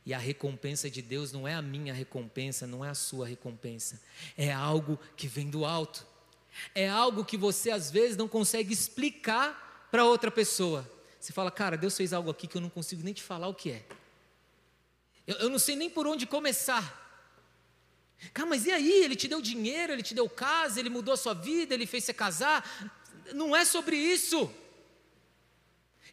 E 0.06 0.14
a 0.14 0.18
recompensa 0.18 0.90
de 0.90 1.02
Deus 1.02 1.32
não 1.32 1.48
é 1.48 1.54
a 1.54 1.62
minha 1.62 1.94
recompensa, 1.94 2.66
não 2.66 2.84
é 2.84 2.90
a 2.90 2.96
sua 2.96 3.28
recompensa, 3.28 4.02
é 4.38 4.52
algo 4.52 4.98
que 5.18 5.28
vem 5.28 5.50
do 5.50 5.66
alto, 5.66 6.06
é 6.74 6.88
algo 6.88 7.26
que 7.26 7.36
você 7.36 7.72
às 7.72 7.92
vezes 7.92 8.16
não 8.16 8.28
consegue 8.28 8.74
explicar 8.74 9.88
para 9.92 10.06
outra 10.06 10.32
pessoa. 10.32 10.90
Você 11.20 11.34
fala, 11.34 11.52
cara, 11.52 11.78
Deus 11.78 11.98
fez 11.98 12.14
algo 12.14 12.30
aqui 12.30 12.48
que 12.48 12.56
eu 12.56 12.62
não 12.62 12.70
consigo 12.70 13.04
nem 13.04 13.14
te 13.14 13.22
falar 13.22 13.50
o 13.50 13.54
que 13.54 13.72
é, 13.72 13.86
eu, 15.28 15.36
eu 15.36 15.50
não 15.50 15.60
sei 15.60 15.76
nem 15.76 15.90
por 15.90 16.08
onde 16.08 16.26
começar. 16.26 17.06
Cara, 18.34 18.50
mas 18.50 18.66
e 18.66 18.72
aí? 18.72 19.04
Ele 19.04 19.16
te 19.16 19.28
deu 19.28 19.42
dinheiro, 19.42 19.94
ele 19.94 20.02
te 20.02 20.16
deu 20.16 20.30
casa, 20.30 20.80
ele 20.80 20.90
mudou 20.90 21.14
a 21.14 21.18
sua 21.18 21.34
vida, 21.34 21.74
ele 21.74 21.86
fez 21.86 22.06
você 22.06 22.14
casar. 22.14 22.92
Não 23.34 23.56
é 23.56 23.66
sobre 23.66 23.96
isso. 23.96 24.50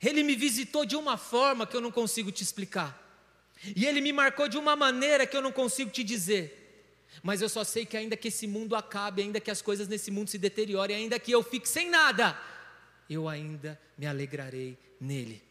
Ele 0.02 0.22
me 0.22 0.34
visitou 0.34 0.84
de 0.84 0.96
uma 0.96 1.16
forma 1.16 1.66
que 1.66 1.76
eu 1.76 1.80
não 1.80 1.90
consigo 1.90 2.30
te 2.30 2.42
explicar. 2.42 3.00
E 3.74 3.86
ele 3.86 4.00
me 4.00 4.12
marcou 4.12 4.48
de 4.48 4.58
uma 4.58 4.76
maneira 4.76 5.26
que 5.26 5.36
eu 5.36 5.40
não 5.40 5.52
consigo 5.52 5.90
te 5.90 6.04
dizer. 6.04 6.60
Mas 7.22 7.40
eu 7.40 7.48
só 7.48 7.64
sei 7.64 7.86
que 7.86 7.96
ainda 7.96 8.16
que 8.16 8.28
esse 8.28 8.46
mundo 8.46 8.74
acabe, 8.74 9.22
ainda 9.22 9.40
que 9.40 9.50
as 9.50 9.62
coisas 9.62 9.88
nesse 9.88 10.10
mundo 10.10 10.28
se 10.28 10.36
deteriorem, 10.36 10.96
ainda 10.96 11.18
que 11.18 11.30
eu 11.30 11.42
fique 11.42 11.68
sem 11.68 11.88
nada, 11.88 12.38
eu 13.08 13.28
ainda 13.28 13.80
me 13.96 14.06
alegrarei 14.06 14.76
nele. 15.00 15.42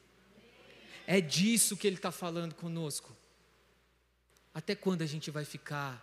É 1.08 1.20
disso 1.20 1.76
que 1.76 1.88
ele 1.88 1.96
está 1.96 2.12
falando 2.12 2.54
conosco. 2.54 3.16
Até 4.54 4.76
quando 4.76 5.02
a 5.02 5.06
gente 5.06 5.32
vai 5.32 5.46
ficar 5.46 6.02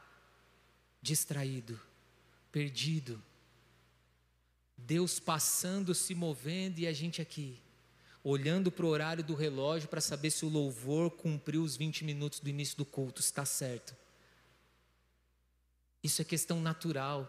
distraído, 1.01 1.81
perdido? 2.51 3.23
Deus 4.77 5.21
passando, 5.21 5.95
se 5.95 6.15
movendo 6.15 6.79
e 6.79 6.87
a 6.87 6.93
gente 6.93 7.23
aqui 7.23 7.61
olhando 8.23 8.71
para 8.71 8.85
o 8.85 8.89
horário 8.89 9.25
do 9.25 9.35
relógio 9.35 9.89
para 9.89 10.01
saber 10.01 10.31
se 10.31 10.45
o 10.45 10.49
louvor 10.49 11.11
cumpriu 11.11 11.63
os 11.63 11.77
20 11.77 12.05
minutos 12.05 12.41
do 12.41 12.49
início 12.49 12.77
do 12.77 12.85
culto, 12.85 13.21
está 13.21 13.45
certo. 13.45 13.97
Isso 16.03 16.21
é 16.21 16.25
questão 16.25 16.61
natural. 16.61 17.23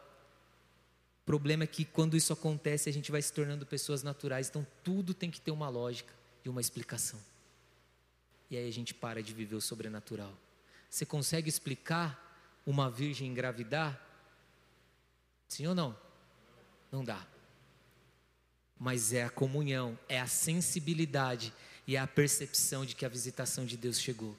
O 1.22 1.26
problema 1.26 1.64
é 1.64 1.68
que 1.68 1.86
quando 1.86 2.18
isso 2.18 2.34
acontece, 2.34 2.90
a 2.90 2.94
gente 2.94 3.12
vai 3.12 3.22
se 3.22 3.32
tornando 3.32 3.66
pessoas 3.66 4.04
naturais, 4.04 4.50
então 4.50 4.66
tudo 4.84 5.14
tem 5.14 5.32
que 5.32 5.40
ter 5.40 5.52
uma 5.52 5.70
lógica 5.70 6.14
e 6.44 6.50
uma 6.50 6.62
explicação. 6.62 7.20
E 8.50 8.58
aí 8.58 8.68
a 8.68 8.72
gente 8.72 8.94
para 8.94 9.24
de 9.24 9.34
viver 9.34 9.56
o 9.56 9.62
sobrenatural. 9.62 10.34
Você 10.92 11.08
consegue 11.08 11.50
explicar 11.50 12.62
uma 12.68 12.92
virgem 12.92 13.28
engravidar? 13.28 14.00
Sim 15.48 15.66
ou 15.66 15.74
não? 15.74 15.98
Não 16.92 17.04
dá 17.04 17.26
mas 18.82 19.14
é 19.14 19.26
a 19.26 19.30
comunhão, 19.30 19.96
é 20.10 20.20
a 20.20 20.26
sensibilidade 20.26 21.54
e 21.86 21.96
é 21.96 22.00
a 22.00 22.08
percepção 22.08 22.84
de 22.84 22.96
que 22.96 23.06
a 23.06 23.10
visitação 23.10 23.64
de 23.64 23.78
Deus 23.78 24.00
chegou. 24.00 24.36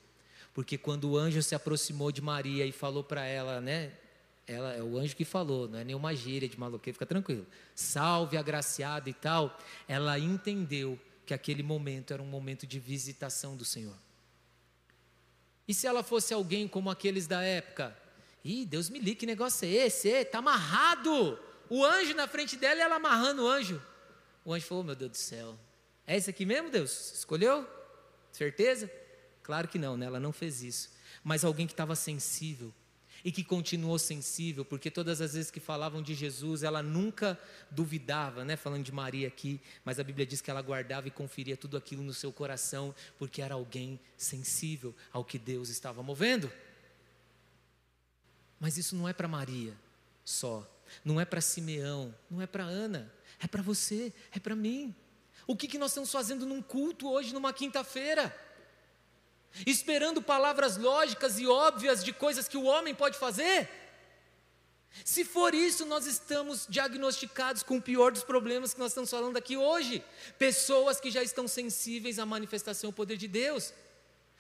Porque 0.53 0.77
quando 0.77 1.09
o 1.09 1.17
anjo 1.17 1.41
se 1.45 1.55
aproximou 1.55 2.11
de 2.11 2.21
Maria 2.21 2.67
e 2.67 2.73
falou 2.73 3.05
para 3.05 3.25
ela, 3.25 3.61
né? 3.61 3.93
Ela 4.45 4.73
é 4.73 4.83
o 4.83 4.99
anjo 4.99 5.15
que 5.15 5.25
falou, 5.25 5.69
não 5.69 5.79
é 5.79 5.85
nenhuma 5.85 6.13
gíria 6.13 6.49
de 6.49 6.59
maloqueiro, 6.59 6.97
fica 6.97 7.07
tranquilo. 7.07 7.47
Salve 7.73 8.37
agraciada 8.37 9.09
e 9.09 9.15
tal. 9.15 9.57
Ela 9.87 10.19
entendeu 10.19 10.99
que 11.25 11.33
aquele 11.33 11.63
momento 11.63 12.13
era 12.13 12.21
um 12.21 12.27
momento 12.27 12.67
de 12.67 12.81
visitação 12.81 13.57
do 13.57 13.65
Senhor. 13.65 13.95
E 15.67 15.75
se 15.75 15.87
ela 15.87 16.03
fosse 16.03 16.35
alguém 16.35 16.67
como 16.67 16.91
aqueles 16.91 17.27
da 17.27 17.43
época? 17.43 17.97
Ih, 18.45 18.67
Deus 18.67 18.91
me 18.91 18.99
liga, 18.99 19.21
que 19.21 19.27
negócio 19.27 19.67
é 19.67 19.71
esse? 19.71 20.09
Está 20.09 20.39
amarrado. 20.39 21.39
O 21.71 21.85
anjo 21.85 22.15
na 22.15 22.27
frente 22.27 22.57
dela 22.57 22.81
e 22.81 22.83
ela 22.83 22.97
amarrando 22.97 23.45
o 23.45 23.49
anjo. 23.49 23.81
O 24.45 24.53
anjo 24.53 24.67
falou: 24.67 24.83
oh, 24.83 24.87
Meu 24.87 24.97
Deus 24.97 25.11
do 25.13 25.17
céu, 25.17 25.59
é 26.07 26.17
esse 26.17 26.29
aqui 26.29 26.45
mesmo, 26.45 26.71
Deus? 26.71 27.13
Escolheu? 27.15 27.67
Certeza? 28.33 28.91
Claro 29.43 29.69
que 29.69 29.79
não, 29.79 29.97
né? 29.97 30.07
ela 30.07 30.21
não 30.21 30.33
fez 30.33 30.63
isso. 30.63 30.91
Mas 31.23 31.45
alguém 31.45 31.67
que 31.67 31.73
estava 31.73 31.95
sensível 31.95 32.73
e 33.25 33.31
que 33.31 33.45
continuou 33.45 33.99
sensível, 33.99 34.65
porque 34.65 34.91
todas 34.91 35.21
as 35.21 35.35
vezes 35.35 35.51
que 35.51 35.61
falavam 35.61 36.03
de 36.03 36.15
Jesus, 36.15 36.63
ela 36.63 36.83
nunca 36.83 37.39
duvidava, 37.71 38.45
né? 38.45 38.57
Falando 38.57 38.85
de 38.85 38.93
Maria 38.93 39.29
aqui, 39.29 39.61
mas 39.85 39.99
a 39.99 40.05
Bíblia 40.05 40.27
diz 40.27 40.41
que 40.41 40.51
ela 40.51 40.63
guardava 40.63 41.09
e 41.09 41.11
conferia 41.11 41.57
tudo 41.57 41.77
aquilo 41.77 42.03
no 42.03 42.13
seu 42.13 42.33
coração, 42.33 42.95
porque 43.19 43.41
era 43.41 43.55
alguém 43.55 44.01
sensível 44.17 44.95
ao 45.13 45.25
que 45.25 45.39
Deus 45.39 45.69
estava 45.69 46.03
movendo. 46.03 46.51
Mas 48.59 48.77
isso 48.77 48.95
não 48.97 49.09
é 49.09 49.13
para 49.13 49.29
Maria 49.29 49.77
só, 50.25 50.69
não 51.05 51.21
é 51.21 51.25
para 51.25 51.41
Simeão, 51.41 52.15
não 52.31 52.41
é 52.41 52.47
para 52.47 52.65
Ana, 52.65 53.13
é 53.41 53.47
para 53.47 53.63
você, 53.63 54.13
é 54.33 54.39
para 54.39 54.55
mim. 54.55 54.95
O 55.47 55.57
que, 55.57 55.67
que 55.67 55.79
nós 55.79 55.91
estamos 55.91 56.11
fazendo 56.13 56.47
num 56.47 56.63
culto 56.63 57.09
hoje, 57.11 57.35
numa 57.35 57.53
quinta-feira? 57.53 58.35
Esperando 59.67 60.23
palavras 60.23 60.77
lógicas 60.77 61.39
e 61.39 61.47
óbvias 61.47 62.03
de 62.03 62.13
coisas 62.13 62.49
que 62.49 62.57
o 62.57 62.65
homem 62.65 62.95
pode 62.95 63.19
fazer? 63.19 63.69
Se 65.05 65.25
for 65.25 65.55
isso, 65.55 65.87
nós 65.87 66.07
estamos 66.07 66.67
diagnosticados 66.69 67.63
com 67.63 67.77
o 67.77 67.83
pior 67.83 68.13
dos 68.13 68.23
problemas 68.23 68.75
que 68.75 68.81
nós 68.81 68.93
estamos 68.93 69.11
falando 69.11 69.37
aqui 69.37 69.57
hoje. 69.57 70.05
Pessoas 70.39 71.01
que 71.01 71.11
já 71.11 71.23
estão 71.23 71.49
sensíveis 71.49 72.19
à 72.19 72.27
manifestação 72.27 72.91
do 72.91 72.95
poder 72.95 73.17
de 73.17 73.29
Deus. 73.29 73.73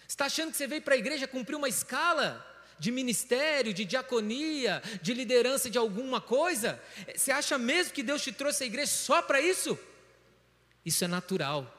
Está 0.06 0.26
achando 0.26 0.50
que 0.50 0.56
você 0.56 0.66
veio 0.66 0.82
para 0.82 0.94
a 0.94 0.98
igreja 0.98 1.26
cumprir 1.26 1.56
uma 1.56 1.68
escala? 1.68 2.48
de 2.78 2.90
ministério, 2.90 3.72
de 3.72 3.84
diaconia, 3.84 4.82
de 5.00 5.14
liderança 5.14 5.70
de 5.70 5.78
alguma 5.78 6.20
coisa? 6.20 6.82
Você 7.14 7.30
acha 7.30 7.56
mesmo 7.56 7.92
que 7.92 8.02
Deus 8.02 8.20
te 8.20 8.32
trouxe 8.32 8.64
à 8.64 8.66
igreja 8.66 8.90
só 8.90 9.22
para 9.22 9.40
isso? 9.40 9.78
Isso 10.84 11.04
é 11.04 11.06
natural, 11.06 11.72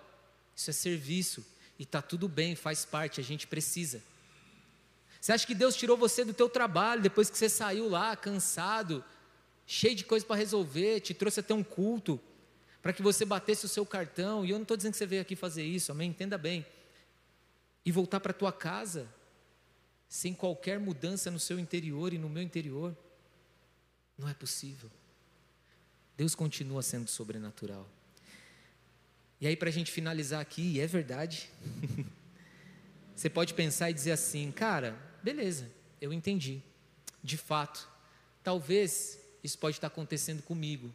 isso 0.55 0.69
é 0.69 0.73
serviço, 0.73 1.45
e 1.77 1.83
está 1.83 2.01
tudo 2.01 2.27
bem, 2.27 2.55
faz 2.55 2.85
parte, 2.85 3.19
a 3.19 3.23
gente 3.23 3.47
precisa. 3.47 4.01
Você 5.19 5.31
acha 5.31 5.47
que 5.47 5.55
Deus 5.55 5.75
tirou 5.75 5.95
você 5.95 6.25
do 6.25 6.33
teu 6.33 6.49
trabalho 6.49 7.01
depois 7.01 7.29
que 7.29 7.37
você 7.37 7.47
saiu 7.47 7.89
lá 7.89 8.15
cansado, 8.15 9.03
cheio 9.65 9.95
de 9.95 10.03
coisa 10.03 10.25
para 10.25 10.35
resolver, 10.35 10.99
te 10.99 11.13
trouxe 11.13 11.39
até 11.39 11.53
um 11.53 11.63
culto 11.63 12.19
para 12.83 12.91
que 12.91 13.01
você 13.01 13.23
batesse 13.23 13.65
o 13.65 13.69
seu 13.69 13.85
cartão? 13.85 14.43
E 14.43 14.49
eu 14.49 14.57
não 14.57 14.63
estou 14.63 14.75
dizendo 14.75 14.91
que 14.91 14.97
você 14.97 15.05
veio 15.05 15.21
aqui 15.21 15.37
fazer 15.37 15.63
isso, 15.63 15.89
amém? 15.93 16.09
Entenda 16.09 16.37
bem. 16.37 16.65
E 17.85 17.91
voltar 17.93 18.19
para 18.19 18.33
tua 18.33 18.51
casa 18.51 19.07
sem 20.09 20.33
qualquer 20.33 20.77
mudança 20.79 21.31
no 21.31 21.39
seu 21.39 21.57
interior 21.57 22.11
e 22.11 22.17
no 22.17 22.27
meu 22.27 22.43
interior. 22.43 22.95
Não 24.17 24.27
é 24.27 24.33
possível. 24.33 24.91
Deus 26.17 26.35
continua 26.35 26.83
sendo 26.83 27.09
sobrenatural. 27.09 27.89
E 29.39 29.47
aí, 29.47 29.55
para 29.55 29.69
a 29.69 29.71
gente 29.71 29.91
finalizar 29.91 30.41
aqui, 30.41 30.79
é 30.79 30.87
verdade. 30.87 31.49
Você 33.15 33.29
pode 33.29 33.53
pensar 33.53 33.89
e 33.89 33.93
dizer 33.93 34.11
assim, 34.11 34.51
cara, 34.51 34.97
beleza, 35.21 35.69
eu 36.01 36.11
entendi. 36.11 36.61
De 37.23 37.37
fato, 37.37 37.87
talvez 38.43 39.19
isso 39.43 39.57
pode 39.57 39.77
estar 39.77 39.87
acontecendo 39.87 40.41
comigo. 40.41 40.93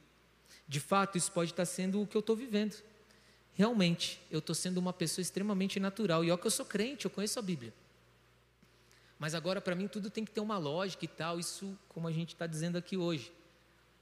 De 0.66 0.80
fato, 0.80 1.16
isso 1.16 1.30
pode 1.32 1.52
estar 1.52 1.64
sendo 1.64 2.02
o 2.02 2.06
que 2.06 2.16
eu 2.16 2.20
estou 2.20 2.36
vivendo. 2.36 2.76
Realmente, 3.54 4.20
eu 4.30 4.38
estou 4.38 4.54
sendo 4.54 4.78
uma 4.78 4.92
pessoa 4.92 5.22
extremamente 5.22 5.80
natural. 5.80 6.24
E 6.24 6.30
olha 6.30 6.40
que 6.40 6.46
eu 6.46 6.50
sou 6.50 6.66
crente, 6.66 7.06
eu 7.06 7.10
conheço 7.10 7.38
a 7.38 7.42
Bíblia. 7.42 7.72
Mas 9.18 9.34
agora, 9.34 9.60
para 9.60 9.74
mim, 9.74 9.88
tudo 9.88 10.10
tem 10.10 10.24
que 10.24 10.30
ter 10.30 10.40
uma 10.40 10.58
lógica 10.58 11.04
e 11.04 11.08
tal. 11.08 11.40
Isso, 11.40 11.76
como 11.88 12.06
a 12.06 12.12
gente 12.12 12.34
está 12.34 12.46
dizendo 12.46 12.78
aqui 12.78 12.96
hoje, 12.96 13.32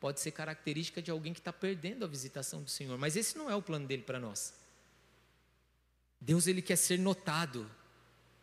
pode 0.01 0.21
ser 0.21 0.31
característica 0.31 1.01
de 1.01 1.11
alguém 1.11 1.33
que 1.33 1.41
está 1.41 1.53
perdendo 1.53 2.05
a 2.05 2.09
visitação 2.09 2.63
do 2.63 2.71
Senhor. 2.71 2.99
Mas 2.99 3.17
esse 3.17 3.37
não 3.37 3.51
é 3.51 3.55
o 3.55 3.63
plano 3.63 3.87
dele 3.87 4.03
para 4.03 4.21
nós. 4.21 4.55
Deus 6.21 6.47
ele 6.47 6.63
quer 6.63 6.77
ser 6.77 6.99
notado. 6.99 7.71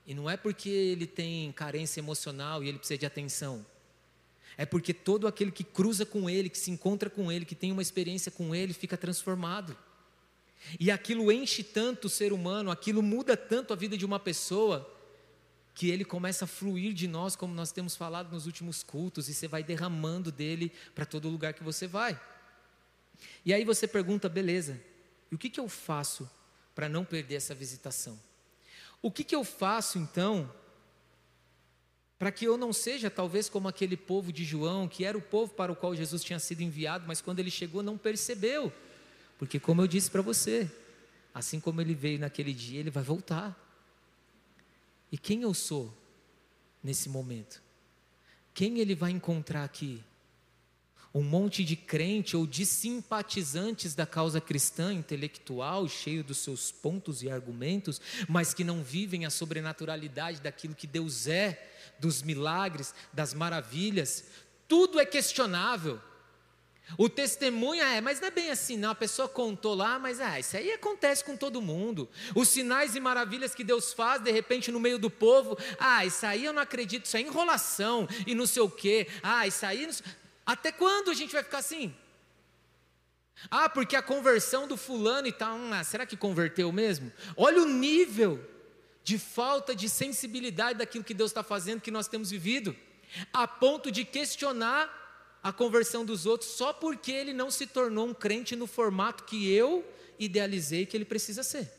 E 0.05 0.13
não 0.13 0.29
é 0.29 0.35
porque 0.35 0.69
ele 0.69 1.07
tem 1.07 1.51
carência 1.51 1.99
emocional 1.99 2.63
e 2.63 2.69
ele 2.69 2.77
precisa 2.77 2.97
de 2.97 3.05
atenção. 3.05 3.65
É 4.57 4.65
porque 4.65 4.93
todo 4.93 5.27
aquele 5.27 5.51
que 5.51 5.63
cruza 5.63 6.05
com 6.05 6.29
ele, 6.29 6.49
que 6.49 6.57
se 6.57 6.69
encontra 6.69 7.09
com 7.09 7.31
ele, 7.31 7.45
que 7.45 7.55
tem 7.55 7.71
uma 7.71 7.81
experiência 7.81 8.31
com 8.31 8.53
ele, 8.53 8.73
fica 8.73 8.97
transformado. 8.97 9.75
E 10.79 10.91
aquilo 10.91 11.31
enche 11.31 11.63
tanto 11.63 12.05
o 12.05 12.09
ser 12.09 12.31
humano, 12.31 12.71
aquilo 12.71 13.01
muda 13.01 13.35
tanto 13.35 13.73
a 13.73 13.75
vida 13.75 13.97
de 13.97 14.05
uma 14.05 14.19
pessoa, 14.19 14.89
que 15.73 15.89
ele 15.89 16.05
começa 16.05 16.45
a 16.45 16.47
fluir 16.47 16.93
de 16.93 17.07
nós, 17.07 17.35
como 17.35 17.53
nós 17.53 17.71
temos 17.71 17.95
falado 17.95 18.31
nos 18.31 18.45
últimos 18.45 18.83
cultos, 18.83 19.27
e 19.27 19.33
você 19.33 19.47
vai 19.47 19.63
derramando 19.63 20.31
dele 20.31 20.71
para 20.93 21.05
todo 21.05 21.29
lugar 21.29 21.53
que 21.53 21.63
você 21.63 21.87
vai. 21.87 22.19
E 23.45 23.53
aí 23.53 23.63
você 23.65 23.87
pergunta, 23.87 24.29
beleza, 24.29 24.79
e 25.31 25.35
o 25.35 25.37
que, 25.37 25.49
que 25.49 25.59
eu 25.59 25.67
faço 25.67 26.29
para 26.75 26.87
não 26.87 27.03
perder 27.03 27.35
essa 27.35 27.55
visitação? 27.55 28.19
O 29.01 29.11
que, 29.11 29.23
que 29.23 29.35
eu 29.35 29.43
faço 29.43 29.97
então 29.97 30.51
para 32.23 32.31
que 32.31 32.45
eu 32.45 32.57
não 32.57 32.71
seja 32.71 33.09
talvez 33.09 33.49
como 33.49 33.67
aquele 33.67 33.97
povo 33.97 34.31
de 34.31 34.45
João, 34.45 34.87
que 34.87 35.03
era 35.03 35.17
o 35.17 35.21
povo 35.21 35.53
para 35.53 35.73
o 35.73 35.75
qual 35.75 35.93
Jesus 35.93 36.23
tinha 36.23 36.39
sido 36.39 36.61
enviado, 36.61 37.03
mas 37.05 37.19
quando 37.19 37.39
ele 37.39 37.51
chegou 37.51 37.83
não 37.83 37.97
percebeu? 37.97 38.71
Porque, 39.37 39.59
como 39.59 39.81
eu 39.81 39.87
disse 39.87 40.09
para 40.09 40.21
você, 40.21 40.71
assim 41.33 41.59
como 41.59 41.81
ele 41.81 41.93
veio 41.93 42.19
naquele 42.19 42.53
dia, 42.53 42.79
ele 42.79 42.89
vai 42.89 43.03
voltar. 43.03 43.59
E 45.13 45.17
quem 45.19 45.43
eu 45.43 45.53
sou 45.53 45.95
nesse 46.83 47.07
momento? 47.07 47.61
Quem 48.51 48.79
ele 48.79 48.95
vai 48.95 49.11
encontrar 49.11 49.63
aqui? 49.63 50.03
um 51.15 51.21
monte 51.21 51.63
de 51.63 51.75
crente 51.75 52.35
ou 52.35 52.47
de 52.47 52.65
simpatizantes 52.65 53.93
da 53.93 54.03
causa 54.03 54.41
cristã 54.41 54.91
intelectual, 54.91 55.87
cheio 55.87 56.23
dos 56.23 56.39
seus 56.39 56.71
pontos 56.71 57.21
e 57.21 57.29
argumentos, 57.29 58.01
mas 58.27 58.51
que 58.51 58.63
não 58.63 58.81
vivem 58.83 59.23
a 59.23 59.29
sobrenaturalidade 59.29 60.41
daquilo 60.41 60.73
que 60.73 60.87
Deus 60.87 61.27
é, 61.27 61.71
dos 61.99 62.23
milagres, 62.23 62.95
das 63.13 63.31
maravilhas. 63.31 64.23
Tudo 64.67 64.99
é 64.99 65.05
questionável. 65.05 66.01
O 66.97 67.09
testemunho 67.09 67.81
é, 67.81 68.01
mas 68.01 68.19
não 68.19 68.27
é 68.27 68.31
bem 68.31 68.51
assim, 68.51 68.77
não. 68.77 68.91
A 68.91 68.95
pessoa 68.95 69.27
contou 69.27 69.73
lá, 69.73 69.97
mas 69.97 70.19
ah, 70.19 70.39
isso 70.39 70.55
aí 70.55 70.71
acontece 70.71 71.23
com 71.23 71.35
todo 71.35 71.61
mundo. 71.61 72.09
Os 72.35 72.49
sinais 72.49 72.95
e 72.95 72.99
maravilhas 72.99 73.55
que 73.55 73.63
Deus 73.63 73.93
faz, 73.93 74.21
de 74.21 74.31
repente, 74.31 74.71
no 74.71 74.79
meio 74.79 74.99
do 74.99 75.09
povo, 75.09 75.57
ah, 75.79 76.05
isso 76.05 76.25
aí 76.25 76.45
eu 76.45 76.53
não 76.53 76.61
acredito, 76.61 77.05
isso 77.05 77.17
é 77.17 77.21
enrolação 77.21 78.07
e 78.27 78.35
não 78.35 78.45
sei 78.45 78.61
o 78.61 78.69
quê. 78.69 79.07
Ah, 79.23 79.47
isso 79.47 79.65
aí. 79.65 79.87
Não... 79.87 79.93
Até 80.45 80.71
quando 80.71 81.09
a 81.09 81.13
gente 81.13 81.33
vai 81.33 81.41
ficar 81.41 81.59
assim? 81.59 81.95
Ah, 83.49 83.67
porque 83.67 83.95
a 83.95 84.01
conversão 84.01 84.67
do 84.67 84.77
fulano 84.77 85.27
e 85.27 85.31
tal, 85.31 85.55
hum, 85.55 85.73
ah, 85.73 85.83
será 85.83 86.05
que 86.05 86.15
converteu 86.15 86.71
mesmo? 86.71 87.11
Olha 87.35 87.61
o 87.61 87.65
nível 87.65 88.39
de 89.03 89.17
falta 89.17 89.75
de 89.75 89.89
sensibilidade 89.89 90.79
daquilo 90.79 91.03
que 91.03 91.13
Deus 91.13 91.31
está 91.31 91.43
fazendo, 91.43 91.81
que 91.81 91.91
nós 91.91 92.07
temos 92.07 92.29
vivido, 92.29 92.75
a 93.33 93.47
ponto 93.47 93.91
de 93.91 94.05
questionar 94.05 95.02
a 95.43 95.51
conversão 95.51 96.05
dos 96.05 96.25
outros 96.25 96.51
só 96.51 96.71
porque 96.71 97.11
ele 97.11 97.33
não 97.33 97.51
se 97.51 97.67
tornou 97.67 98.07
um 98.07 98.13
crente 98.13 98.55
no 98.55 98.65
formato 98.65 99.25
que 99.25 99.51
eu 99.51 99.85
idealizei 100.17 100.85
que 100.85 100.97
ele 100.97 101.05
precisa 101.05 101.43
ser. 101.43 101.69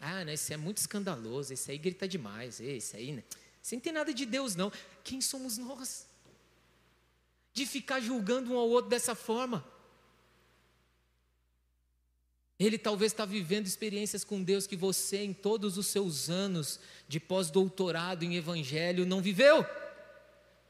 Ah, 0.00 0.24
né, 0.24 0.34
isso 0.34 0.52
é 0.52 0.56
muito 0.56 0.78
escandaloso, 0.78 1.52
isso 1.52 1.70
aí 1.70 1.78
grita 1.78 2.08
demais, 2.08 2.58
isso 2.58 2.96
aí, 2.96 3.12
né? 3.12 3.22
Isso 3.62 3.74
não 3.74 3.80
tem 3.80 3.92
nada 3.92 4.12
de 4.12 4.26
Deus, 4.26 4.56
não. 4.56 4.72
Quem 5.04 5.20
somos 5.20 5.58
nós? 5.58 6.06
de 7.52 7.66
ficar 7.66 8.00
julgando 8.00 8.52
um 8.52 8.58
ao 8.58 8.68
outro 8.68 8.90
dessa 8.90 9.14
forma. 9.14 9.64
Ele 12.58 12.78
talvez 12.78 13.12
está 13.12 13.24
vivendo 13.24 13.66
experiências 13.66 14.24
com 14.24 14.42
Deus 14.42 14.66
que 14.66 14.76
você, 14.76 15.24
em 15.24 15.32
todos 15.32 15.76
os 15.76 15.88
seus 15.88 16.30
anos 16.30 16.78
de 17.08 17.18
pós-doutorado 17.18 18.24
em 18.24 18.36
Evangelho, 18.36 19.04
não 19.04 19.20
viveu, 19.20 19.66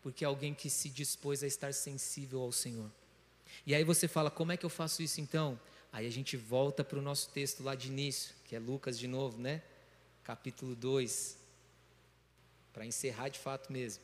porque 0.02 0.24
é 0.24 0.26
alguém 0.26 0.52
que 0.52 0.68
se 0.68 0.90
dispôs 0.90 1.42
a 1.42 1.46
estar 1.46 1.72
sensível 1.72 2.40
ao 2.42 2.52
Senhor. 2.52 2.90
E 3.64 3.74
aí 3.74 3.84
você 3.84 4.08
fala: 4.08 4.30
como 4.30 4.52
é 4.52 4.56
que 4.56 4.66
eu 4.66 4.70
faço 4.70 5.02
isso 5.02 5.20
então? 5.20 5.58
Aí 5.92 6.06
a 6.06 6.10
gente 6.10 6.36
volta 6.36 6.82
para 6.82 6.98
o 6.98 7.02
nosso 7.02 7.28
texto 7.30 7.62
lá 7.62 7.74
de 7.74 7.88
início, 7.88 8.34
que 8.44 8.56
é 8.56 8.58
Lucas 8.58 8.98
de 8.98 9.06
novo, 9.06 9.38
né? 9.38 9.62
Capítulo 10.24 10.74
2, 10.74 11.36
para 12.72 12.86
encerrar 12.86 13.28
de 13.28 13.38
fato 13.38 13.72
mesmo. 13.72 14.02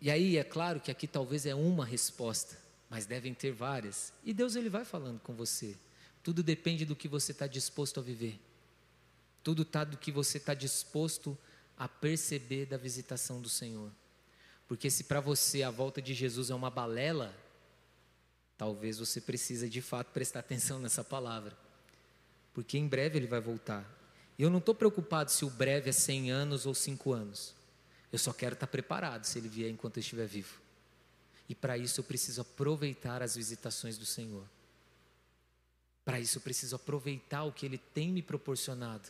E 0.00 0.10
aí 0.10 0.36
é 0.36 0.42
claro 0.42 0.80
que 0.80 0.90
aqui 0.90 1.06
talvez 1.06 1.46
é 1.46 1.54
uma 1.54 1.86
resposta, 1.86 2.58
mas 2.90 3.06
devem 3.06 3.32
ter 3.32 3.52
várias. 3.52 4.12
E 4.24 4.34
Deus 4.34 4.56
ele 4.56 4.68
vai 4.68 4.84
falando 4.84 5.20
com 5.20 5.32
você. 5.32 5.76
Tudo 6.24 6.42
depende 6.42 6.84
do 6.84 6.96
que 6.96 7.06
você 7.06 7.30
está 7.30 7.46
disposto 7.46 8.00
a 8.00 8.02
viver. 8.02 8.40
Tudo 9.42 9.62
está 9.62 9.84
do 9.84 9.96
que 9.96 10.12
você 10.12 10.38
está 10.38 10.54
disposto 10.54 11.36
a 11.76 11.88
perceber 11.88 12.66
da 12.66 12.76
visitação 12.76 13.40
do 13.40 13.48
Senhor. 13.48 13.90
Porque 14.68 14.90
se 14.90 15.04
para 15.04 15.20
você 15.20 15.62
a 15.62 15.70
volta 15.70 16.00
de 16.00 16.14
Jesus 16.14 16.50
é 16.50 16.54
uma 16.54 16.70
balela, 16.70 17.34
talvez 18.56 18.98
você 18.98 19.20
precisa 19.20 19.68
de 19.68 19.82
fato 19.82 20.12
prestar 20.12 20.40
atenção 20.40 20.78
nessa 20.78 21.02
palavra. 21.02 21.56
Porque 22.54 22.78
em 22.78 22.86
breve 22.86 23.18
ele 23.18 23.26
vai 23.26 23.40
voltar. 23.40 23.84
Eu 24.38 24.48
não 24.48 24.58
estou 24.58 24.74
preocupado 24.74 25.30
se 25.30 25.44
o 25.44 25.50
breve 25.50 25.90
é 25.90 25.92
100 25.92 26.30
anos 26.30 26.66
ou 26.66 26.74
5 26.74 27.12
anos. 27.12 27.54
Eu 28.10 28.18
só 28.18 28.32
quero 28.32 28.54
estar 28.54 28.66
preparado 28.66 29.24
se 29.24 29.38
ele 29.38 29.48
vier 29.48 29.70
enquanto 29.70 29.96
eu 29.96 30.00
estiver 30.00 30.26
vivo. 30.26 30.60
E 31.48 31.54
para 31.54 31.76
isso 31.76 32.00
eu 32.00 32.04
preciso 32.04 32.40
aproveitar 32.40 33.22
as 33.22 33.36
visitações 33.36 33.98
do 33.98 34.06
Senhor. 34.06 34.44
Para 36.04 36.18
isso 36.18 36.38
eu 36.38 36.42
preciso 36.42 36.76
aproveitar 36.76 37.44
o 37.44 37.52
que 37.52 37.66
ele 37.66 37.78
tem 37.78 38.10
me 38.10 38.22
proporcionado. 38.22 39.08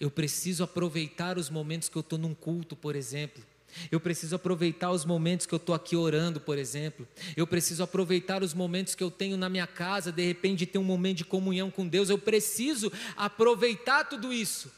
Eu 0.00 0.10
preciso 0.10 0.64
aproveitar 0.64 1.38
os 1.38 1.50
momentos 1.50 1.88
que 1.88 1.96
eu 1.96 2.00
estou 2.00 2.18
num 2.18 2.34
culto, 2.34 2.74
por 2.74 2.96
exemplo. 2.96 3.42
Eu 3.90 3.98
preciso 3.98 4.36
aproveitar 4.36 4.90
os 4.90 5.04
momentos 5.04 5.46
que 5.46 5.54
eu 5.54 5.58
estou 5.58 5.74
aqui 5.74 5.96
orando, 5.96 6.40
por 6.40 6.58
exemplo. 6.58 7.08
Eu 7.36 7.46
preciso 7.46 7.82
aproveitar 7.82 8.42
os 8.42 8.52
momentos 8.52 8.94
que 8.94 9.02
eu 9.02 9.10
tenho 9.10 9.36
na 9.36 9.48
minha 9.48 9.66
casa, 9.66 10.12
de 10.12 10.24
repente 10.24 10.66
ter 10.66 10.78
um 10.78 10.84
momento 10.84 11.18
de 11.18 11.24
comunhão 11.24 11.70
com 11.70 11.88
Deus. 11.88 12.10
Eu 12.10 12.18
preciso 12.18 12.92
aproveitar 13.16 14.04
tudo 14.04 14.32
isso 14.32 14.70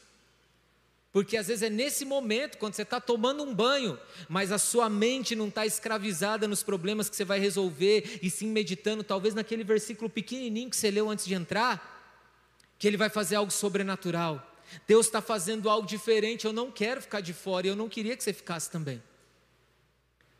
porque 1.15 1.37
às 1.37 1.47
vezes 1.47 1.63
é 1.63 1.69
nesse 1.69 2.03
momento, 2.03 2.57
quando 2.57 2.73
você 2.73 2.81
está 2.81 2.99
tomando 2.99 3.41
um 3.41 3.55
banho, 3.55 3.97
mas 4.27 4.51
a 4.51 4.57
sua 4.57 4.89
mente 4.89 5.33
não 5.33 5.47
está 5.47 5.65
escravizada 5.65 6.45
nos 6.45 6.61
problemas 6.61 7.07
que 7.07 7.15
você 7.15 7.23
vai 7.23 7.39
resolver 7.39 8.19
e 8.21 8.29
sim 8.29 8.47
meditando, 8.47 9.01
talvez 9.01 9.33
naquele 9.33 9.63
versículo 9.63 10.09
pequenininho 10.09 10.69
que 10.69 10.75
você 10.75 10.91
leu 10.91 11.09
antes 11.09 11.25
de 11.25 11.33
entrar, 11.33 12.19
que 12.77 12.85
ele 12.85 12.97
vai 12.97 13.07
fazer 13.09 13.37
algo 13.37 13.49
sobrenatural. 13.49 14.45
Deus 14.87 15.05
está 15.05 15.21
fazendo 15.21 15.69
algo 15.69 15.87
diferente, 15.87 16.45
eu 16.45 16.53
não 16.53 16.71
quero 16.71 17.01
ficar 17.01 17.21
de 17.21 17.33
fora 17.33 17.67
eu 17.67 17.75
não 17.75 17.89
queria 17.89 18.15
que 18.15 18.23
você 18.23 18.33
ficasse 18.33 18.69
também. 18.69 19.01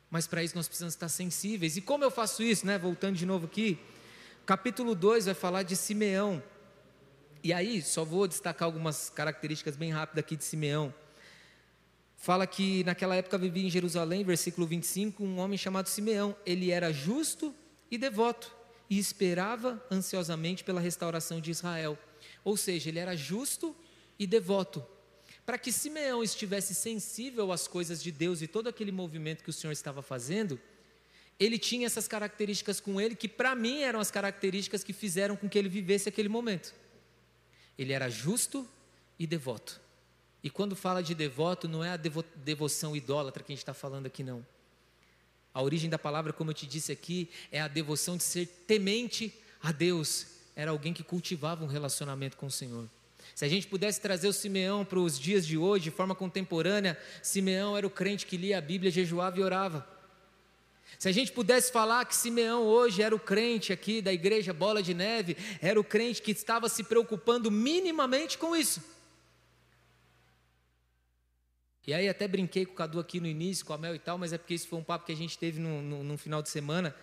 Mas 0.09 0.27
para 0.27 0.43
isso 0.43 0.55
nós 0.55 0.67
precisamos 0.67 0.93
estar 0.93 1.09
sensíveis. 1.09 1.77
E 1.77 1.81
como 1.81 2.03
eu 2.03 2.11
faço 2.11 2.43
isso, 2.43 2.65
né? 2.65 2.77
Voltando 2.77 3.15
de 3.15 3.25
novo 3.25 3.45
aqui, 3.45 3.77
capítulo 4.45 4.95
2 4.95 5.25
vai 5.25 5.33
falar 5.33 5.63
de 5.63 5.75
Simeão. 5.75 6.41
E 7.43 7.53
aí, 7.53 7.81
só 7.81 8.03
vou 8.03 8.27
destacar 8.27 8.65
algumas 8.65 9.09
características 9.09 9.75
bem 9.75 9.91
rápidas 9.91 10.23
aqui 10.23 10.35
de 10.35 10.43
Simeão. 10.43 10.93
Fala 12.17 12.47
que 12.47 12.83
naquela 12.85 13.15
época 13.15 13.37
vivia 13.37 13.67
em 13.67 13.69
Jerusalém, 13.69 14.23
versículo 14.23 14.65
25, 14.65 15.23
um 15.23 15.37
homem 15.37 15.57
chamado 15.57 15.87
Simeão. 15.87 16.35
Ele 16.45 16.71
era 16.71 16.91
justo 16.91 17.53
e 17.91 17.97
devoto 17.97 18.51
e 18.89 18.97
esperava 18.97 19.83
ansiosamente 19.91 20.63
pela 20.63 20.79
restauração 20.79 21.39
de 21.39 21.51
Israel. 21.51 21.97
Ou 22.43 22.55
seja, 22.55 22.89
ele 22.89 22.99
era 22.99 23.15
justo 23.15 23.75
e 24.17 24.25
devoto. 24.27 24.85
Para 25.45 25.57
que 25.57 25.71
Simeão 25.71 26.23
estivesse 26.23 26.73
sensível 26.73 27.51
às 27.51 27.67
coisas 27.67 28.01
de 28.01 28.11
Deus 28.11 28.41
e 28.41 28.47
todo 28.47 28.67
aquele 28.67 28.91
movimento 28.91 29.43
que 29.43 29.49
o 29.49 29.53
Senhor 29.53 29.73
estava 29.73 30.01
fazendo, 30.01 30.59
ele 31.39 31.59
tinha 31.59 31.85
essas 31.85 32.07
características 32.07 32.79
com 32.79 32.99
ele, 32.99 33.15
que 33.15 33.27
para 33.27 33.53
mim 33.53 33.81
eram 33.81 33.99
as 33.99 34.09
características 34.09 34.83
que 34.83 34.93
fizeram 34.93 35.35
com 35.35 35.49
que 35.49 35.57
ele 35.57 35.69
vivesse 35.69 36.09
aquele 36.09 36.29
momento. 36.29 36.73
Ele 37.77 37.93
era 37.93 38.09
justo 38.09 38.67
e 39.19 39.27
devoto. 39.27 39.79
E 40.41 40.49
quando 40.49 40.75
fala 40.75 41.03
de 41.03 41.13
devoto, 41.13 41.67
não 41.67 41.83
é 41.83 41.89
a 41.89 41.97
devo 41.97 42.23
devoção 42.37 42.95
idólatra 42.95 43.43
que 43.43 43.51
a 43.51 43.55
gente 43.55 43.63
está 43.63 43.73
falando 43.73 44.05
aqui, 44.05 44.23
não. 44.23 44.45
A 45.53 45.61
origem 45.61 45.89
da 45.89 45.97
palavra, 45.97 46.33
como 46.33 46.51
eu 46.51 46.53
te 46.53 46.65
disse 46.67 46.91
aqui, 46.91 47.29
é 47.51 47.61
a 47.61 47.67
devoção 47.67 48.17
de 48.17 48.23
ser 48.23 48.45
temente 48.67 49.33
a 49.61 49.71
Deus. 49.71 50.27
Era 50.55 50.71
alguém 50.71 50.93
que 50.93 51.03
cultivava 51.03 51.63
um 51.63 51.67
relacionamento 51.67 52.37
com 52.37 52.45
o 52.45 52.51
Senhor. 52.51 52.89
Se 53.35 53.43
a 53.43 53.49
gente 53.49 53.67
pudesse 53.67 53.99
trazer 53.99 54.29
o 54.29 54.33
Simeão 54.33 54.85
para 54.85 54.97
os 54.97 55.19
dias 55.19 55.45
de 55.45 55.57
hoje, 55.57 55.83
de 55.83 55.91
forma 55.91 56.15
contemporânea, 56.15 56.97
Simeão 57.21 57.75
era 57.75 57.85
o 57.85 57.89
crente 57.89 58.25
que 58.25 58.37
lia 58.37 58.57
a 58.57 58.61
Bíblia, 58.61 58.89
jejuava 58.89 59.37
e 59.37 59.43
orava. 59.43 59.85
Se 60.97 61.09
a 61.09 61.11
gente 61.11 61.33
pudesse 61.33 61.69
falar 61.69 62.05
que 62.05 62.15
Simeão 62.15 62.63
hoje 62.63 63.01
era 63.01 63.13
o 63.13 63.19
crente 63.19 63.73
aqui 63.73 64.01
da 64.01 64.13
igreja 64.13 64.53
Bola 64.53 64.81
de 64.81 64.93
Neve, 64.93 65.35
era 65.61 65.77
o 65.77 65.83
crente 65.83 66.21
que 66.21 66.31
estava 66.31 66.69
se 66.69 66.81
preocupando 66.85 67.51
minimamente 67.51 68.37
com 68.37 68.55
isso. 68.55 68.81
E 71.85 71.93
aí 71.93 72.07
até 72.07 72.29
brinquei 72.29 72.65
com 72.65 72.71
o 72.71 72.75
Cadu 72.75 73.01
aqui 73.01 73.19
no 73.19 73.27
início, 73.27 73.65
com 73.65 73.73
a 73.73 73.77
Mel 73.77 73.93
e 73.93 73.99
tal, 73.99 74.17
mas 74.17 74.31
é 74.31 74.37
porque 74.37 74.53
isso 74.53 74.69
foi 74.69 74.79
um 74.79 74.83
papo 74.83 75.05
que 75.05 75.11
a 75.11 75.15
gente 75.15 75.37
teve 75.37 75.59
no 75.59 76.17
final 76.17 76.41
de 76.41 76.49
semana, 76.49 76.95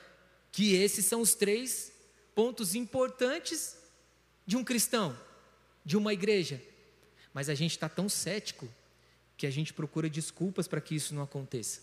que 0.50 0.74
esses 0.76 1.04
são 1.04 1.20
os 1.20 1.34
três 1.34 1.92
pontos 2.34 2.74
importantes 2.74 3.76
de 4.46 4.56
um 4.56 4.64
cristão, 4.64 5.14
de 5.84 5.96
uma 5.96 6.12
igreja. 6.12 6.60
Mas 7.32 7.48
a 7.48 7.54
gente 7.54 7.72
está 7.72 7.88
tão 7.88 8.08
cético 8.08 8.68
que 9.36 9.46
a 9.46 9.50
gente 9.50 9.72
procura 9.72 10.08
desculpas 10.08 10.68
para 10.68 10.80
que 10.80 10.94
isso 10.94 11.14
não 11.14 11.22
aconteça. 11.22 11.80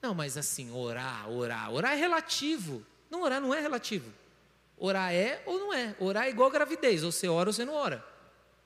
Não, 0.00 0.14
mas 0.14 0.36
assim, 0.36 0.70
orar, 0.70 1.28
orar, 1.28 1.72
orar 1.72 1.92
é 1.92 1.96
relativo. 1.96 2.84
Não, 3.10 3.22
orar 3.22 3.40
não 3.40 3.54
é 3.54 3.60
relativo. 3.60 4.12
Orar 4.76 5.12
é 5.12 5.42
ou 5.46 5.58
não 5.58 5.72
é? 5.72 5.96
Orar 5.98 6.26
é 6.26 6.30
igual 6.30 6.50
gravidez, 6.50 7.02
ou 7.02 7.10
você 7.10 7.28
ora 7.28 7.48
ou 7.48 7.52
você 7.52 7.64
não 7.64 7.74
ora. 7.74 8.04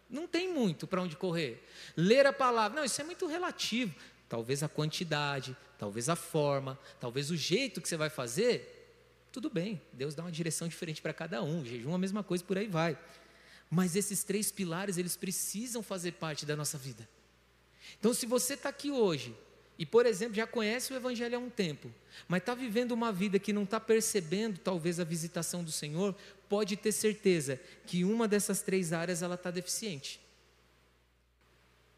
Não 0.09 0.27
tem 0.27 0.53
muito 0.53 0.87
para 0.87 1.01
onde 1.01 1.17
correr. 1.17 1.65
Ler 1.97 2.27
a 2.27 2.33
palavra, 2.33 2.77
não, 2.77 2.85
isso 2.85 3.01
é 3.01 3.05
muito 3.05 3.27
relativo. 3.27 3.95
Talvez 4.29 4.63
a 4.63 4.69
quantidade, 4.69 5.57
talvez 5.79 6.09
a 6.09 6.17
forma, 6.17 6.79
talvez 7.01 7.31
o 7.31 7.37
jeito 7.37 7.81
que 7.81 7.89
você 7.89 7.97
vai 7.97 8.11
fazer, 8.11 8.81
tudo 9.33 9.49
bem, 9.49 9.81
Deus 9.93 10.15
dá 10.15 10.25
uma 10.25 10.33
direção 10.33 10.67
diferente 10.67 11.01
para 11.01 11.13
cada 11.13 11.43
um, 11.43 11.65
jejum 11.65 11.95
a 11.95 11.99
mesma 11.99 12.23
coisa, 12.25 12.43
por 12.43 12.59
aí 12.59 12.67
vai. 12.67 12.99
Mas 13.71 13.95
esses 13.95 14.25
três 14.25 14.51
pilares, 14.51 14.99
eles 14.99 15.17
precisam 15.17 15.83
fazer 15.83 16.13
parte 16.13 16.45
da 16.45 16.57
nossa 16.57 16.77
vida. 16.77 17.09
Então, 17.99 18.13
se 18.13 18.27
você 18.27 18.55
está 18.55 18.69
aqui 18.69 18.91
hoje 18.91 19.35
e, 19.79 19.87
por 19.87 20.07
exemplo, 20.07 20.35
já 20.35 20.47
conhece 20.47 20.93
o 20.93 20.97
Evangelho 20.97 21.37
há 21.37 21.39
um 21.39 21.49
tempo, 21.49 21.93
mas 22.27 22.41
está 22.41 22.55
vivendo 22.55 22.93
uma 22.93 23.13
vida 23.13 23.39
que 23.39 23.53
não 23.53 23.63
está 23.63 23.79
percebendo 23.79 24.59
talvez 24.59 24.99
a 24.99 25.05
visitação 25.05 25.63
do 25.63 25.71
Senhor, 25.71 26.15
pode 26.49 26.77
ter 26.77 26.93
certeza 26.93 27.61
que 27.87 28.05
uma 28.05 28.27
dessas 28.27 28.61
três 28.61 28.93
áreas 28.93 29.23
ela 29.23 29.37
está 29.37 29.51
deficiente. 29.51 30.21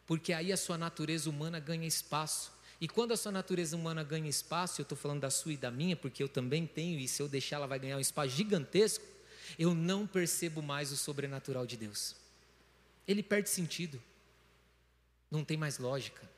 Porque 0.07 0.33
aí 0.33 0.53
a 0.53 0.57
sua 0.57 0.77
natureza 0.77 1.31
humana 1.31 1.59
ganha 1.59 1.87
espaço 1.87 2.53
e 2.83 2.89
quando 2.89 3.13
a 3.13 3.17
sua 3.17 3.31
natureza 3.31 3.77
humana 3.77 4.03
ganha 4.03 4.29
espaço, 4.29 4.81
eu 4.81 4.83
estou 4.83 4.99
falando 4.99 5.21
da 5.21 5.31
sua 5.31 5.53
e 5.53 5.57
da 5.57 5.71
minha, 5.71 5.95
porque 5.95 6.21
eu 6.21 6.29
também 6.29 6.67
tenho, 6.67 6.99
e 6.99 7.07
se 7.07 7.23
eu 7.23 7.29
deixar 7.29 7.55
ela 7.55 7.67
vai 7.69 7.79
ganhar 7.79 7.97
um 7.97 8.01
espaço 8.01 8.31
gigantesco, 8.31 9.05
eu 9.59 9.75
não 9.75 10.07
percebo 10.07 10.63
mais 10.63 10.93
o 10.93 10.97
sobrenatural 10.97 11.67
de 11.67 11.77
Deus. 11.77 12.17
Ele 13.07 13.23
perde 13.23 13.51
sentido, 13.51 14.03
não 15.31 15.45
tem 15.45 15.57
mais 15.57 15.79
lógica. 15.79 16.31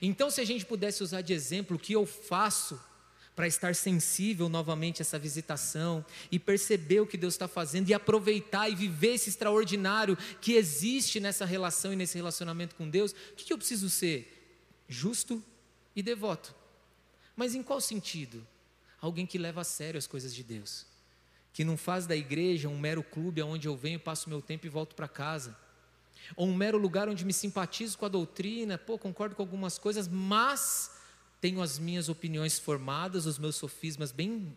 Então, 0.00 0.30
se 0.30 0.40
a 0.40 0.44
gente 0.44 0.64
pudesse 0.64 1.02
usar 1.02 1.22
de 1.22 1.32
exemplo 1.32 1.76
o 1.76 1.80
que 1.80 1.92
eu 1.92 2.06
faço 2.06 2.80
para 3.34 3.46
estar 3.46 3.74
sensível 3.74 4.48
novamente 4.48 5.00
a 5.00 5.04
essa 5.04 5.18
visitação 5.18 6.04
e 6.30 6.38
perceber 6.38 7.00
o 7.00 7.06
que 7.06 7.16
Deus 7.16 7.34
está 7.34 7.48
fazendo 7.48 7.88
e 7.88 7.94
aproveitar 7.94 8.68
e 8.68 8.74
viver 8.74 9.14
esse 9.14 9.30
extraordinário 9.30 10.16
que 10.40 10.52
existe 10.52 11.18
nessa 11.18 11.44
relação 11.44 11.92
e 11.92 11.96
nesse 11.96 12.16
relacionamento 12.16 12.74
com 12.74 12.88
Deus, 12.88 13.12
o 13.12 13.34
que 13.34 13.52
eu 13.52 13.58
preciso 13.58 13.88
ser? 13.88 14.82
Justo 14.88 15.42
e 15.96 16.02
devoto. 16.02 16.54
Mas 17.34 17.54
em 17.54 17.62
qual 17.62 17.80
sentido? 17.80 18.46
Alguém 19.00 19.26
que 19.26 19.38
leva 19.38 19.62
a 19.62 19.64
sério 19.64 19.98
as 19.98 20.06
coisas 20.06 20.34
de 20.34 20.44
Deus, 20.44 20.86
que 21.52 21.64
não 21.64 21.76
faz 21.76 22.06
da 22.06 22.16
igreja 22.16 22.68
um 22.68 22.78
mero 22.78 23.02
clube 23.02 23.42
onde 23.42 23.68
eu 23.68 23.76
venho, 23.76 24.00
passo 24.00 24.28
meu 24.28 24.40
tempo 24.40 24.66
e 24.66 24.70
volto 24.70 24.94
para 24.94 25.06
casa, 25.06 25.56
ou 26.36 26.48
um 26.48 26.54
mero 26.54 26.78
lugar 26.78 27.08
onde 27.08 27.24
me 27.24 27.32
simpatizo 27.32 27.98
com 27.98 28.06
a 28.06 28.08
doutrina, 28.08 28.78
pô, 28.78 28.98
concordo 28.98 29.34
com 29.34 29.42
algumas 29.42 29.78
coisas, 29.78 30.08
mas 30.08 30.96
tenho 31.40 31.60
as 31.60 31.78
minhas 31.78 32.08
opiniões 32.08 32.58
formadas, 32.58 33.26
os 33.26 33.38
meus 33.38 33.56
sofismas 33.56 34.12
bem 34.12 34.56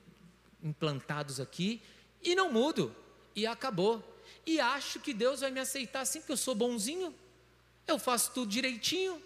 implantados 0.64 1.40
aqui, 1.40 1.82
e 2.24 2.36
não 2.36 2.52
mudo, 2.52 2.96
e 3.36 3.46
acabou. 3.46 4.04
E 4.46 4.60
acho 4.60 5.00
que 5.00 5.14
Deus 5.14 5.42
vai 5.42 5.52
me 5.52 5.60
aceitar 5.60 6.02
assim, 6.02 6.20
porque 6.20 6.32
eu 6.32 6.38
sou 6.38 6.56
bonzinho, 6.56 7.14
eu 7.88 8.00
faço 8.00 8.32
tudo 8.32 8.50
direitinho, 8.50 9.22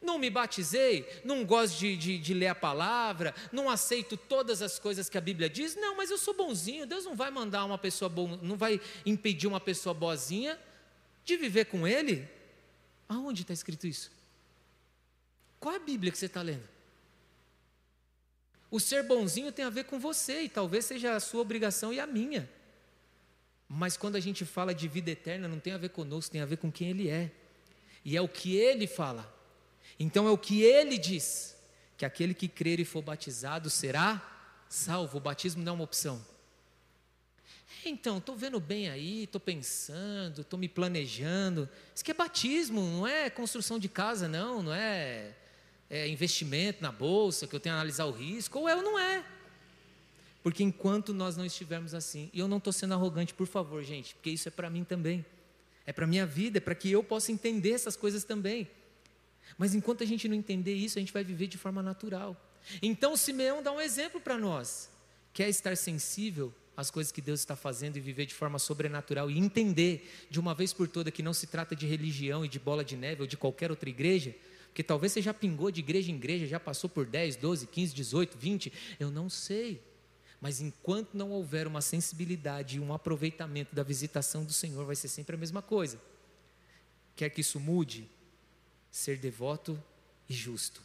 não 0.00 0.18
me 0.18 0.30
batizei, 0.30 1.08
não 1.24 1.44
gosto 1.44 1.78
de, 1.78 1.96
de, 1.96 2.18
de, 2.18 2.34
ler 2.34 2.48
a 2.48 2.54
palavra, 2.54 3.34
não 3.50 3.70
aceito 3.70 4.16
todas 4.16 4.62
as 4.62 4.78
coisas 4.78 5.08
que 5.08 5.18
a 5.18 5.20
Bíblia 5.20 5.48
diz. 5.48 5.74
Não, 5.76 5.96
mas 5.96 6.10
eu 6.10 6.18
sou 6.18 6.34
bonzinho. 6.34 6.86
Deus 6.86 7.04
não 7.04 7.14
vai 7.14 7.30
mandar 7.30 7.64
uma 7.64 7.78
pessoa 7.78 8.08
boa, 8.08 8.38
não 8.42 8.56
vai 8.56 8.80
impedir 9.06 9.46
uma 9.46 9.60
pessoa 9.60 9.94
boazinha 9.94 10.58
de 11.24 11.36
viver 11.36 11.66
com 11.66 11.86
Ele. 11.86 12.28
Aonde 13.08 13.42
está 13.42 13.52
escrito 13.52 13.86
isso? 13.86 14.10
Qual 15.60 15.74
é 15.74 15.76
a 15.76 15.80
Bíblia 15.80 16.10
que 16.10 16.18
você 16.18 16.26
está 16.26 16.42
lendo? 16.42 16.68
O 18.70 18.80
ser 18.80 19.02
bonzinho 19.02 19.52
tem 19.52 19.64
a 19.64 19.70
ver 19.70 19.84
com 19.84 20.00
você 20.00 20.42
e 20.42 20.48
talvez 20.48 20.86
seja 20.86 21.14
a 21.14 21.20
sua 21.20 21.42
obrigação 21.42 21.92
e 21.92 22.00
a 22.00 22.06
minha. 22.06 22.48
Mas 23.68 23.96
quando 23.96 24.16
a 24.16 24.20
gente 24.20 24.44
fala 24.44 24.74
de 24.74 24.88
vida 24.88 25.10
eterna, 25.10 25.46
não 25.46 25.60
tem 25.60 25.72
a 25.72 25.78
ver 25.78 25.90
conosco, 25.90 26.32
tem 26.32 26.40
a 26.40 26.46
ver 26.46 26.56
com 26.56 26.72
quem 26.72 26.90
Ele 26.90 27.08
é. 27.08 27.30
E 28.04 28.16
é 28.16 28.20
o 28.20 28.28
que 28.28 28.56
Ele 28.56 28.86
fala. 28.86 29.32
Então 29.98 30.26
é 30.26 30.30
o 30.30 30.38
que 30.38 30.62
ele 30.62 30.98
diz: 30.98 31.56
que 31.96 32.04
aquele 32.04 32.34
que 32.34 32.48
crer 32.48 32.80
e 32.80 32.84
for 32.84 33.02
batizado 33.02 33.70
será 33.70 34.20
salvo. 34.68 35.18
O 35.18 35.20
batismo 35.20 35.62
não 35.62 35.72
é 35.72 35.74
uma 35.76 35.84
opção. 35.84 36.24
Então, 37.84 38.18
estou 38.18 38.36
vendo 38.36 38.60
bem 38.60 38.88
aí, 38.88 39.24
estou 39.24 39.40
pensando, 39.40 40.42
estou 40.42 40.58
me 40.58 40.68
planejando. 40.68 41.68
Isso 41.94 42.04
que 42.04 42.10
é 42.10 42.14
batismo, 42.14 42.80
não 42.80 43.06
é 43.06 43.28
construção 43.30 43.78
de 43.78 43.88
casa, 43.88 44.28
não, 44.28 44.62
não 44.62 44.74
é, 44.74 45.34
é 45.90 46.08
investimento 46.08 46.82
na 46.82 46.92
bolsa, 46.92 47.46
que 47.46 47.54
eu 47.54 47.60
tenho 47.60 47.74
que 47.74 47.78
analisar 47.78 48.04
o 48.06 48.12
risco, 48.12 48.58
ou 48.58 48.68
é 48.68 48.76
ou 48.76 48.82
não 48.82 48.98
é. 48.98 49.24
Porque 50.42 50.62
enquanto 50.62 51.14
nós 51.14 51.36
não 51.36 51.44
estivermos 51.44 51.94
assim, 51.94 52.30
e 52.32 52.38
eu 52.38 52.48
não 52.48 52.58
estou 52.58 52.72
sendo 52.72 52.94
arrogante, 52.94 53.34
por 53.34 53.46
favor, 53.46 53.82
gente, 53.82 54.14
porque 54.14 54.30
isso 54.30 54.48
é 54.48 54.50
para 54.50 54.68
mim 54.68 54.84
também, 54.84 55.24
é 55.86 55.92
para 55.92 56.06
minha 56.06 56.26
vida, 56.26 56.58
é 56.58 56.60
para 56.60 56.74
que 56.74 56.90
eu 56.90 57.02
possa 57.02 57.30
entender 57.30 57.72
essas 57.72 57.96
coisas 57.96 58.24
também. 58.24 58.68
Mas 59.58 59.74
enquanto 59.74 60.02
a 60.02 60.06
gente 60.06 60.28
não 60.28 60.36
entender 60.36 60.74
isso, 60.74 60.98
a 60.98 61.00
gente 61.00 61.12
vai 61.12 61.24
viver 61.24 61.46
de 61.46 61.58
forma 61.58 61.82
natural. 61.82 62.36
Então 62.80 63.16
Simeão 63.16 63.62
dá 63.62 63.72
um 63.72 63.80
exemplo 63.80 64.20
para 64.20 64.38
nós. 64.38 64.90
Quer 65.32 65.48
estar 65.48 65.76
sensível 65.76 66.54
às 66.76 66.90
coisas 66.90 67.12
que 67.12 67.20
Deus 67.20 67.40
está 67.40 67.56
fazendo 67.56 67.96
e 67.96 68.00
viver 68.00 68.26
de 68.26 68.34
forma 68.34 68.58
sobrenatural 68.58 69.30
e 69.30 69.38
entender 69.38 70.26
de 70.30 70.40
uma 70.40 70.54
vez 70.54 70.72
por 70.72 70.88
toda 70.88 71.10
que 71.10 71.22
não 71.22 71.32
se 71.32 71.46
trata 71.46 71.76
de 71.76 71.86
religião 71.86 72.44
e 72.44 72.48
de 72.48 72.58
bola 72.58 72.84
de 72.84 72.96
neve 72.96 73.22
ou 73.22 73.26
de 73.26 73.36
qualquer 73.36 73.70
outra 73.70 73.88
igreja, 73.88 74.34
porque 74.66 74.82
talvez 74.82 75.12
você 75.12 75.20
já 75.20 75.34
pingou 75.34 75.70
de 75.70 75.80
igreja 75.80 76.10
em 76.10 76.14
igreja, 76.14 76.46
já 76.46 76.58
passou 76.58 76.88
por 76.88 77.04
10, 77.04 77.36
12, 77.36 77.66
15, 77.66 77.94
18, 77.94 78.38
20, 78.38 78.72
eu 78.98 79.10
não 79.10 79.28
sei. 79.28 79.82
Mas 80.40 80.60
enquanto 80.60 81.14
não 81.14 81.30
houver 81.30 81.66
uma 81.66 81.80
sensibilidade 81.80 82.76
e 82.76 82.80
um 82.80 82.92
aproveitamento 82.92 83.74
da 83.74 83.82
visitação 83.82 84.44
do 84.44 84.52
Senhor, 84.52 84.84
vai 84.84 84.96
ser 84.96 85.08
sempre 85.08 85.36
a 85.36 85.38
mesma 85.38 85.62
coisa. 85.62 86.00
Quer 87.14 87.28
que 87.30 87.42
isso 87.42 87.60
mude? 87.60 88.08
Ser 88.92 89.16
devoto 89.16 89.82
e 90.28 90.34
justo. 90.34 90.82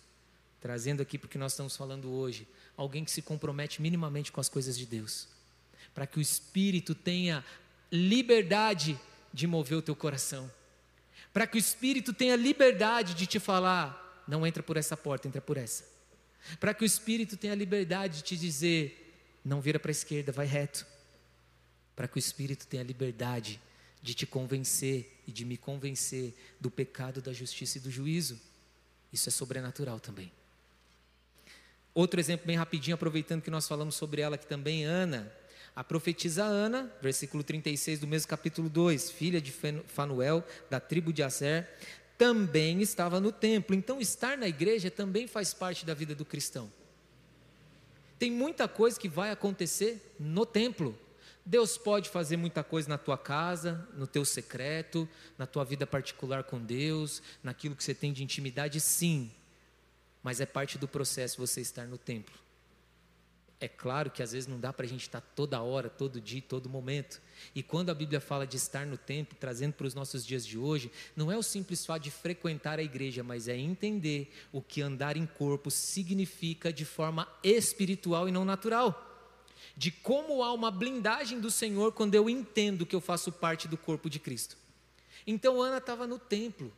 Trazendo 0.62 1.02
aqui 1.02 1.18
porque 1.18 1.38
nós 1.38 1.52
estamos 1.52 1.76
falando 1.76 2.10
hoje, 2.10 2.48
alguém 2.78 3.04
que 3.04 3.12
se 3.12 3.22
compromete 3.22 3.82
minimamente 3.82 4.32
com 4.32 4.40
as 4.40 4.50
coisas 4.50 4.78
de 4.78 4.86
Deus, 4.86 5.28
para 5.94 6.08
que 6.08 6.18
o 6.18 6.22
Espírito 6.22 6.96
tenha 6.96 7.46
liberdade 7.92 9.00
de 9.34 9.46
mover 9.46 9.78
o 9.78 9.82
teu 9.82 9.96
coração, 9.96 10.50
para 11.34 11.46
que 11.46 11.58
o 11.58 11.60
Espírito 11.60 12.14
tenha 12.14 12.36
liberdade 12.36 13.14
de 13.14 13.28
te 13.28 13.40
falar: 13.40 14.24
não 14.28 14.48
entra 14.48 14.64
por 14.64 14.78
essa 14.78 14.96
porta, 14.96 15.28
entra 15.28 15.42
por 15.42 15.58
essa, 15.58 15.84
para 16.60 16.74
que 16.74 16.84
o 16.84 16.86
Espírito 16.86 17.38
tenha 17.38 17.54
liberdade 17.54 18.18
de 18.18 18.24
te 18.24 18.38
dizer: 18.38 19.40
não 19.44 19.62
vira 19.62 19.80
para 19.80 19.92
a 19.92 19.94
esquerda, 19.94 20.32
vai 20.32 20.46
reto, 20.46 20.88
para 21.96 22.08
que 22.08 22.18
o 22.18 22.20
Espírito 22.20 22.66
tenha 22.66 22.84
liberdade 22.84 23.62
de 24.08 24.14
te 24.14 24.26
convencer 24.26 25.22
e 25.28 25.34
de 25.34 25.44
me 25.44 25.58
convencer 25.58 26.34
do 26.62 26.72
pecado, 26.72 27.22
da 27.22 27.34
justiça 27.34 27.78
e 27.78 27.82
do 27.82 27.92
juízo. 27.92 28.40
Isso 29.12 29.28
é 29.28 29.32
sobrenatural 29.34 30.00
também. 30.00 30.32
Outro 31.94 32.18
exemplo 32.18 32.48
bem 32.48 32.56
rapidinho, 32.56 32.96
aproveitando 32.96 33.42
que 33.42 33.52
nós 33.52 33.68
falamos 33.68 33.96
sobre 33.96 34.22
ela 34.22 34.36
aqui 34.36 34.48
também, 34.48 34.86
Ana. 34.86 35.30
A 35.76 35.84
profetisa 35.84 36.46
Ana, 36.46 36.90
versículo 37.02 37.44
36 37.44 38.00
do 38.00 38.08
mesmo 38.08 38.30
capítulo 38.30 38.70
2, 38.70 39.12
filha 39.12 39.42
de 39.42 39.54
Fanuel, 39.88 40.42
da 40.70 40.80
tribo 40.80 41.12
de 41.12 41.22
Aser, 41.22 41.70
também 42.18 42.82
estava 42.82 43.20
no 43.20 43.34
templo. 43.34 43.76
Então, 43.76 44.00
estar 44.00 44.38
na 44.38 44.48
igreja 44.48 44.90
também 44.90 45.28
faz 45.28 45.54
parte 45.54 45.86
da 45.86 45.94
vida 45.94 46.16
do 46.16 46.24
cristão. 46.24 46.72
Tem 48.18 48.32
muita 48.32 48.70
coisa 48.70 48.98
que 48.98 49.10
vai 49.10 49.32
acontecer 49.32 50.16
no 50.18 50.46
templo. 50.46 50.98
Deus 51.48 51.78
pode 51.78 52.10
fazer 52.10 52.36
muita 52.36 52.62
coisa 52.62 52.90
na 52.90 52.98
tua 52.98 53.18
casa, 53.18 53.88
no 53.94 54.06
teu 54.06 54.26
secreto, 54.26 55.08
na 55.38 55.46
tua 55.46 55.64
vida 55.64 55.88
particular 55.88 56.44
com 56.44 56.60
Deus, 56.60 57.22
naquilo 57.42 57.74
que 57.74 57.82
você 57.82 57.96
tem 57.96 58.12
de 58.12 58.22
intimidade, 58.22 58.82
sim. 58.82 59.32
Mas 60.22 60.42
é 60.42 60.46
parte 60.46 60.78
do 60.78 60.90
processo 60.90 61.38
você 61.38 61.62
estar 61.62 61.88
no 61.88 61.98
templo. 61.98 62.36
É 63.62 63.68
claro 63.70 64.12
que 64.12 64.22
às 64.22 64.34
vezes 64.34 64.46
não 64.46 64.60
dá 64.60 64.74
para 64.74 64.86
a 64.86 64.90
gente 64.90 65.04
estar 65.04 65.22
toda 65.22 65.62
hora, 65.62 65.90
todo 65.90 66.20
dia, 66.20 66.42
todo 66.42 66.68
momento. 66.68 67.22
E 67.56 67.64
quando 67.64 67.92
a 67.92 67.96
Bíblia 67.96 68.20
fala 68.20 68.46
de 68.46 68.58
estar 68.58 68.86
no 68.86 68.98
templo, 68.98 69.38
trazendo 69.40 69.72
para 69.72 69.88
os 69.88 69.96
nossos 69.96 70.26
dias 70.26 70.46
de 70.46 70.58
hoje, 70.58 70.92
não 71.16 71.32
é 71.32 71.38
o 71.38 71.42
simples 71.42 71.86
fato 71.86 72.04
de 72.04 72.12
frequentar 72.12 72.78
a 72.78 72.84
igreja, 72.84 73.24
mas 73.24 73.48
é 73.48 73.56
entender 73.56 74.34
o 74.52 74.62
que 74.62 74.82
andar 74.82 75.16
em 75.16 75.26
corpo 75.26 75.72
significa 75.72 76.74
de 76.74 76.84
forma 76.84 77.26
espiritual 77.42 78.28
e 78.28 78.34
não 78.34 78.44
natural 78.44 79.07
de 79.78 79.92
como 79.92 80.42
há 80.42 80.52
uma 80.52 80.72
blindagem 80.72 81.40
do 81.40 81.52
Senhor 81.52 81.92
quando 81.92 82.16
eu 82.16 82.28
entendo 82.28 82.86
que 82.86 82.96
eu 82.96 83.00
faço 83.00 83.32
parte 83.32 83.68
do 83.68 83.78
corpo 83.78 84.10
de 84.10 84.18
Cristo. 84.18 84.58
Então 85.26 85.62
Ana 85.62 85.78
estava 85.78 86.08
no 86.08 86.18
templo. 86.18 86.74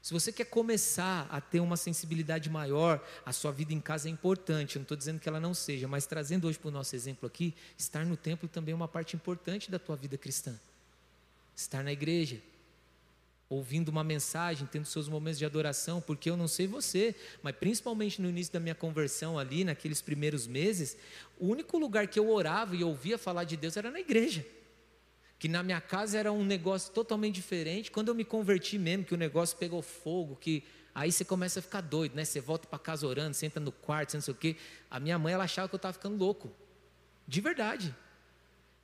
Se 0.00 0.12
você 0.12 0.30
quer 0.30 0.44
começar 0.44 1.26
a 1.30 1.40
ter 1.40 1.58
uma 1.58 1.76
sensibilidade 1.76 2.48
maior, 2.48 3.04
a 3.26 3.32
sua 3.32 3.50
vida 3.50 3.74
em 3.74 3.80
casa 3.80 4.08
é 4.08 4.12
importante. 4.12 4.76
Eu 4.76 4.80
não 4.80 4.84
estou 4.84 4.96
dizendo 4.96 5.18
que 5.18 5.28
ela 5.28 5.40
não 5.40 5.52
seja, 5.52 5.88
mas 5.88 6.06
trazendo 6.06 6.46
hoje 6.46 6.58
para 6.58 6.68
o 6.68 6.70
nosso 6.70 6.94
exemplo 6.94 7.26
aqui, 7.26 7.52
estar 7.76 8.06
no 8.06 8.16
templo 8.16 8.48
também 8.48 8.72
é 8.72 8.76
uma 8.76 8.86
parte 8.86 9.16
importante 9.16 9.68
da 9.68 9.78
tua 9.78 9.96
vida 9.96 10.16
cristã. 10.16 10.58
Estar 11.56 11.82
na 11.82 11.92
igreja. 11.92 12.40
Ouvindo 13.50 13.88
uma 13.88 14.04
mensagem, 14.04 14.68
tendo 14.70 14.84
seus 14.84 15.08
momentos 15.08 15.38
de 15.38 15.44
adoração, 15.44 16.00
porque 16.00 16.28
eu 16.28 16.36
não 16.36 16.46
sei 16.46 16.66
você, 16.66 17.14
mas 17.42 17.56
principalmente 17.56 18.20
no 18.20 18.28
início 18.28 18.52
da 18.52 18.60
minha 18.60 18.74
conversão 18.74 19.38
ali, 19.38 19.64
naqueles 19.64 20.02
primeiros 20.02 20.46
meses, 20.46 20.96
o 21.38 21.46
único 21.46 21.78
lugar 21.78 22.06
que 22.06 22.18
eu 22.18 22.30
orava 22.30 22.76
e 22.76 22.84
ouvia 22.84 23.16
falar 23.16 23.44
de 23.44 23.56
Deus 23.56 23.76
era 23.76 23.90
na 23.90 24.00
igreja. 24.00 24.44
Que 25.38 25.48
na 25.48 25.62
minha 25.62 25.80
casa 25.80 26.18
era 26.18 26.32
um 26.32 26.44
negócio 26.44 26.92
totalmente 26.92 27.36
diferente. 27.36 27.90
Quando 27.90 28.08
eu 28.08 28.14
me 28.14 28.24
converti 28.24 28.76
mesmo, 28.76 29.04
que 29.04 29.14
o 29.14 29.16
negócio 29.16 29.56
pegou 29.56 29.80
fogo, 29.80 30.36
que 30.36 30.64
aí 30.94 31.10
você 31.10 31.24
começa 31.24 31.60
a 31.60 31.62
ficar 31.62 31.80
doido, 31.80 32.16
né? 32.16 32.24
Você 32.24 32.40
volta 32.40 32.66
para 32.66 32.78
casa 32.78 33.06
orando, 33.06 33.34
senta 33.34 33.60
no 33.60 33.70
quarto, 33.70 34.14
não 34.14 34.20
sei 34.20 34.34
o 34.34 34.36
quê. 34.36 34.56
A 34.90 34.98
minha 34.98 35.18
mãe 35.18 35.32
ela 35.32 35.44
achava 35.44 35.68
que 35.68 35.74
eu 35.74 35.78
estava 35.78 35.92
ficando 35.92 36.18
louco. 36.18 36.50
De 37.26 37.40
verdade 37.40 37.94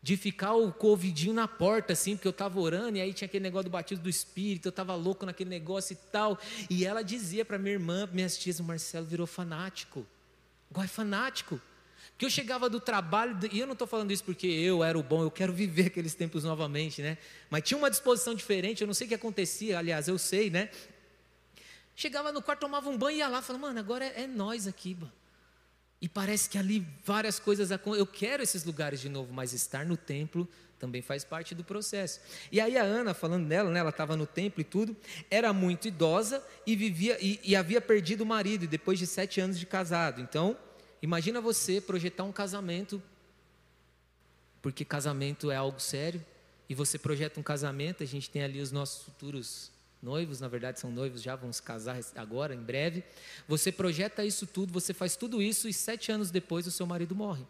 de 0.05 0.19
ficar 0.19 0.53
o 0.53 0.71
covidinho 0.71 1.33
na 1.33 1.49
porta, 1.49 1.95
assim, 1.95 2.15
porque 2.15 2.29
eu 2.29 2.31
estava 2.31 2.61
orando, 2.61 2.99
e 2.99 3.01
aí 3.01 3.15
tinha 3.15 3.25
aquele 3.25 3.43
negócio 3.43 3.71
do 3.71 3.73
batido 3.73 4.03
do 4.03 4.09
Espírito, 4.11 4.67
eu 4.67 4.71
estava 4.71 4.95
louco 4.95 5.25
naquele 5.25 5.49
negócio 5.49 5.95
e 5.95 5.97
tal. 6.13 6.39
E 6.69 6.85
ela 6.85 7.01
dizia 7.01 7.43
para 7.43 7.57
minha 7.57 7.73
irmã, 7.73 8.07
minhas 8.13 8.37
tias, 8.37 8.61
o 8.61 8.65
Marcelo 8.65 9.07
virou 9.07 9.27
fanático. 9.27 10.07
Igual 10.71 10.85
é 10.85 10.89
fanático. 10.89 11.59
Que 12.19 12.27
eu 12.27 12.29
chegava 12.29 12.69
do 12.69 12.81
trabalho, 12.81 13.35
e 13.51 13.59
eu 13.59 13.67
não 13.67 13.73
estou 13.73 13.89
falando 13.89 14.11
isso 14.11 14.23
porque 14.23 14.47
eu 14.47 14.85
era 14.85 14.99
o 14.99 15.03
bom, 15.03 15.23
eu 15.23 15.31
quero 15.31 15.55
viver 15.55 15.87
aqueles 15.87 16.15
tempos 16.15 16.45
novamente, 16.45 17.01
né? 17.01 17.17
Mas 17.49 17.63
tinha 17.63 17.79
uma 17.79 17.89
disposição 17.89 18.35
diferente, 18.35 18.83
eu 18.83 18.87
não 18.87 18.93
sei 18.93 19.07
o 19.07 19.09
que 19.09 19.15
acontecia, 19.15 19.79
aliás, 19.79 20.07
eu 20.07 20.19
sei, 20.19 20.51
né? 20.51 20.69
Chegava 21.97 22.31
no 22.31 22.43
quarto, 22.43 22.61
tomava 22.61 22.91
um 22.91 22.99
banho 22.99 23.17
e 23.17 23.19
ia 23.21 23.29
lá, 23.29 23.41
falava, 23.41 23.69
mano, 23.69 23.81
agora 23.81 24.05
é, 24.05 24.25
é 24.25 24.27
nós 24.27 24.67
aqui, 24.67 24.95
mano. 24.95 25.13
E 26.05 26.09
parece 26.09 26.51
que 26.51 26.59
ali 26.59 26.87
várias 27.03 27.39
coisas 27.39 27.73
acontecem. 27.73 27.99
Eu 27.99 28.07
quero 28.07 28.43
esses 28.43 28.63
lugares 28.63 29.01
de 29.01 29.09
novo, 29.09 29.33
mas 29.33 29.55
estar 29.55 29.87
no 29.87 29.97
templo 29.97 30.47
também 30.79 31.01
faz 31.01 31.25
parte 31.25 31.55
do 31.55 31.65
processo. 31.65 32.21
E 32.53 32.61
aí 32.61 32.77
a 32.77 32.83
Ana, 32.83 33.15
falando 33.15 33.49
dela, 33.49 33.71
né, 33.71 33.81
ela 33.81 33.89
estava 33.89 34.15
no 34.15 34.27
templo 34.27 34.61
e 34.61 34.65
tudo, 34.65 34.95
era 35.31 35.51
muito 35.51 35.89
idosa 35.89 36.45
e 36.67 36.77
vivia 36.77 37.17
e, 37.23 37.41
e 37.43 37.57
havia 37.57 37.81
perdido 37.81 38.21
o 38.21 38.27
marido 38.27 38.67
depois 38.67 38.99
de 38.99 39.07
sete 39.07 39.41
anos 39.41 39.59
de 39.59 39.65
casado. 39.65 40.21
Então, 40.21 40.59
imagina 41.01 41.41
você 41.41 41.81
projetar 41.81 42.25
um 42.25 42.33
casamento, 42.33 43.03
porque 44.61 44.85
casamento 44.85 45.51
é 45.51 45.57
algo 45.57 45.81
sério, 45.81 46.23
e 46.69 46.75
você 46.75 46.99
projeta 46.99 47.41
um 47.41 47.43
casamento, 47.43 48.03
a 48.03 48.07
gente 48.07 48.29
tem 48.29 48.43
ali 48.43 48.61
os 48.61 48.71
nossos 48.71 49.05
futuros 49.05 49.71
noivos, 50.05 50.41
na 50.41 50.49
verdade 50.49 50.79
são 50.79 50.91
noivos 50.91 51.23
já, 51.23 51.35
vão 51.35 51.53
se 51.53 51.63
casar 51.63 51.99
agora, 52.15 52.55
em 52.55 52.61
breve. 52.61 53.03
Você 53.49 53.73
projeta 53.73 54.25
isso 54.25 54.47
tudo, 54.47 54.73
você 54.73 54.93
faz 54.93 55.17
tudo 55.17 55.41
isso 55.41 55.67
e 55.67 55.73
sete 55.73 56.13
anos 56.13 56.31
depois 56.31 56.67
o 56.67 56.71
seu 56.71 56.87
marido 56.87 57.15
morre. 57.15 57.45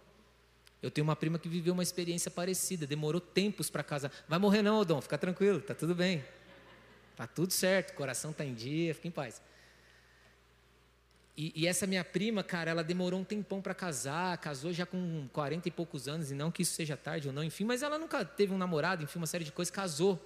Eu 0.80 0.90
tenho 0.90 1.04
uma 1.04 1.16
prima 1.16 1.38
que 1.38 1.48
viveu 1.48 1.72
uma 1.72 1.82
experiência 1.82 2.30
parecida, 2.30 2.86
demorou 2.86 3.20
tempos 3.20 3.68
para 3.68 3.82
casar. 3.82 4.12
Vai 4.28 4.38
morrer 4.38 4.62
não, 4.62 4.78
Odon, 4.78 5.00
fica 5.00 5.18
tranquilo, 5.18 5.60
tá 5.60 5.74
tudo 5.74 5.94
bem. 5.94 6.24
Tá 7.16 7.26
tudo 7.26 7.52
certo, 7.52 7.94
coração 7.94 8.32
tá 8.32 8.44
em 8.44 8.54
dia, 8.54 8.94
fica 8.94 9.08
em 9.08 9.10
paz. 9.10 9.42
E, 11.36 11.52
e, 11.56 11.66
essa 11.66 11.84
minha 11.84 12.04
prima, 12.04 12.44
cara, 12.44 12.70
ela 12.70 12.84
demorou 12.84 13.18
um 13.18 13.24
tempão 13.24 13.60
para 13.60 13.74
casar, 13.74 14.38
casou 14.38 14.72
já 14.72 14.86
com 14.86 15.28
40 15.32 15.66
e 15.66 15.70
poucos 15.70 16.06
anos, 16.06 16.30
e 16.30 16.34
não 16.34 16.50
que 16.50 16.62
isso 16.62 16.74
seja 16.74 16.96
tarde 16.96 17.26
ou 17.26 17.34
não, 17.34 17.42
enfim, 17.42 17.64
mas 17.64 17.82
ela 17.82 17.98
nunca 17.98 18.24
teve 18.24 18.52
um 18.52 18.58
namorado, 18.58 19.02
enfim, 19.02 19.18
uma 19.18 19.26
série 19.26 19.42
de 19.42 19.50
coisas, 19.50 19.70
casou. 19.70 20.20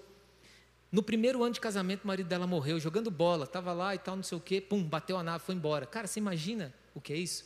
No 0.91 1.03
primeiro 1.03 1.43
ano 1.45 1.53
de 1.53 1.61
casamento, 1.61 2.05
o 2.05 2.07
marido 2.07 2.29
dela 2.29 2.47
morreu 2.47 2.81
jogando 2.81 3.11
bola, 3.11 3.45
estava 3.45 3.73
lá 3.73 3.95
e 3.95 3.99
tal, 3.99 4.17
não 4.17 4.23
sei 4.23 4.39
o 4.39 4.41
quê, 4.41 4.61
pum, 4.61 4.83
bateu 4.83 5.19
a 5.19 5.23
nave, 5.23 5.45
foi 5.45 5.55
embora. 5.55 5.85
Cara, 5.85 6.07
você 6.07 6.19
imagina 6.19 6.75
o 6.95 7.01
que 7.01 7.13
é 7.13 7.17
isso? 7.17 7.45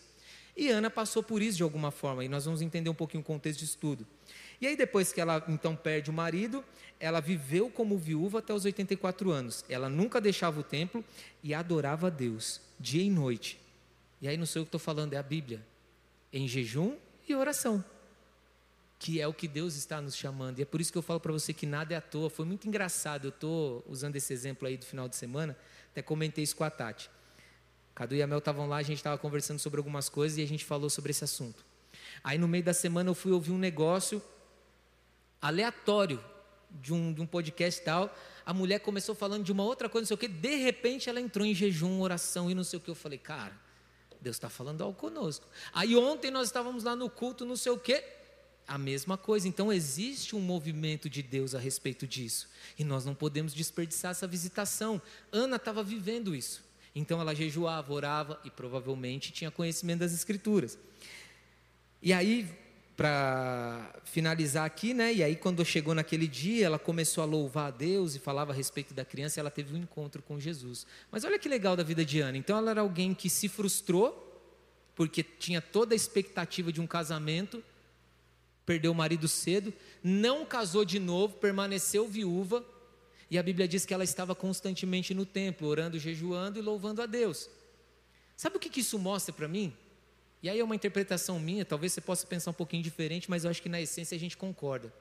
E 0.56 0.68
Ana 0.68 0.90
passou 0.90 1.22
por 1.22 1.42
isso 1.42 1.56
de 1.56 1.62
alguma 1.62 1.90
forma, 1.90 2.24
e 2.24 2.28
nós 2.28 2.44
vamos 2.44 2.62
entender 2.62 2.88
um 2.88 2.94
pouquinho 2.94 3.20
o 3.22 3.24
contexto 3.24 3.58
de 3.60 3.64
estudo. 3.64 4.06
E 4.60 4.66
aí, 4.66 4.76
depois 4.76 5.12
que 5.12 5.20
ela 5.20 5.44
então 5.48 5.74
perde 5.74 6.08
o 6.08 6.12
marido, 6.12 6.64
ela 7.00 7.20
viveu 7.20 7.68
como 7.68 7.98
viúva 7.98 8.38
até 8.38 8.54
os 8.54 8.64
84 8.64 9.30
anos. 9.32 9.64
Ela 9.68 9.88
nunca 9.88 10.20
deixava 10.20 10.60
o 10.60 10.62
templo 10.62 11.04
e 11.42 11.52
adorava 11.52 12.06
a 12.06 12.10
Deus, 12.10 12.60
dia 12.78 13.02
e 13.02 13.10
noite. 13.10 13.58
E 14.20 14.28
aí, 14.28 14.36
não 14.36 14.46
sei 14.46 14.62
o 14.62 14.64
que 14.64 14.68
estou 14.68 14.78
falando, 14.78 15.14
é 15.14 15.16
a 15.16 15.22
Bíblia, 15.22 15.60
em 16.32 16.46
jejum 16.46 16.96
e 17.28 17.34
oração 17.34 17.84
que 19.02 19.20
é 19.20 19.26
o 19.26 19.34
que 19.34 19.48
Deus 19.48 19.74
está 19.74 20.00
nos 20.00 20.14
chamando. 20.14 20.60
E 20.60 20.62
é 20.62 20.64
por 20.64 20.80
isso 20.80 20.92
que 20.92 20.96
eu 20.96 21.02
falo 21.02 21.18
para 21.18 21.32
você 21.32 21.52
que 21.52 21.66
nada 21.66 21.92
é 21.92 21.96
à 21.96 22.00
toa. 22.00 22.30
Foi 22.30 22.46
muito 22.46 22.68
engraçado. 22.68 23.24
Eu 23.24 23.30
estou 23.30 23.84
usando 23.88 24.14
esse 24.14 24.32
exemplo 24.32 24.68
aí 24.68 24.76
do 24.76 24.86
final 24.86 25.08
de 25.08 25.16
semana. 25.16 25.58
Até 25.90 26.02
comentei 26.02 26.44
isso 26.44 26.54
com 26.54 26.62
a 26.62 26.70
Tati. 26.70 27.10
Cadu 27.96 28.14
e 28.14 28.22
a 28.22 28.28
Mel 28.28 28.38
estavam 28.38 28.68
lá, 28.68 28.76
a 28.76 28.82
gente 28.82 28.98
estava 28.98 29.18
conversando 29.18 29.58
sobre 29.58 29.78
algumas 29.78 30.08
coisas 30.08 30.38
e 30.38 30.42
a 30.42 30.46
gente 30.46 30.64
falou 30.64 30.88
sobre 30.88 31.10
esse 31.10 31.24
assunto. 31.24 31.64
Aí 32.22 32.38
no 32.38 32.46
meio 32.46 32.62
da 32.62 32.72
semana 32.72 33.10
eu 33.10 33.14
fui 33.14 33.32
ouvir 33.32 33.50
um 33.50 33.58
negócio 33.58 34.22
aleatório 35.40 36.24
de 36.70 36.94
um, 36.94 37.12
de 37.12 37.20
um 37.20 37.26
podcast 37.26 37.82
tal. 37.82 38.16
A 38.46 38.54
mulher 38.54 38.78
começou 38.78 39.16
falando 39.16 39.42
de 39.42 39.50
uma 39.50 39.64
outra 39.64 39.88
coisa, 39.88 40.04
não 40.04 40.06
sei 40.06 40.14
o 40.14 40.18
que. 40.18 40.28
De 40.28 40.54
repente 40.54 41.10
ela 41.10 41.20
entrou 41.20 41.44
em 41.44 41.52
jejum, 41.52 42.00
oração 42.00 42.48
e 42.48 42.54
não 42.54 42.62
sei 42.62 42.76
o 42.76 42.80
que. 42.80 42.88
Eu 42.88 42.94
falei, 42.94 43.18
cara, 43.18 43.60
Deus 44.20 44.36
está 44.36 44.48
falando 44.48 44.80
algo 44.80 44.96
conosco. 44.96 45.44
Aí 45.72 45.96
ontem 45.96 46.30
nós 46.30 46.46
estávamos 46.46 46.84
lá 46.84 46.94
no 46.94 47.10
culto, 47.10 47.44
não 47.44 47.56
sei 47.56 47.72
o 47.72 47.78
que 47.78 48.21
a 48.66 48.78
mesma 48.78 49.16
coisa. 49.16 49.48
Então 49.48 49.72
existe 49.72 50.34
um 50.36 50.40
movimento 50.40 51.08
de 51.08 51.22
Deus 51.22 51.54
a 51.54 51.58
respeito 51.58 52.06
disso. 52.06 52.48
E 52.78 52.84
nós 52.84 53.04
não 53.04 53.14
podemos 53.14 53.54
desperdiçar 53.54 54.12
essa 54.12 54.26
visitação. 54.26 55.00
Ana 55.30 55.56
estava 55.56 55.82
vivendo 55.82 56.34
isso. 56.34 56.64
Então 56.94 57.20
ela 57.20 57.34
jejuava, 57.34 57.92
orava 57.92 58.40
e 58.44 58.50
provavelmente 58.50 59.32
tinha 59.32 59.50
conhecimento 59.50 60.00
das 60.00 60.12
escrituras. 60.12 60.78
E 62.02 62.12
aí, 62.12 62.48
para 62.96 64.00
finalizar 64.04 64.66
aqui, 64.66 64.92
né? 64.92 65.12
E 65.14 65.22
aí 65.22 65.36
quando 65.36 65.64
chegou 65.64 65.94
naquele 65.94 66.26
dia, 66.26 66.66
ela 66.66 66.78
começou 66.78 67.22
a 67.22 67.24
louvar 67.24 67.68
a 67.68 67.70
Deus 67.70 68.14
e 68.14 68.18
falava 68.18 68.52
a 68.52 68.54
respeito 68.54 68.92
da 68.92 69.04
criança, 69.04 69.38
e 69.38 69.40
ela 69.40 69.50
teve 69.50 69.74
um 69.74 69.78
encontro 69.78 70.22
com 70.22 70.38
Jesus. 70.38 70.86
Mas 71.10 71.24
olha 71.24 71.38
que 71.38 71.48
legal 71.48 71.76
da 71.76 71.82
vida 71.82 72.04
de 72.04 72.20
Ana. 72.20 72.36
Então 72.36 72.56
ela 72.58 72.70
era 72.70 72.80
alguém 72.80 73.14
que 73.14 73.30
se 73.30 73.48
frustrou 73.48 74.28
porque 74.94 75.22
tinha 75.22 75.60
toda 75.60 75.94
a 75.94 75.96
expectativa 75.96 76.70
de 76.70 76.80
um 76.80 76.86
casamento 76.86 77.62
perdeu 78.64 78.92
o 78.92 78.94
marido 78.94 79.28
cedo, 79.28 79.72
não 80.02 80.44
casou 80.44 80.84
de 80.84 80.98
novo, 80.98 81.36
permaneceu 81.36 82.06
viúva, 82.08 82.64
e 83.30 83.38
a 83.38 83.42
Bíblia 83.42 83.66
diz 83.66 83.86
que 83.86 83.94
ela 83.94 84.04
estava 84.04 84.34
constantemente 84.34 85.14
no 85.14 85.24
templo, 85.24 85.66
orando, 85.66 85.98
jejuando 85.98 86.58
e 86.58 86.62
louvando 86.62 87.00
a 87.00 87.06
Deus. 87.06 87.48
Sabe 88.36 88.56
o 88.56 88.60
que, 88.60 88.80
isso 88.80 88.98
mostra 88.98 89.32
para 89.32 89.48
mim? 89.48 89.74
E 90.42 90.50
aí 90.50 90.58
é 90.58 90.64
uma 90.64 90.74
interpretação 90.74 91.38
minha, 91.38 91.64
talvez 91.64 91.92
você 91.92 92.00
possa 92.00 92.26
pensar 92.26 92.50
um 92.50 92.54
pouquinho 92.54 92.82
diferente, 92.82 93.30
mas 93.30 93.44
eu 93.44 93.50
acho 93.50 93.62
que 93.62 93.68
na 93.68 93.80
essência 93.80 94.16
a 94.16 94.18
gente 94.18 94.36
concorda. 94.36 94.92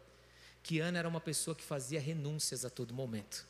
Que 0.64 0.80
Ana 0.80 1.00
era 1.00 1.10
uma 1.10 1.20
pessoa 1.20 1.56
que 1.56 1.64
fazia 1.64 2.00
renúncias 2.00 2.64
a 2.64 2.70
todo 2.70 2.94
momento. 2.94 3.46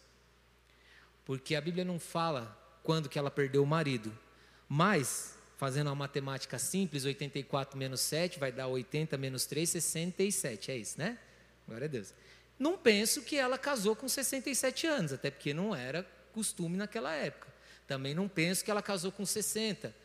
Porque 1.25 1.53
a 1.53 1.61
Bíblia 1.61 1.85
não 1.85 1.99
fala 1.99 2.57
quando 2.81 3.09
que 3.09 3.19
ela 3.19 3.29
perdeu 3.29 3.61
o 3.61 3.67
marido, 3.67 4.17
mas 4.67 5.37
Fazendo 5.61 5.89
uma 5.89 5.95
matemática 5.95 6.57
simples, 6.57 7.05
84 7.05 7.77
menos 7.77 8.01
7 8.01 8.39
vai 8.39 8.51
dar 8.51 8.65
80 8.65 9.15
menos 9.15 9.45
3, 9.45 9.69
67. 9.69 10.71
É 10.71 10.75
isso, 10.75 10.97
né? 10.97 11.19
Glória 11.67 11.85
a 11.85 11.87
Deus. 11.87 12.15
Não 12.57 12.75
penso 12.75 13.21
que 13.21 13.35
ela 13.37 13.59
casou 13.59 13.95
com 13.95 14.09
67 14.09 14.87
anos, 14.87 15.13
até 15.13 15.29
porque 15.29 15.53
não 15.53 15.75
era 15.75 16.01
costume 16.33 16.77
naquela 16.77 17.13
época. 17.13 17.47
Também 17.85 18.15
não 18.15 18.27
penso 18.27 18.65
que 18.65 18.71
ela 18.71 18.81
casou 18.81 19.11
com 19.11 19.23
60. 19.23 19.95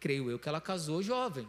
Creio 0.00 0.30
eu 0.30 0.38
que 0.38 0.48
ela 0.48 0.58
casou 0.58 1.02
jovem. 1.02 1.46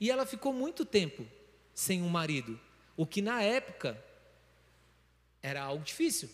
E 0.00 0.10
ela 0.10 0.24
ficou 0.24 0.50
muito 0.50 0.86
tempo 0.86 1.26
sem 1.74 2.00
um 2.00 2.08
marido, 2.08 2.58
o 2.96 3.04
que 3.04 3.20
na 3.20 3.42
época 3.42 4.02
era 5.42 5.62
algo 5.62 5.84
difícil, 5.84 6.30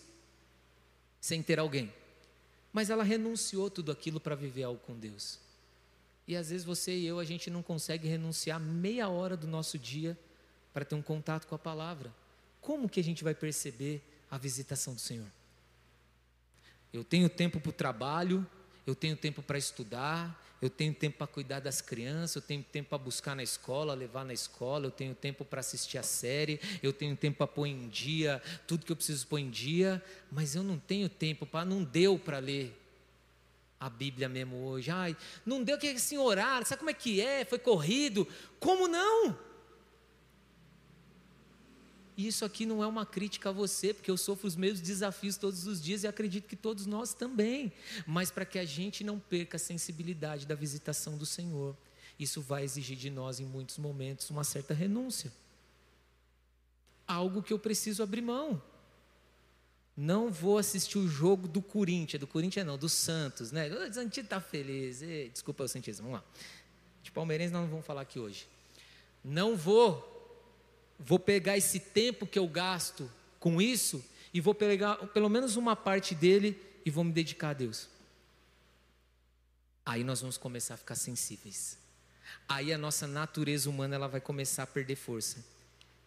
sem 1.19 1.43
ter 1.43 1.59
alguém. 1.59 1.93
Mas 2.71 2.89
ela 2.89 3.03
renunciou 3.03 3.69
tudo 3.69 3.91
aquilo 3.91 4.21
para 4.21 4.35
viver 4.35 4.63
algo 4.63 4.79
com 4.79 4.97
Deus. 4.97 5.48
E 6.29 6.35
às 6.35 6.51
vezes 6.51 6.63
você 6.63 6.95
e 6.95 7.07
eu, 7.07 7.17
a 7.17 7.23
gente 7.23 7.49
não 7.49 7.63
consegue 7.63 8.07
renunciar 8.07 8.59
meia 8.59 9.09
hora 9.09 9.35
do 9.35 9.47
nosso 9.47 9.79
dia 9.79 10.15
para 10.71 10.85
ter 10.85 10.93
um 10.93 11.01
contato 11.01 11.47
com 11.47 11.55
a 11.55 11.57
palavra. 11.57 12.13
Como 12.61 12.87
que 12.87 12.99
a 12.99 13.03
gente 13.03 13.23
vai 13.23 13.33
perceber 13.33 13.99
a 14.29 14.37
visitação 14.37 14.93
do 14.93 15.01
Senhor? 15.01 15.25
Eu 16.93 17.03
tenho 17.03 17.27
tempo 17.29 17.59
para 17.59 17.71
o 17.71 17.73
trabalho, 17.73 18.45
eu 18.85 18.93
tenho 18.93 19.17
tempo 19.17 19.41
para 19.41 19.57
estudar, 19.57 20.39
eu 20.61 20.69
tenho 20.69 20.93
tempo 20.93 21.17
para 21.17 21.25
cuidar 21.25 21.61
das 21.61 21.81
crianças, 21.81 22.35
eu 22.35 22.41
tenho 22.43 22.61
tempo 22.61 22.89
para 22.89 22.99
buscar 22.99 23.35
na 23.35 23.41
escola, 23.41 23.95
levar 23.95 24.23
na 24.23 24.33
escola, 24.33 24.85
eu 24.85 24.91
tenho 24.91 25.15
tempo 25.15 25.43
para 25.43 25.61
assistir 25.61 25.97
a 25.97 26.03
série, 26.03 26.61
eu 26.83 26.93
tenho 26.93 27.15
tempo 27.15 27.39
para 27.39 27.47
pôr 27.47 27.65
em 27.65 27.89
dia 27.89 28.39
tudo 28.67 28.85
que 28.85 28.91
eu 28.91 28.95
preciso 28.95 29.25
pôr 29.25 29.39
em 29.39 29.49
dia, 29.49 29.99
mas 30.31 30.53
eu 30.53 30.61
não 30.61 30.77
tenho 30.77 31.09
tempo 31.09 31.47
para, 31.47 31.65
não 31.65 31.83
deu 31.83 32.19
para 32.19 32.37
ler 32.37 32.78
a 33.79 33.89
Bíblia 33.89 34.27
mesmo 34.27 34.57
hoje. 34.65 34.91
Ai, 34.91 35.15
não 35.45 35.63
deu 35.63 35.77
que 35.77 35.87
assim 35.87 36.17
orar, 36.17 36.65
sabe 36.65 36.79
como 36.79 36.89
é 36.89 36.93
que 36.93 37.21
é? 37.21 37.45
Foi 37.45 37.57
corrido. 37.57 38.27
Como 38.59 38.87
não? 38.87 39.37
Isso 42.17 42.43
aqui 42.43 42.65
não 42.65 42.83
é 42.83 42.87
uma 42.87 43.05
crítica 43.05 43.47
a 43.47 43.51
você, 43.53 43.93
porque 43.93 44.11
eu 44.11 44.17
sofro 44.17 44.45
os 44.45 44.57
mesmos 44.57 44.81
desafios 44.81 45.37
todos 45.37 45.65
os 45.65 45.81
dias 45.81 46.03
e 46.03 46.07
acredito 46.07 46.47
que 46.47 46.55
todos 46.55 46.85
nós 46.85 47.13
também. 47.13 47.71
Mas 48.05 48.29
para 48.29 48.43
que 48.43 48.59
a 48.59 48.65
gente 48.65 49.05
não 49.05 49.17
perca 49.17 49.55
a 49.55 49.59
sensibilidade 49.59 50.45
da 50.45 50.53
visitação 50.53 51.17
do 51.17 51.25
Senhor, 51.25 51.77
isso 52.19 52.41
vai 52.41 52.65
exigir 52.65 52.97
de 52.97 53.09
nós, 53.09 53.39
em 53.39 53.45
muitos 53.45 53.77
momentos, 53.77 54.29
uma 54.29 54.43
certa 54.43 54.73
renúncia. 54.73 55.31
Algo 57.07 57.41
que 57.41 57.53
eu 57.53 57.57
preciso 57.57 58.03
abrir 58.03 58.21
mão. 58.21 58.61
Não 60.01 60.31
vou 60.31 60.57
assistir 60.57 60.97
o 60.97 61.09
jogo 61.09 61.45
do 61.45 61.61
Corinthians, 61.61 62.21
do 62.21 62.25
Corinthians 62.25 62.65
não, 62.65 62.77
do 62.77 62.87
Santos, 62.87 63.51
né? 63.51 63.67
O 63.67 63.93
Santos 63.93 64.17
está 64.17 64.39
feliz. 64.39 65.01
Desculpa 65.33 65.65
o 65.65 65.67
Santismo, 65.67 66.05
vamos 66.05 66.21
lá. 66.21 66.25
De 67.03 67.11
palmeirense 67.11 67.51
nós 67.51 67.63
não 67.63 67.69
vamos 67.69 67.85
falar 67.85 68.03
aqui 68.03 68.17
hoje. 68.17 68.47
Não 69.21 69.57
vou, 69.57 70.55
vou 70.97 71.19
pegar 71.19 71.57
esse 71.57 71.81
tempo 71.81 72.25
que 72.25 72.39
eu 72.39 72.47
gasto 72.47 73.11
com 73.41 73.61
isso 73.61 74.01
e 74.33 74.39
vou 74.39 74.55
pegar 74.55 74.95
pelo 75.07 75.27
menos 75.27 75.57
uma 75.57 75.75
parte 75.75 76.15
dele 76.15 76.57
e 76.85 76.89
vou 76.89 77.03
me 77.03 77.11
dedicar 77.11 77.49
a 77.49 77.53
Deus. 77.53 77.89
Aí 79.85 80.05
nós 80.05 80.21
vamos 80.21 80.37
começar 80.37 80.75
a 80.75 80.77
ficar 80.77 80.95
sensíveis. 80.95 81.77
Aí 82.47 82.71
a 82.71 82.77
nossa 82.77 83.05
natureza 83.05 83.69
humana 83.69 83.95
ela 83.95 84.07
vai 84.07 84.21
começar 84.21 84.63
a 84.63 84.67
perder 84.67 84.95
força. 84.95 85.43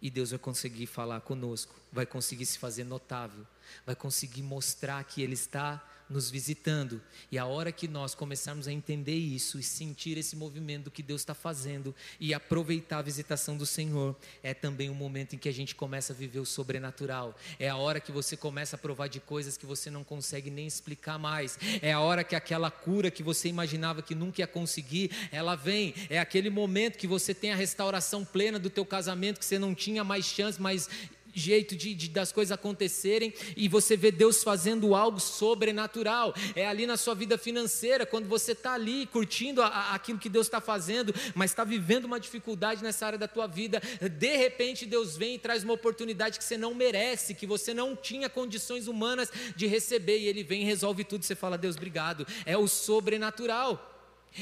E 0.03 0.11
Deus 0.11 0.31
vai 0.31 0.39
conseguir 0.39 0.87
falar 0.87 1.21
conosco, 1.21 1.73
vai 1.93 2.05
conseguir 2.05 2.45
se 2.45 2.59
fazer 2.59 2.83
notável, 2.83 3.47
vai 3.87 3.95
conseguir 3.95 4.43
mostrar 4.43 5.03
que 5.05 5.23
Ele 5.23 5.35
está 5.35 5.81
nos 6.13 6.31
visitando. 6.31 7.01
E 7.31 7.39
a 7.39 7.47
hora 7.47 7.73
que 7.73 7.89
nós 7.89 8.15
começarmos 8.15 8.69
a 8.69 8.73
entender 8.73 9.17
isso 9.17 9.59
e 9.59 9.63
sentir 9.63 10.19
esse 10.19 10.37
movimento 10.37 10.91
que 10.91 11.03
Deus 11.03 11.23
está 11.23 11.35
fazendo 11.35 11.95
e 12.21 12.35
aproveitar 12.35 12.99
a 12.99 13.03
visitação 13.03 13.57
do 13.57 13.67
Senhor, 13.67 14.15
é 14.43 14.55
também 14.55 14.91
o 14.91 14.95
momento 14.95 15.35
em 15.35 15.39
que 15.39 15.49
a 15.49 15.53
gente 15.53 15.75
começa 15.75 16.13
a 16.13 16.17
viver 16.17 16.39
o 16.41 16.47
sobrenatural. 16.47 17.37
É 17.59 17.69
a 17.69 17.77
hora 17.77 17.99
que 18.01 18.13
você 18.13 18.37
começa 18.37 18.77
a 18.77 18.79
provar 18.79 19.09
de 19.09 19.19
coisas 19.19 19.57
que 19.57 19.67
você 19.67 19.91
não 19.91 20.05
consegue 20.05 20.51
nem 20.51 20.67
explicar 20.67 21.19
mais. 21.19 21.59
É 21.81 21.93
a 21.93 22.01
hora 22.01 22.23
que 22.23 22.37
aquela 22.37 22.71
cura 22.71 23.11
que 23.11 23.23
você 23.23 23.49
imaginava 23.49 24.03
que 24.03 24.15
nunca 24.15 24.43
ia 24.43 24.47
conseguir, 24.47 25.11
ela 25.31 25.57
vem. 25.57 25.95
É 26.11 26.19
aquele 26.19 26.51
momento 26.51 26.99
que 26.99 27.07
você 27.07 27.35
tem 27.35 27.53
a 27.53 27.57
restauração 27.57 28.25
plena 28.25 28.59
do 28.59 28.71
teu 28.71 28.85
casamento 28.85 29.39
que 29.39 29.45
você 29.45 29.59
não 29.59 29.75
tinha 29.75 30.05
mais 30.05 30.27
chance, 30.27 30.61
mas 30.61 30.89
jeito 31.33 31.77
de, 31.77 31.95
de, 31.95 32.09
das 32.09 32.33
coisas 32.33 32.53
acontecerem 32.53 33.33
e 33.57 33.69
você 33.69 33.97
vê 33.97 34.11
Deus 34.11 34.43
fazendo 34.43 34.95
algo 34.95 35.21
sobrenatural. 35.21 36.35
É 36.55 36.67
ali 36.67 36.87
na 36.87 36.97
sua 36.97 37.15
vida 37.15 37.39
financeira, 37.39 38.05
quando 38.07 38.29
você 38.29 38.53
está 38.53 38.75
ali 38.75 39.07
curtindo 39.07 39.63
a, 39.63 39.67
a, 39.67 39.95
aquilo 39.95 40.19
que 40.19 40.29
Deus 40.29 40.47
está 40.47 40.61
fazendo, 40.61 41.15
mas 41.35 41.51
está 41.51 41.65
vivendo 41.65 42.05
uma 42.05 42.21
dificuldade 42.21 42.83
nessa 42.83 43.07
área 43.07 43.19
da 43.19 43.29
tua 43.29 43.47
vida, 43.47 43.81
de 44.01 44.37
repente 44.37 44.87
Deus 44.87 45.17
vem 45.17 45.35
e 45.35 45.39
traz 45.39 45.65
uma 45.65 45.75
oportunidade 45.75 46.39
que 46.39 46.45
você 46.45 46.57
não 46.57 46.75
merece, 46.75 47.35
que 47.35 47.47
você 47.47 47.73
não 47.73 47.97
tinha 47.97 48.29
condições 48.29 48.87
humanas 48.87 49.31
de 49.57 49.67
receber, 49.67 50.19
e 50.19 50.27
Ele 50.27 50.43
vem 50.43 50.63
e 50.63 50.65
resolve 50.65 51.05
tudo. 51.05 51.25
Você 51.25 51.35
fala, 51.35 51.59
Deus, 51.59 51.77
obrigado. 51.77 52.27
É 52.45 52.57
o 52.57 52.69
sobrenatural. 52.69 53.92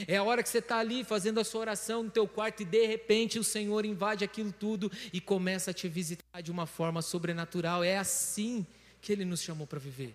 É 0.07 0.17
a 0.17 0.23
hora 0.23 0.43
que 0.43 0.49
você 0.49 0.59
está 0.59 0.79
ali 0.79 1.05
fazendo 1.05 1.41
a 1.41 1.45
sua 1.45 1.63
oração 1.63 2.03
no 2.03 2.11
teu 2.11 2.27
quarto 2.27 2.63
e 2.63 2.65
de 2.65 2.87
repente 2.87 3.39
o 3.39 3.45
Senhor 3.45 3.85
invade 3.85 4.25
aquilo 4.25 4.53
tudo 4.53 4.91
e 5.13 5.21
começa 5.21 5.71
a 5.71 5.75
te 5.75 5.89
visitar 5.89 6.41
de 6.43 6.51
uma 6.51 6.67
forma 6.67 7.03
sobrenatural. 7.03 7.83
É 7.83 7.99
assim 7.99 8.67
que 9.01 9.13
Ele 9.13 9.25
nos 9.25 9.43
chamou 9.43 9.67
para 9.67 9.79
viver. 9.79 10.15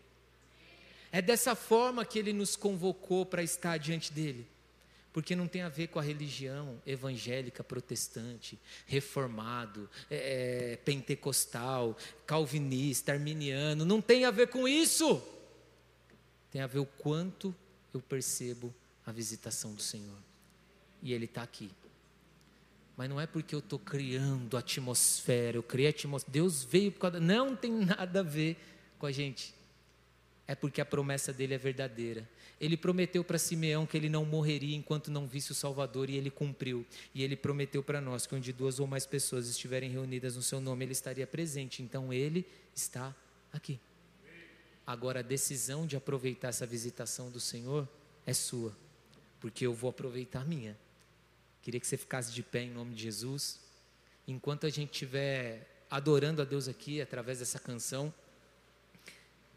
É 1.12 1.22
dessa 1.22 1.56
forma 1.56 2.06
que 2.06 2.20
Ele 2.20 2.34
nos 2.34 2.56
convocou 2.56 3.26
para 3.26 3.44
estar 3.44 3.78
diante 3.78 4.12
dEle. 4.12 4.48
Porque 5.12 5.34
não 5.34 5.48
tem 5.48 5.62
a 5.62 5.70
ver 5.70 5.88
com 5.88 5.98
a 5.98 6.04
religião 6.04 6.82
evangélica 6.86 7.64
protestante, 7.64 8.60
reformado, 8.86 9.90
é, 10.12 10.74
é 10.74 10.76
pentecostal, 10.76 11.98
calvinista, 12.26 13.14
arminiano. 13.14 13.86
Não 13.86 14.02
tem 14.02 14.26
a 14.26 14.32
ver 14.32 14.48
com 14.48 14.68
isso. 14.68 15.24
Tem 16.52 16.62
a 16.62 16.68
ver 16.68 16.80
o 16.80 16.86
quanto 16.86 17.56
eu 17.94 18.02
percebo 18.02 18.74
a 19.06 19.12
visitação 19.12 19.74
do 19.74 19.82
Senhor. 19.82 20.18
E 21.02 21.14
Ele 21.14 21.26
está 21.26 21.44
aqui. 21.44 21.70
Mas 22.98 23.10
não 23.10 23.20
é 23.20 23.28
porque 23.28 23.54
eu 23.54 23.60
estou 23.60 23.78
criando 23.78 24.56
atmosfera, 24.56 25.58
eu 25.58 25.64
criei 25.64 25.90
atmosfera. 25.90 26.32
Deus 26.32 26.64
veio 26.64 26.92
por 26.92 27.00
causa. 27.00 27.20
Não 27.20 27.56
tem 27.56 27.72
nada 27.72 28.22
a 28.22 28.24
ver 28.24 28.58
com 28.98 29.06
a 29.06 29.12
gente. 29.12 29.54
É 30.48 30.56
porque 30.56 30.80
a 30.80 30.86
promessa 30.86 31.34
dele 31.34 31.56
é 31.56 31.58
verdadeira. 31.58 32.28
Ele 32.62 32.78
prometeu 32.78 33.24
para 33.24 33.38
Simeão 33.38 33.86
que 33.86 33.98
ele 33.98 34.08
não 34.08 34.24
morreria 34.24 34.76
enquanto 34.76 35.12
não 35.12 35.28
visse 35.28 35.52
o 35.52 35.56
Salvador 35.56 36.10
e 36.10 36.16
ele 36.16 36.30
cumpriu. 36.30 36.86
E 37.14 37.22
ele 37.22 37.36
prometeu 37.36 37.84
para 37.84 38.00
nós 38.00 38.26
que 38.26 38.34
onde 38.34 38.54
duas 38.54 38.80
ou 38.80 38.88
mais 38.88 39.06
pessoas 39.06 39.50
estiverem 39.50 39.90
reunidas 39.90 40.38
no 40.38 40.42
seu 40.42 40.62
nome, 40.62 40.86
ele 40.86 40.94
estaria 40.94 41.28
presente. 41.28 41.84
Então 41.84 42.14
ele 42.14 42.46
está 42.74 43.14
aqui. 43.52 43.78
Agora 44.88 45.20
a 45.20 45.24
decisão 45.24 45.86
de 45.86 45.98
aproveitar 45.98 46.50
essa 46.50 46.66
visitação 46.66 47.30
do 47.30 47.40
Senhor 47.40 47.90
é 48.26 48.34
sua 48.34 48.72
porque 49.46 49.64
eu 49.64 49.76
vou 49.76 49.92
aproveitar 49.92 50.42
a 50.42 50.44
minha. 50.44 50.76
Queria 51.62 51.80
que 51.80 51.86
você 51.86 51.98
ficasse 51.98 52.34
de 52.34 52.42
pé 52.42 52.64
em 52.64 52.72
nome 52.72 52.96
de 52.96 53.04
Jesus. 53.04 53.60
Enquanto 54.28 54.66
a 54.66 54.72
gente 54.72 54.92
estiver 54.92 55.86
adorando 55.88 56.42
a 56.42 56.46
Deus 56.46 56.68
aqui 56.68 57.00
através 57.00 57.38
dessa 57.38 57.60
canção, 57.60 58.12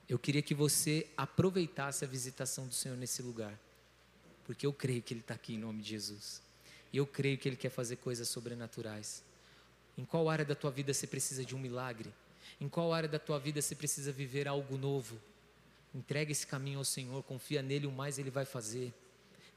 eu 0.07 0.19
queria 0.19 0.43
que 0.43 0.53
você 0.53 1.09
aproveitasse 1.17 2.05
a 2.05 2.07
visitação 2.07 2.67
do 2.67 2.75
Senhor 2.75 2.99
nesse 2.99 3.23
lugar, 3.23 3.59
porque 4.45 4.67
eu 4.67 4.75
creio 4.75 5.01
que 5.01 5.15
Ele 5.15 5.21
está 5.21 5.33
aqui 5.33 5.55
em 5.55 5.59
nome 5.59 5.81
de 5.81 5.89
Jesus. 5.89 6.43
E 6.93 6.99
eu 6.99 7.07
creio 7.07 7.39
que 7.39 7.49
Ele 7.49 7.57
quer 7.57 7.71
fazer 7.71 7.97
coisas 7.97 8.29
sobrenaturais. 8.29 9.25
Em 9.97 10.05
qual 10.05 10.29
área 10.29 10.45
da 10.45 10.55
tua 10.55 10.71
vida 10.71 10.93
você 10.93 11.07
precisa 11.07 11.47
de 11.47 11.57
um 11.57 11.59
milagre? 11.59 12.13
Em 12.61 12.69
qual 12.69 12.93
área 12.93 13.09
da 13.09 13.19
tua 13.19 13.39
vida 13.39 13.63
você 13.63 13.75
precisa 13.75 14.13
viver 14.13 14.47
algo 14.47 14.77
novo? 14.77 15.19
Entrega 15.95 16.31
esse 16.31 16.47
caminho 16.47 16.79
ao 16.79 16.85
Senhor, 16.85 17.23
confia 17.23 17.63
nele, 17.63 17.87
o 17.87 17.91
mais 17.91 18.19
Ele 18.19 18.29
vai 18.29 18.45
fazer. 18.45 18.93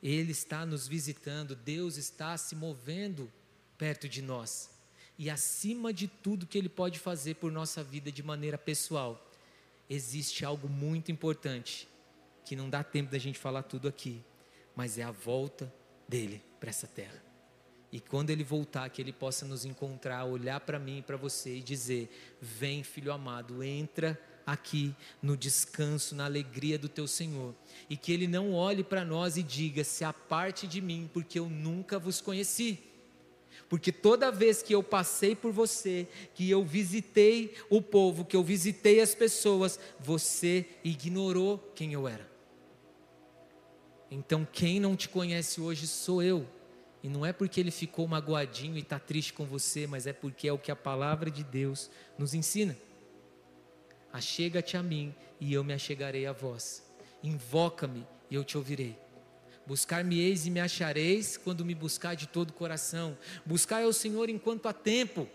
Ele 0.01 0.31
está 0.31 0.65
nos 0.65 0.87
visitando, 0.87 1.55
Deus 1.55 1.97
está 1.97 2.37
se 2.37 2.55
movendo 2.55 3.31
perto 3.77 4.09
de 4.09 4.21
nós. 4.21 4.69
E 5.17 5.29
acima 5.29 5.93
de 5.93 6.07
tudo 6.07 6.47
que 6.47 6.57
Ele 6.57 6.69
pode 6.69 6.97
fazer 6.97 7.35
por 7.35 7.51
nossa 7.51 7.83
vida 7.83 8.11
de 8.11 8.23
maneira 8.23 8.57
pessoal, 8.57 9.29
existe 9.89 10.43
algo 10.43 10.67
muito 10.67 11.11
importante, 11.11 11.87
que 12.45 12.55
não 12.55 12.69
dá 12.69 12.83
tempo 12.83 13.11
da 13.11 13.19
gente 13.19 13.37
falar 13.37 13.63
tudo 13.63 13.87
aqui, 13.87 14.23
mas 14.75 14.97
é 14.97 15.03
a 15.03 15.11
volta 15.11 15.71
dele 16.07 16.43
para 16.59 16.69
essa 16.69 16.87
terra. 16.87 17.21
E 17.91 17.99
quando 17.99 18.29
ele 18.29 18.43
voltar, 18.43 18.89
que 18.89 19.01
ele 19.01 19.11
possa 19.11 19.45
nos 19.45 19.65
encontrar, 19.65 20.23
olhar 20.23 20.61
para 20.61 20.79
mim 20.79 20.99
e 20.99 21.01
para 21.01 21.17
você 21.17 21.57
e 21.57 21.61
dizer: 21.61 22.09
Vem, 22.39 22.83
filho 22.83 23.11
amado, 23.11 23.61
entra 23.61 24.19
aqui 24.45 24.95
no 25.21 25.37
descanso, 25.37 26.15
na 26.15 26.25
alegria 26.25 26.77
do 26.77 26.89
teu 26.89 27.07
Senhor. 27.07 27.53
E 27.89 27.97
que 27.97 28.11
Ele 28.11 28.27
não 28.27 28.53
olhe 28.53 28.83
para 28.83 29.05
nós 29.05 29.37
e 29.37 29.43
diga: 29.43 29.83
se 29.83 30.03
aparte 30.03 30.67
de 30.67 30.81
mim, 30.81 31.09
porque 31.13 31.39
eu 31.39 31.49
nunca 31.49 31.99
vos 31.99 32.21
conheci. 32.21 32.79
Porque 33.69 33.91
toda 33.91 34.31
vez 34.31 34.61
que 34.61 34.75
eu 34.75 34.83
passei 34.83 35.33
por 35.33 35.51
você, 35.53 36.07
que 36.33 36.49
eu 36.49 36.63
visitei 36.63 37.55
o 37.69 37.81
povo, 37.81 38.25
que 38.25 38.35
eu 38.35 38.43
visitei 38.43 38.99
as 38.99 39.15
pessoas, 39.15 39.79
você 39.97 40.65
ignorou 40.83 41.57
quem 41.73 41.93
eu 41.93 42.05
era. 42.05 42.29
Então, 44.11 44.45
quem 44.51 44.77
não 44.77 44.93
te 44.93 45.07
conhece 45.07 45.61
hoje 45.61 45.87
sou 45.87 46.21
eu. 46.21 46.45
E 47.01 47.07
não 47.07 47.25
é 47.25 47.31
porque 47.31 47.59
ele 47.59 47.71
ficou 47.71 48.07
magoadinho 48.07 48.75
e 48.75 48.81
está 48.81 48.99
triste 48.99 49.31
com 49.31 49.45
você, 49.45 49.87
mas 49.87 50.05
é 50.05 50.13
porque 50.13 50.47
é 50.47 50.53
o 50.53 50.57
que 50.57 50.69
a 50.69 50.75
palavra 50.75 51.31
de 51.31 51.43
Deus 51.43 51.89
nos 52.17 52.33
ensina. 52.33 52.77
Achega-te 54.11 54.75
a 54.75 54.83
mim 54.83 55.13
e 55.39 55.53
eu 55.53 55.63
me 55.63 55.73
achegarei 55.73 56.25
a 56.25 56.31
vós. 56.31 56.83
Invoca-me 57.23 58.05
e 58.29 58.35
eu 58.35 58.43
te 58.43 58.57
ouvirei. 58.57 58.97
Buscar-me-eis 59.65 60.45
e 60.45 60.49
me 60.49 60.59
achareis 60.59 61.37
quando 61.37 61.63
me 61.63 61.75
buscar 61.75 62.15
de 62.15 62.27
todo 62.27 62.49
o 62.49 62.53
coração. 62.53 63.17
Buscar 63.45 63.83
ao 63.83 63.93
Senhor 63.93 64.29
enquanto 64.29 64.67
há 64.67 64.73
tempo. 64.73 65.27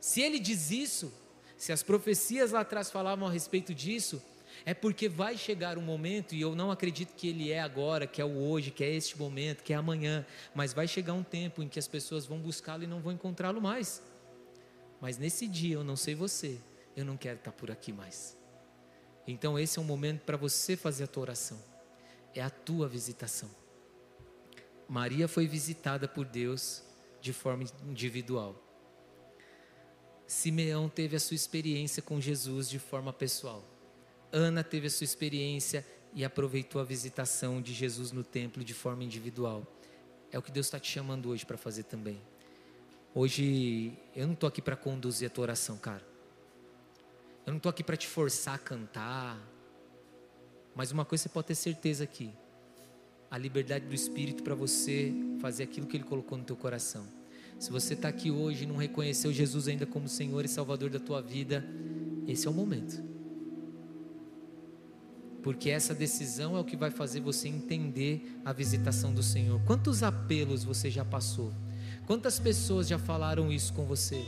Se 0.00 0.20
ele 0.20 0.38
diz 0.38 0.70
isso, 0.70 1.12
se 1.56 1.72
as 1.72 1.82
profecias 1.82 2.52
lá 2.52 2.60
atrás 2.60 2.90
falavam 2.90 3.28
a 3.28 3.30
respeito 3.30 3.74
disso, 3.74 4.22
é 4.64 4.74
porque 4.74 5.08
vai 5.08 5.36
chegar 5.36 5.78
um 5.78 5.82
momento, 5.82 6.34
e 6.34 6.40
eu 6.40 6.54
não 6.54 6.70
acredito 6.70 7.14
que 7.14 7.28
ele 7.28 7.50
é 7.50 7.60
agora, 7.60 8.06
que 8.06 8.20
é 8.20 8.24
o 8.24 8.36
hoje, 8.36 8.70
que 8.70 8.84
é 8.84 8.90
este 8.90 9.18
momento, 9.18 9.62
que 9.62 9.72
é 9.72 9.76
amanhã, 9.76 10.24
mas 10.54 10.72
vai 10.72 10.86
chegar 10.86 11.12
um 11.12 11.22
tempo 11.22 11.62
em 11.62 11.68
que 11.68 11.78
as 11.78 11.88
pessoas 11.88 12.26
vão 12.26 12.38
buscá-lo 12.38 12.82
e 12.84 12.86
não 12.86 13.00
vão 13.00 13.12
encontrá-lo 13.12 13.60
mais. 13.60 14.02
Mas 15.00 15.18
nesse 15.18 15.48
dia, 15.48 15.74
eu 15.74 15.84
não 15.84 15.96
sei 15.96 16.14
você, 16.14 16.58
eu 16.96 17.04
não 17.04 17.16
quero 17.16 17.38
estar 17.38 17.52
por 17.52 17.70
aqui 17.70 17.92
mais. 17.92 18.36
Então 19.26 19.58
esse 19.58 19.78
é 19.78 19.82
um 19.82 19.84
momento 19.84 20.22
para 20.22 20.36
você 20.36 20.76
fazer 20.76 21.04
a 21.04 21.06
tua 21.06 21.22
oração. 21.22 21.62
É 22.34 22.42
a 22.42 22.50
tua 22.50 22.88
visitação. 22.88 23.50
Maria 24.88 25.28
foi 25.28 25.46
visitada 25.46 26.08
por 26.08 26.26
Deus 26.26 26.82
de 27.20 27.32
forma 27.32 27.64
individual. 27.86 28.56
Simeão 30.26 30.88
teve 30.88 31.14
a 31.14 31.20
sua 31.20 31.34
experiência 31.34 32.02
com 32.02 32.20
Jesus 32.20 32.68
de 32.68 32.78
forma 32.78 33.12
pessoal. 33.12 33.64
Ana 34.32 34.64
teve 34.64 34.86
a 34.86 34.90
sua 34.90 35.04
experiência 35.04 35.86
e 36.14 36.24
aproveitou 36.24 36.80
a 36.80 36.84
visitação 36.84 37.60
de 37.60 37.72
Jesus 37.72 38.12
no 38.12 38.24
templo 38.24 38.64
de 38.64 38.74
forma 38.74 39.04
individual. 39.04 39.66
É 40.30 40.38
o 40.38 40.42
que 40.42 40.50
Deus 40.50 40.66
está 40.66 40.80
te 40.80 40.90
chamando 40.90 41.28
hoje 41.28 41.44
para 41.44 41.58
fazer 41.58 41.84
também. 41.84 42.20
Hoje 43.14 43.92
eu 44.16 44.26
não 44.26 44.34
estou 44.34 44.48
aqui 44.48 44.62
para 44.62 44.74
conduzir 44.74 45.28
a 45.28 45.30
tua 45.30 45.42
oração, 45.42 45.76
cara. 45.76 46.11
Eu 47.46 47.52
não 47.52 47.56
estou 47.58 47.70
aqui 47.70 47.82
para 47.82 47.96
te 47.96 48.06
forçar 48.06 48.54
a 48.54 48.58
cantar. 48.58 49.38
Mas 50.74 50.90
uma 50.90 51.04
coisa 51.04 51.22
você 51.22 51.28
pode 51.28 51.48
ter 51.48 51.54
certeza 51.54 52.04
aqui: 52.04 52.32
a 53.30 53.38
liberdade 53.38 53.86
do 53.86 53.94
Espírito 53.94 54.42
para 54.42 54.54
você 54.54 55.12
fazer 55.40 55.64
aquilo 55.64 55.86
que 55.86 55.96
Ele 55.96 56.04
colocou 56.04 56.38
no 56.38 56.44
teu 56.44 56.56
coração. 56.56 57.06
Se 57.58 57.70
você 57.70 57.94
está 57.94 58.08
aqui 58.08 58.30
hoje 58.30 58.64
e 58.64 58.66
não 58.66 58.76
reconheceu 58.76 59.32
Jesus 59.32 59.68
ainda 59.68 59.86
como 59.86 60.08
Senhor 60.08 60.44
e 60.44 60.48
Salvador 60.48 60.90
da 60.90 60.98
tua 60.98 61.20
vida, 61.20 61.64
esse 62.26 62.46
é 62.46 62.50
o 62.50 62.54
momento. 62.54 63.12
porque 65.42 65.70
essa 65.70 65.92
decisão 65.92 66.56
é 66.56 66.60
o 66.60 66.64
que 66.64 66.76
vai 66.76 66.90
fazer 66.90 67.20
você 67.20 67.48
entender 67.48 68.40
a 68.44 68.52
visitação 68.52 69.12
do 69.12 69.22
Senhor. 69.22 69.60
Quantos 69.66 70.02
apelos 70.02 70.62
você 70.62 70.88
já 70.88 71.04
passou? 71.04 71.52
Quantas 72.06 72.38
pessoas 72.38 72.86
já 72.86 72.98
falaram 72.98 73.50
isso 73.50 73.72
com 73.72 73.84
você? 73.84 74.24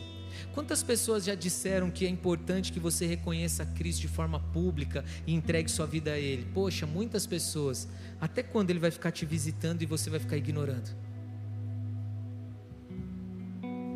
Quantas 0.52 0.82
pessoas 0.82 1.24
já 1.24 1.34
disseram 1.34 1.90
que 1.90 2.06
é 2.06 2.08
importante 2.08 2.72
que 2.72 2.80
você 2.80 3.06
reconheça 3.06 3.64
Cristo 3.66 4.02
de 4.02 4.08
forma 4.08 4.40
pública 4.40 5.04
e 5.26 5.34
entregue 5.34 5.70
sua 5.70 5.86
vida 5.86 6.12
a 6.12 6.18
Ele? 6.18 6.46
Poxa, 6.52 6.86
muitas 6.86 7.26
pessoas. 7.26 7.88
Até 8.20 8.42
quando 8.42 8.70
Ele 8.70 8.78
vai 8.78 8.90
ficar 8.90 9.10
te 9.10 9.24
visitando 9.24 9.82
e 9.82 9.86
você 9.86 10.10
vai 10.10 10.20
ficar 10.20 10.36
ignorando? 10.36 10.90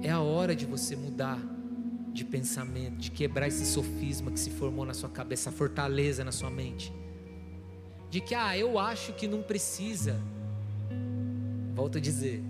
É 0.02 0.10
a 0.10 0.20
hora 0.20 0.54
de 0.54 0.64
você 0.64 0.94
mudar 0.94 1.38
de 2.12 2.24
pensamento, 2.24 2.98
de 2.98 3.10
quebrar 3.10 3.48
esse 3.48 3.66
sofisma 3.66 4.30
que 4.30 4.40
se 4.40 4.50
formou 4.50 4.84
na 4.84 4.94
sua 4.94 5.08
cabeça, 5.08 5.50
a 5.50 5.52
fortaleza 5.52 6.24
na 6.24 6.32
sua 6.32 6.50
mente. 6.50 6.92
De 8.10 8.20
que, 8.20 8.34
ah, 8.34 8.56
eu 8.56 8.78
acho 8.78 9.12
que 9.12 9.28
não 9.28 9.42
precisa. 9.42 10.18
Volto 11.74 11.98
a 11.98 12.00
dizer, 12.00 12.42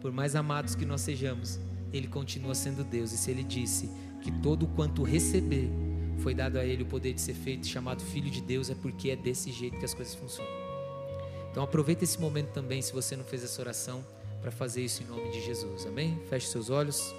por 0.00 0.12
mais 0.12 0.34
amados 0.34 0.74
que 0.74 0.84
nós 0.84 1.00
sejamos, 1.00 1.58
Ele 1.96 2.08
continua 2.08 2.54
sendo 2.54 2.84
Deus. 2.84 3.12
E 3.12 3.18
se 3.18 3.30
Ele 3.30 3.42
disse 3.42 3.90
que 4.22 4.30
todo 4.30 4.66
quanto 4.66 5.02
receber 5.02 5.70
foi 6.18 6.34
dado 6.34 6.58
a 6.58 6.64
Ele 6.64 6.82
o 6.82 6.86
poder 6.86 7.12
de 7.12 7.20
ser 7.20 7.34
feito, 7.34 7.66
chamado 7.66 8.02
Filho 8.02 8.30
de 8.30 8.40
Deus, 8.40 8.70
é 8.70 8.74
porque 8.74 9.10
é 9.10 9.16
desse 9.16 9.52
jeito 9.52 9.78
que 9.78 9.84
as 9.84 9.94
coisas 9.94 10.14
funcionam. 10.14 10.52
Então 11.50 11.62
aproveita 11.62 12.04
esse 12.04 12.20
momento 12.20 12.52
também, 12.52 12.82
se 12.82 12.92
você 12.92 13.16
não 13.16 13.24
fez 13.24 13.42
essa 13.42 13.60
oração, 13.60 14.04
para 14.40 14.50
fazer 14.50 14.84
isso 14.84 15.02
em 15.02 15.06
nome 15.06 15.30
de 15.30 15.44
Jesus. 15.44 15.86
Amém? 15.86 16.20
Feche 16.28 16.48
seus 16.48 16.70
olhos. 16.70 17.14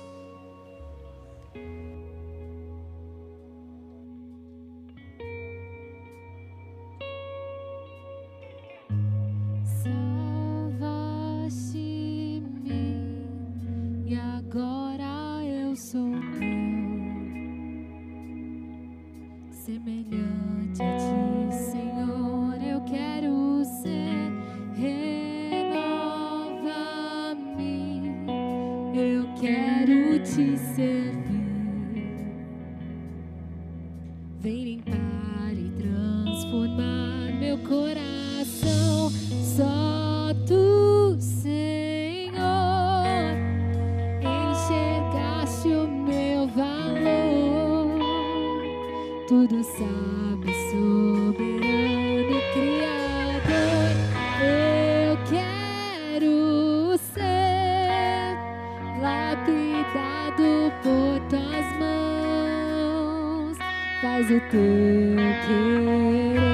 Manifestar 64.55 66.43
o 66.43 66.46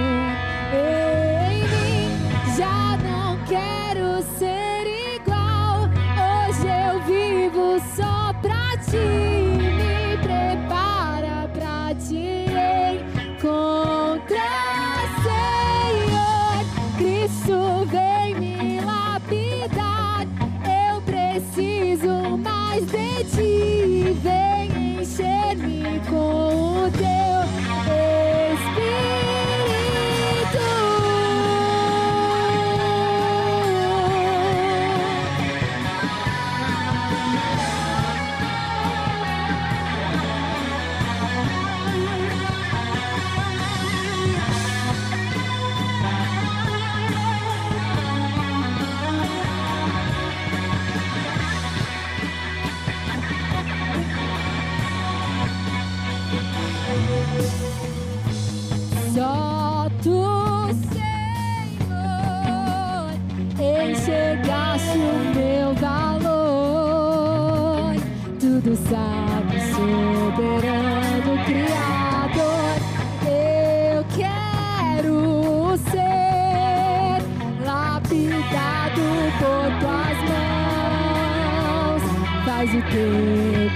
teu 82.92 83.73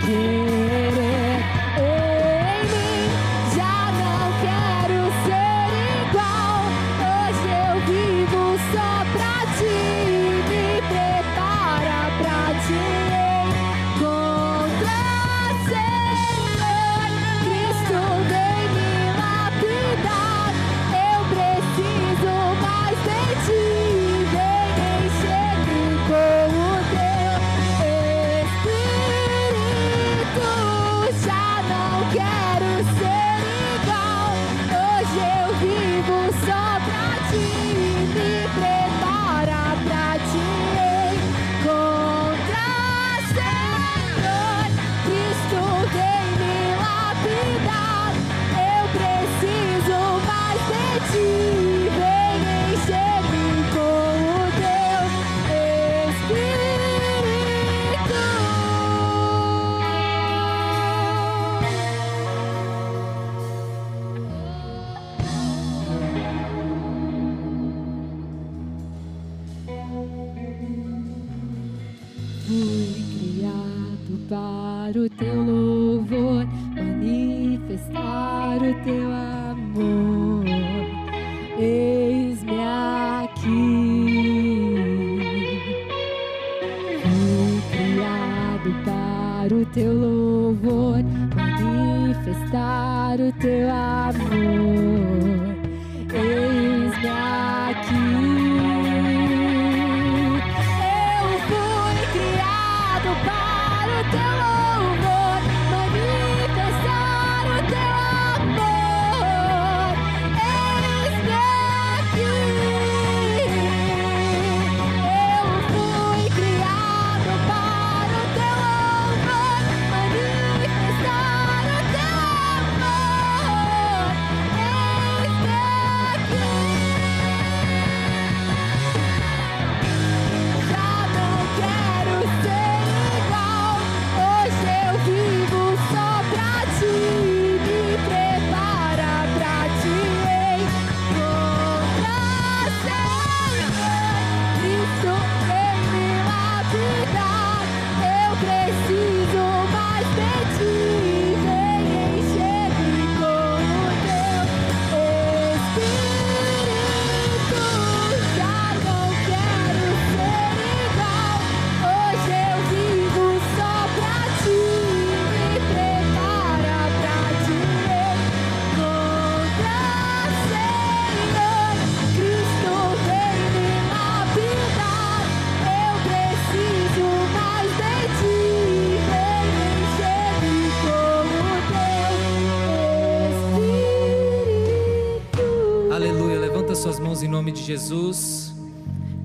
Jesus. 187.77 188.51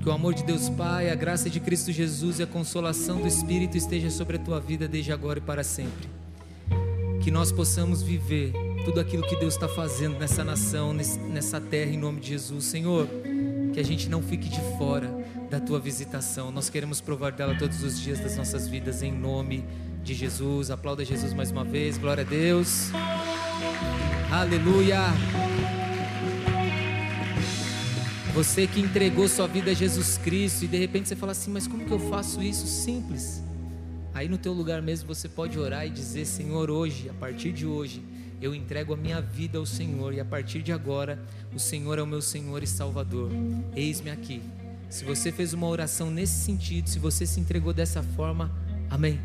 Que 0.01 0.07
o 0.07 0.11
amor 0.11 0.35
de 0.35 0.43
Deus 0.43 0.69
Pai, 0.69 1.09
a 1.09 1.15
graça 1.15 1.49
de 1.49 1.59
Cristo 1.59 1.91
Jesus 1.91 2.37
e 2.37 2.43
a 2.43 2.47
consolação 2.47 3.19
do 3.19 3.27
Espírito 3.27 3.75
esteja 3.75 4.11
sobre 4.11 4.35
a 4.35 4.39
tua 4.39 4.59
vida 4.59 4.87
desde 4.87 5.11
agora 5.11 5.39
e 5.39 5.41
para 5.41 5.63
sempre. 5.63 6.07
Que 7.23 7.31
nós 7.31 7.51
possamos 7.51 8.03
viver 8.03 8.53
tudo 8.85 8.99
aquilo 8.99 9.23
que 9.23 9.35
Deus 9.37 9.55
está 9.55 9.67
fazendo 9.67 10.19
nessa 10.19 10.43
nação, 10.43 10.93
nessa 10.93 11.59
terra, 11.59 11.91
em 11.91 11.97
nome 11.97 12.19
de 12.19 12.29
Jesus. 12.29 12.65
Senhor, 12.65 13.07
que 13.73 13.79
a 13.79 13.83
gente 13.83 14.07
não 14.07 14.21
fique 14.21 14.47
de 14.49 14.59
fora 14.77 15.09
da 15.49 15.59
tua 15.59 15.79
visitação. 15.79 16.51
Nós 16.51 16.69
queremos 16.69 17.01
provar 17.01 17.31
dela 17.31 17.55
todos 17.57 17.81
os 17.81 17.99
dias 17.99 18.19
das 18.19 18.37
nossas 18.37 18.67
vidas, 18.67 19.01
em 19.01 19.11
nome 19.11 19.65
de 20.03 20.13
Jesus. 20.13 20.69
Aplauda 20.69 21.03
Jesus 21.03 21.33
mais 21.33 21.49
uma 21.49 21.63
vez. 21.63 21.97
Glória 21.97 22.23
a 22.23 22.27
Deus. 22.27 22.91
Aleluia. 24.31 25.82
Você 28.33 28.65
que 28.65 28.79
entregou 28.79 29.27
sua 29.27 29.45
vida 29.45 29.69
a 29.69 29.73
Jesus 29.75 30.17
Cristo 30.17 30.65
e 30.65 30.67
de 30.67 30.75
repente 30.75 31.07
você 31.07 31.15
fala 31.15 31.33
assim, 31.33 31.51
mas 31.51 31.67
como 31.67 31.85
que 31.85 31.91
eu 31.91 31.99
faço 31.99 32.41
isso? 32.41 32.65
Simples. 32.65 33.43
Aí 34.11 34.27
no 34.27 34.39
teu 34.39 34.53
lugar 34.53 34.81
mesmo 34.81 35.07
você 35.07 35.29
pode 35.29 35.59
orar 35.59 35.85
e 35.85 35.91
dizer, 35.91 36.25
Senhor, 36.25 36.71
hoje, 36.71 37.07
a 37.09 37.13
partir 37.13 37.51
de 37.51 37.67
hoje, 37.67 38.01
eu 38.41 38.55
entrego 38.55 38.91
a 38.91 38.97
minha 38.97 39.21
vida 39.21 39.59
ao 39.59 39.67
Senhor 39.67 40.15
e 40.15 40.19
a 40.19 40.25
partir 40.25 40.63
de 40.63 40.71
agora, 40.71 41.23
o 41.53 41.59
Senhor 41.59 41.99
é 41.99 42.01
o 42.01 42.07
meu 42.07 42.23
Senhor 42.23 42.63
e 42.63 42.67
Salvador. 42.67 43.29
Eis-me 43.75 44.09
aqui. 44.09 44.41
Se 44.89 45.05
você 45.05 45.31
fez 45.31 45.53
uma 45.53 45.67
oração 45.67 46.09
nesse 46.09 46.43
sentido, 46.43 46.89
se 46.89 46.97
você 46.97 47.27
se 47.27 47.39
entregou 47.39 47.71
dessa 47.71 48.01
forma, 48.01 48.51
amém. 48.89 49.19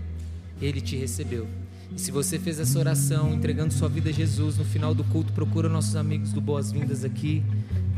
Ele 0.60 0.82
te 0.82 0.96
recebeu. 0.96 1.48
E 1.90 1.98
se 1.98 2.10
você 2.10 2.38
fez 2.38 2.60
essa 2.60 2.78
oração 2.78 3.32
entregando 3.32 3.72
sua 3.72 3.88
vida 3.88 4.10
a 4.10 4.12
Jesus, 4.12 4.58
no 4.58 4.64
final 4.64 4.94
do 4.94 5.02
culto, 5.04 5.32
procura 5.32 5.66
nossos 5.66 5.96
amigos 5.96 6.30
do 6.30 6.40
Boas-Vindas 6.40 7.04
aqui. 7.04 7.42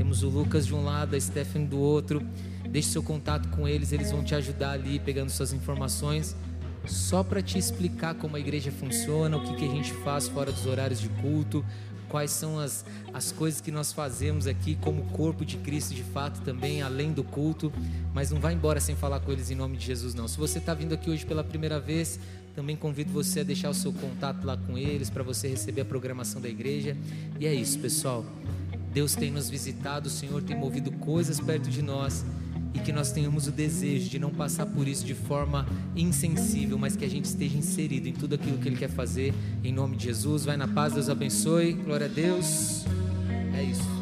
Temos 0.00 0.22
o 0.22 0.30
Lucas 0.30 0.66
de 0.66 0.74
um 0.74 0.82
lado, 0.82 1.14
a 1.14 1.20
Stephanie 1.20 1.68
do 1.68 1.78
outro. 1.78 2.26
Deixe 2.70 2.88
seu 2.88 3.02
contato 3.02 3.50
com 3.50 3.68
eles, 3.68 3.92
eles 3.92 4.10
vão 4.10 4.24
te 4.24 4.34
ajudar 4.34 4.70
ali 4.70 4.98
pegando 4.98 5.28
suas 5.28 5.52
informações. 5.52 6.34
Só 6.86 7.22
para 7.22 7.42
te 7.42 7.58
explicar 7.58 8.14
como 8.14 8.34
a 8.34 8.40
igreja 8.40 8.72
funciona, 8.72 9.36
o 9.36 9.44
que, 9.44 9.56
que 9.56 9.64
a 9.66 9.68
gente 9.68 9.92
faz 9.92 10.26
fora 10.26 10.50
dos 10.50 10.64
horários 10.64 11.00
de 11.00 11.10
culto, 11.10 11.62
quais 12.08 12.30
são 12.30 12.58
as, 12.58 12.82
as 13.12 13.30
coisas 13.30 13.60
que 13.60 13.70
nós 13.70 13.92
fazemos 13.92 14.46
aqui 14.46 14.74
como 14.76 15.04
corpo 15.10 15.44
de 15.44 15.58
Cristo 15.58 15.92
de 15.92 16.02
fato 16.02 16.40
também, 16.40 16.80
além 16.80 17.12
do 17.12 17.22
culto. 17.22 17.70
Mas 18.14 18.30
não 18.30 18.40
vá 18.40 18.50
embora 18.54 18.80
sem 18.80 18.96
falar 18.96 19.20
com 19.20 19.30
eles 19.30 19.50
em 19.50 19.54
nome 19.54 19.76
de 19.76 19.84
Jesus, 19.84 20.14
não. 20.14 20.26
Se 20.26 20.38
você 20.38 20.56
está 20.56 20.72
vindo 20.72 20.94
aqui 20.94 21.10
hoje 21.10 21.26
pela 21.26 21.44
primeira 21.44 21.78
vez, 21.78 22.18
também 22.56 22.74
convido 22.74 23.12
você 23.12 23.40
a 23.40 23.44
deixar 23.44 23.68
o 23.68 23.74
seu 23.74 23.92
contato 23.92 24.46
lá 24.46 24.56
com 24.56 24.78
eles 24.78 25.10
para 25.10 25.22
você 25.22 25.46
receber 25.46 25.82
a 25.82 25.84
programação 25.84 26.40
da 26.40 26.48
igreja. 26.48 26.96
E 27.38 27.46
é 27.46 27.52
isso, 27.52 27.78
pessoal. 27.78 28.24
Deus 28.92 29.14
tem 29.14 29.30
nos 29.30 29.48
visitado, 29.48 30.08
o 30.08 30.10
Senhor 30.10 30.42
tem 30.42 30.56
movido 30.56 30.90
coisas 30.92 31.38
perto 31.40 31.70
de 31.70 31.82
nós 31.82 32.24
e 32.74 32.78
que 32.78 32.92
nós 32.92 33.10
tenhamos 33.10 33.46
o 33.46 33.52
desejo 33.52 34.08
de 34.08 34.18
não 34.18 34.30
passar 34.30 34.66
por 34.66 34.86
isso 34.86 35.04
de 35.04 35.14
forma 35.14 35.66
insensível, 35.96 36.78
mas 36.78 36.96
que 36.96 37.04
a 37.04 37.10
gente 37.10 37.24
esteja 37.24 37.56
inserido 37.56 38.06
em 38.06 38.12
tudo 38.12 38.34
aquilo 38.34 38.58
que 38.58 38.68
Ele 38.68 38.76
quer 38.76 38.90
fazer. 38.90 39.34
Em 39.62 39.72
nome 39.72 39.96
de 39.96 40.04
Jesus, 40.04 40.44
vai 40.44 40.56
na 40.56 40.68
paz, 40.68 40.94
Deus 40.94 41.08
abençoe. 41.08 41.72
Glória 41.72 42.06
a 42.06 42.08
Deus. 42.08 42.84
É 43.56 43.62
isso. 43.62 43.99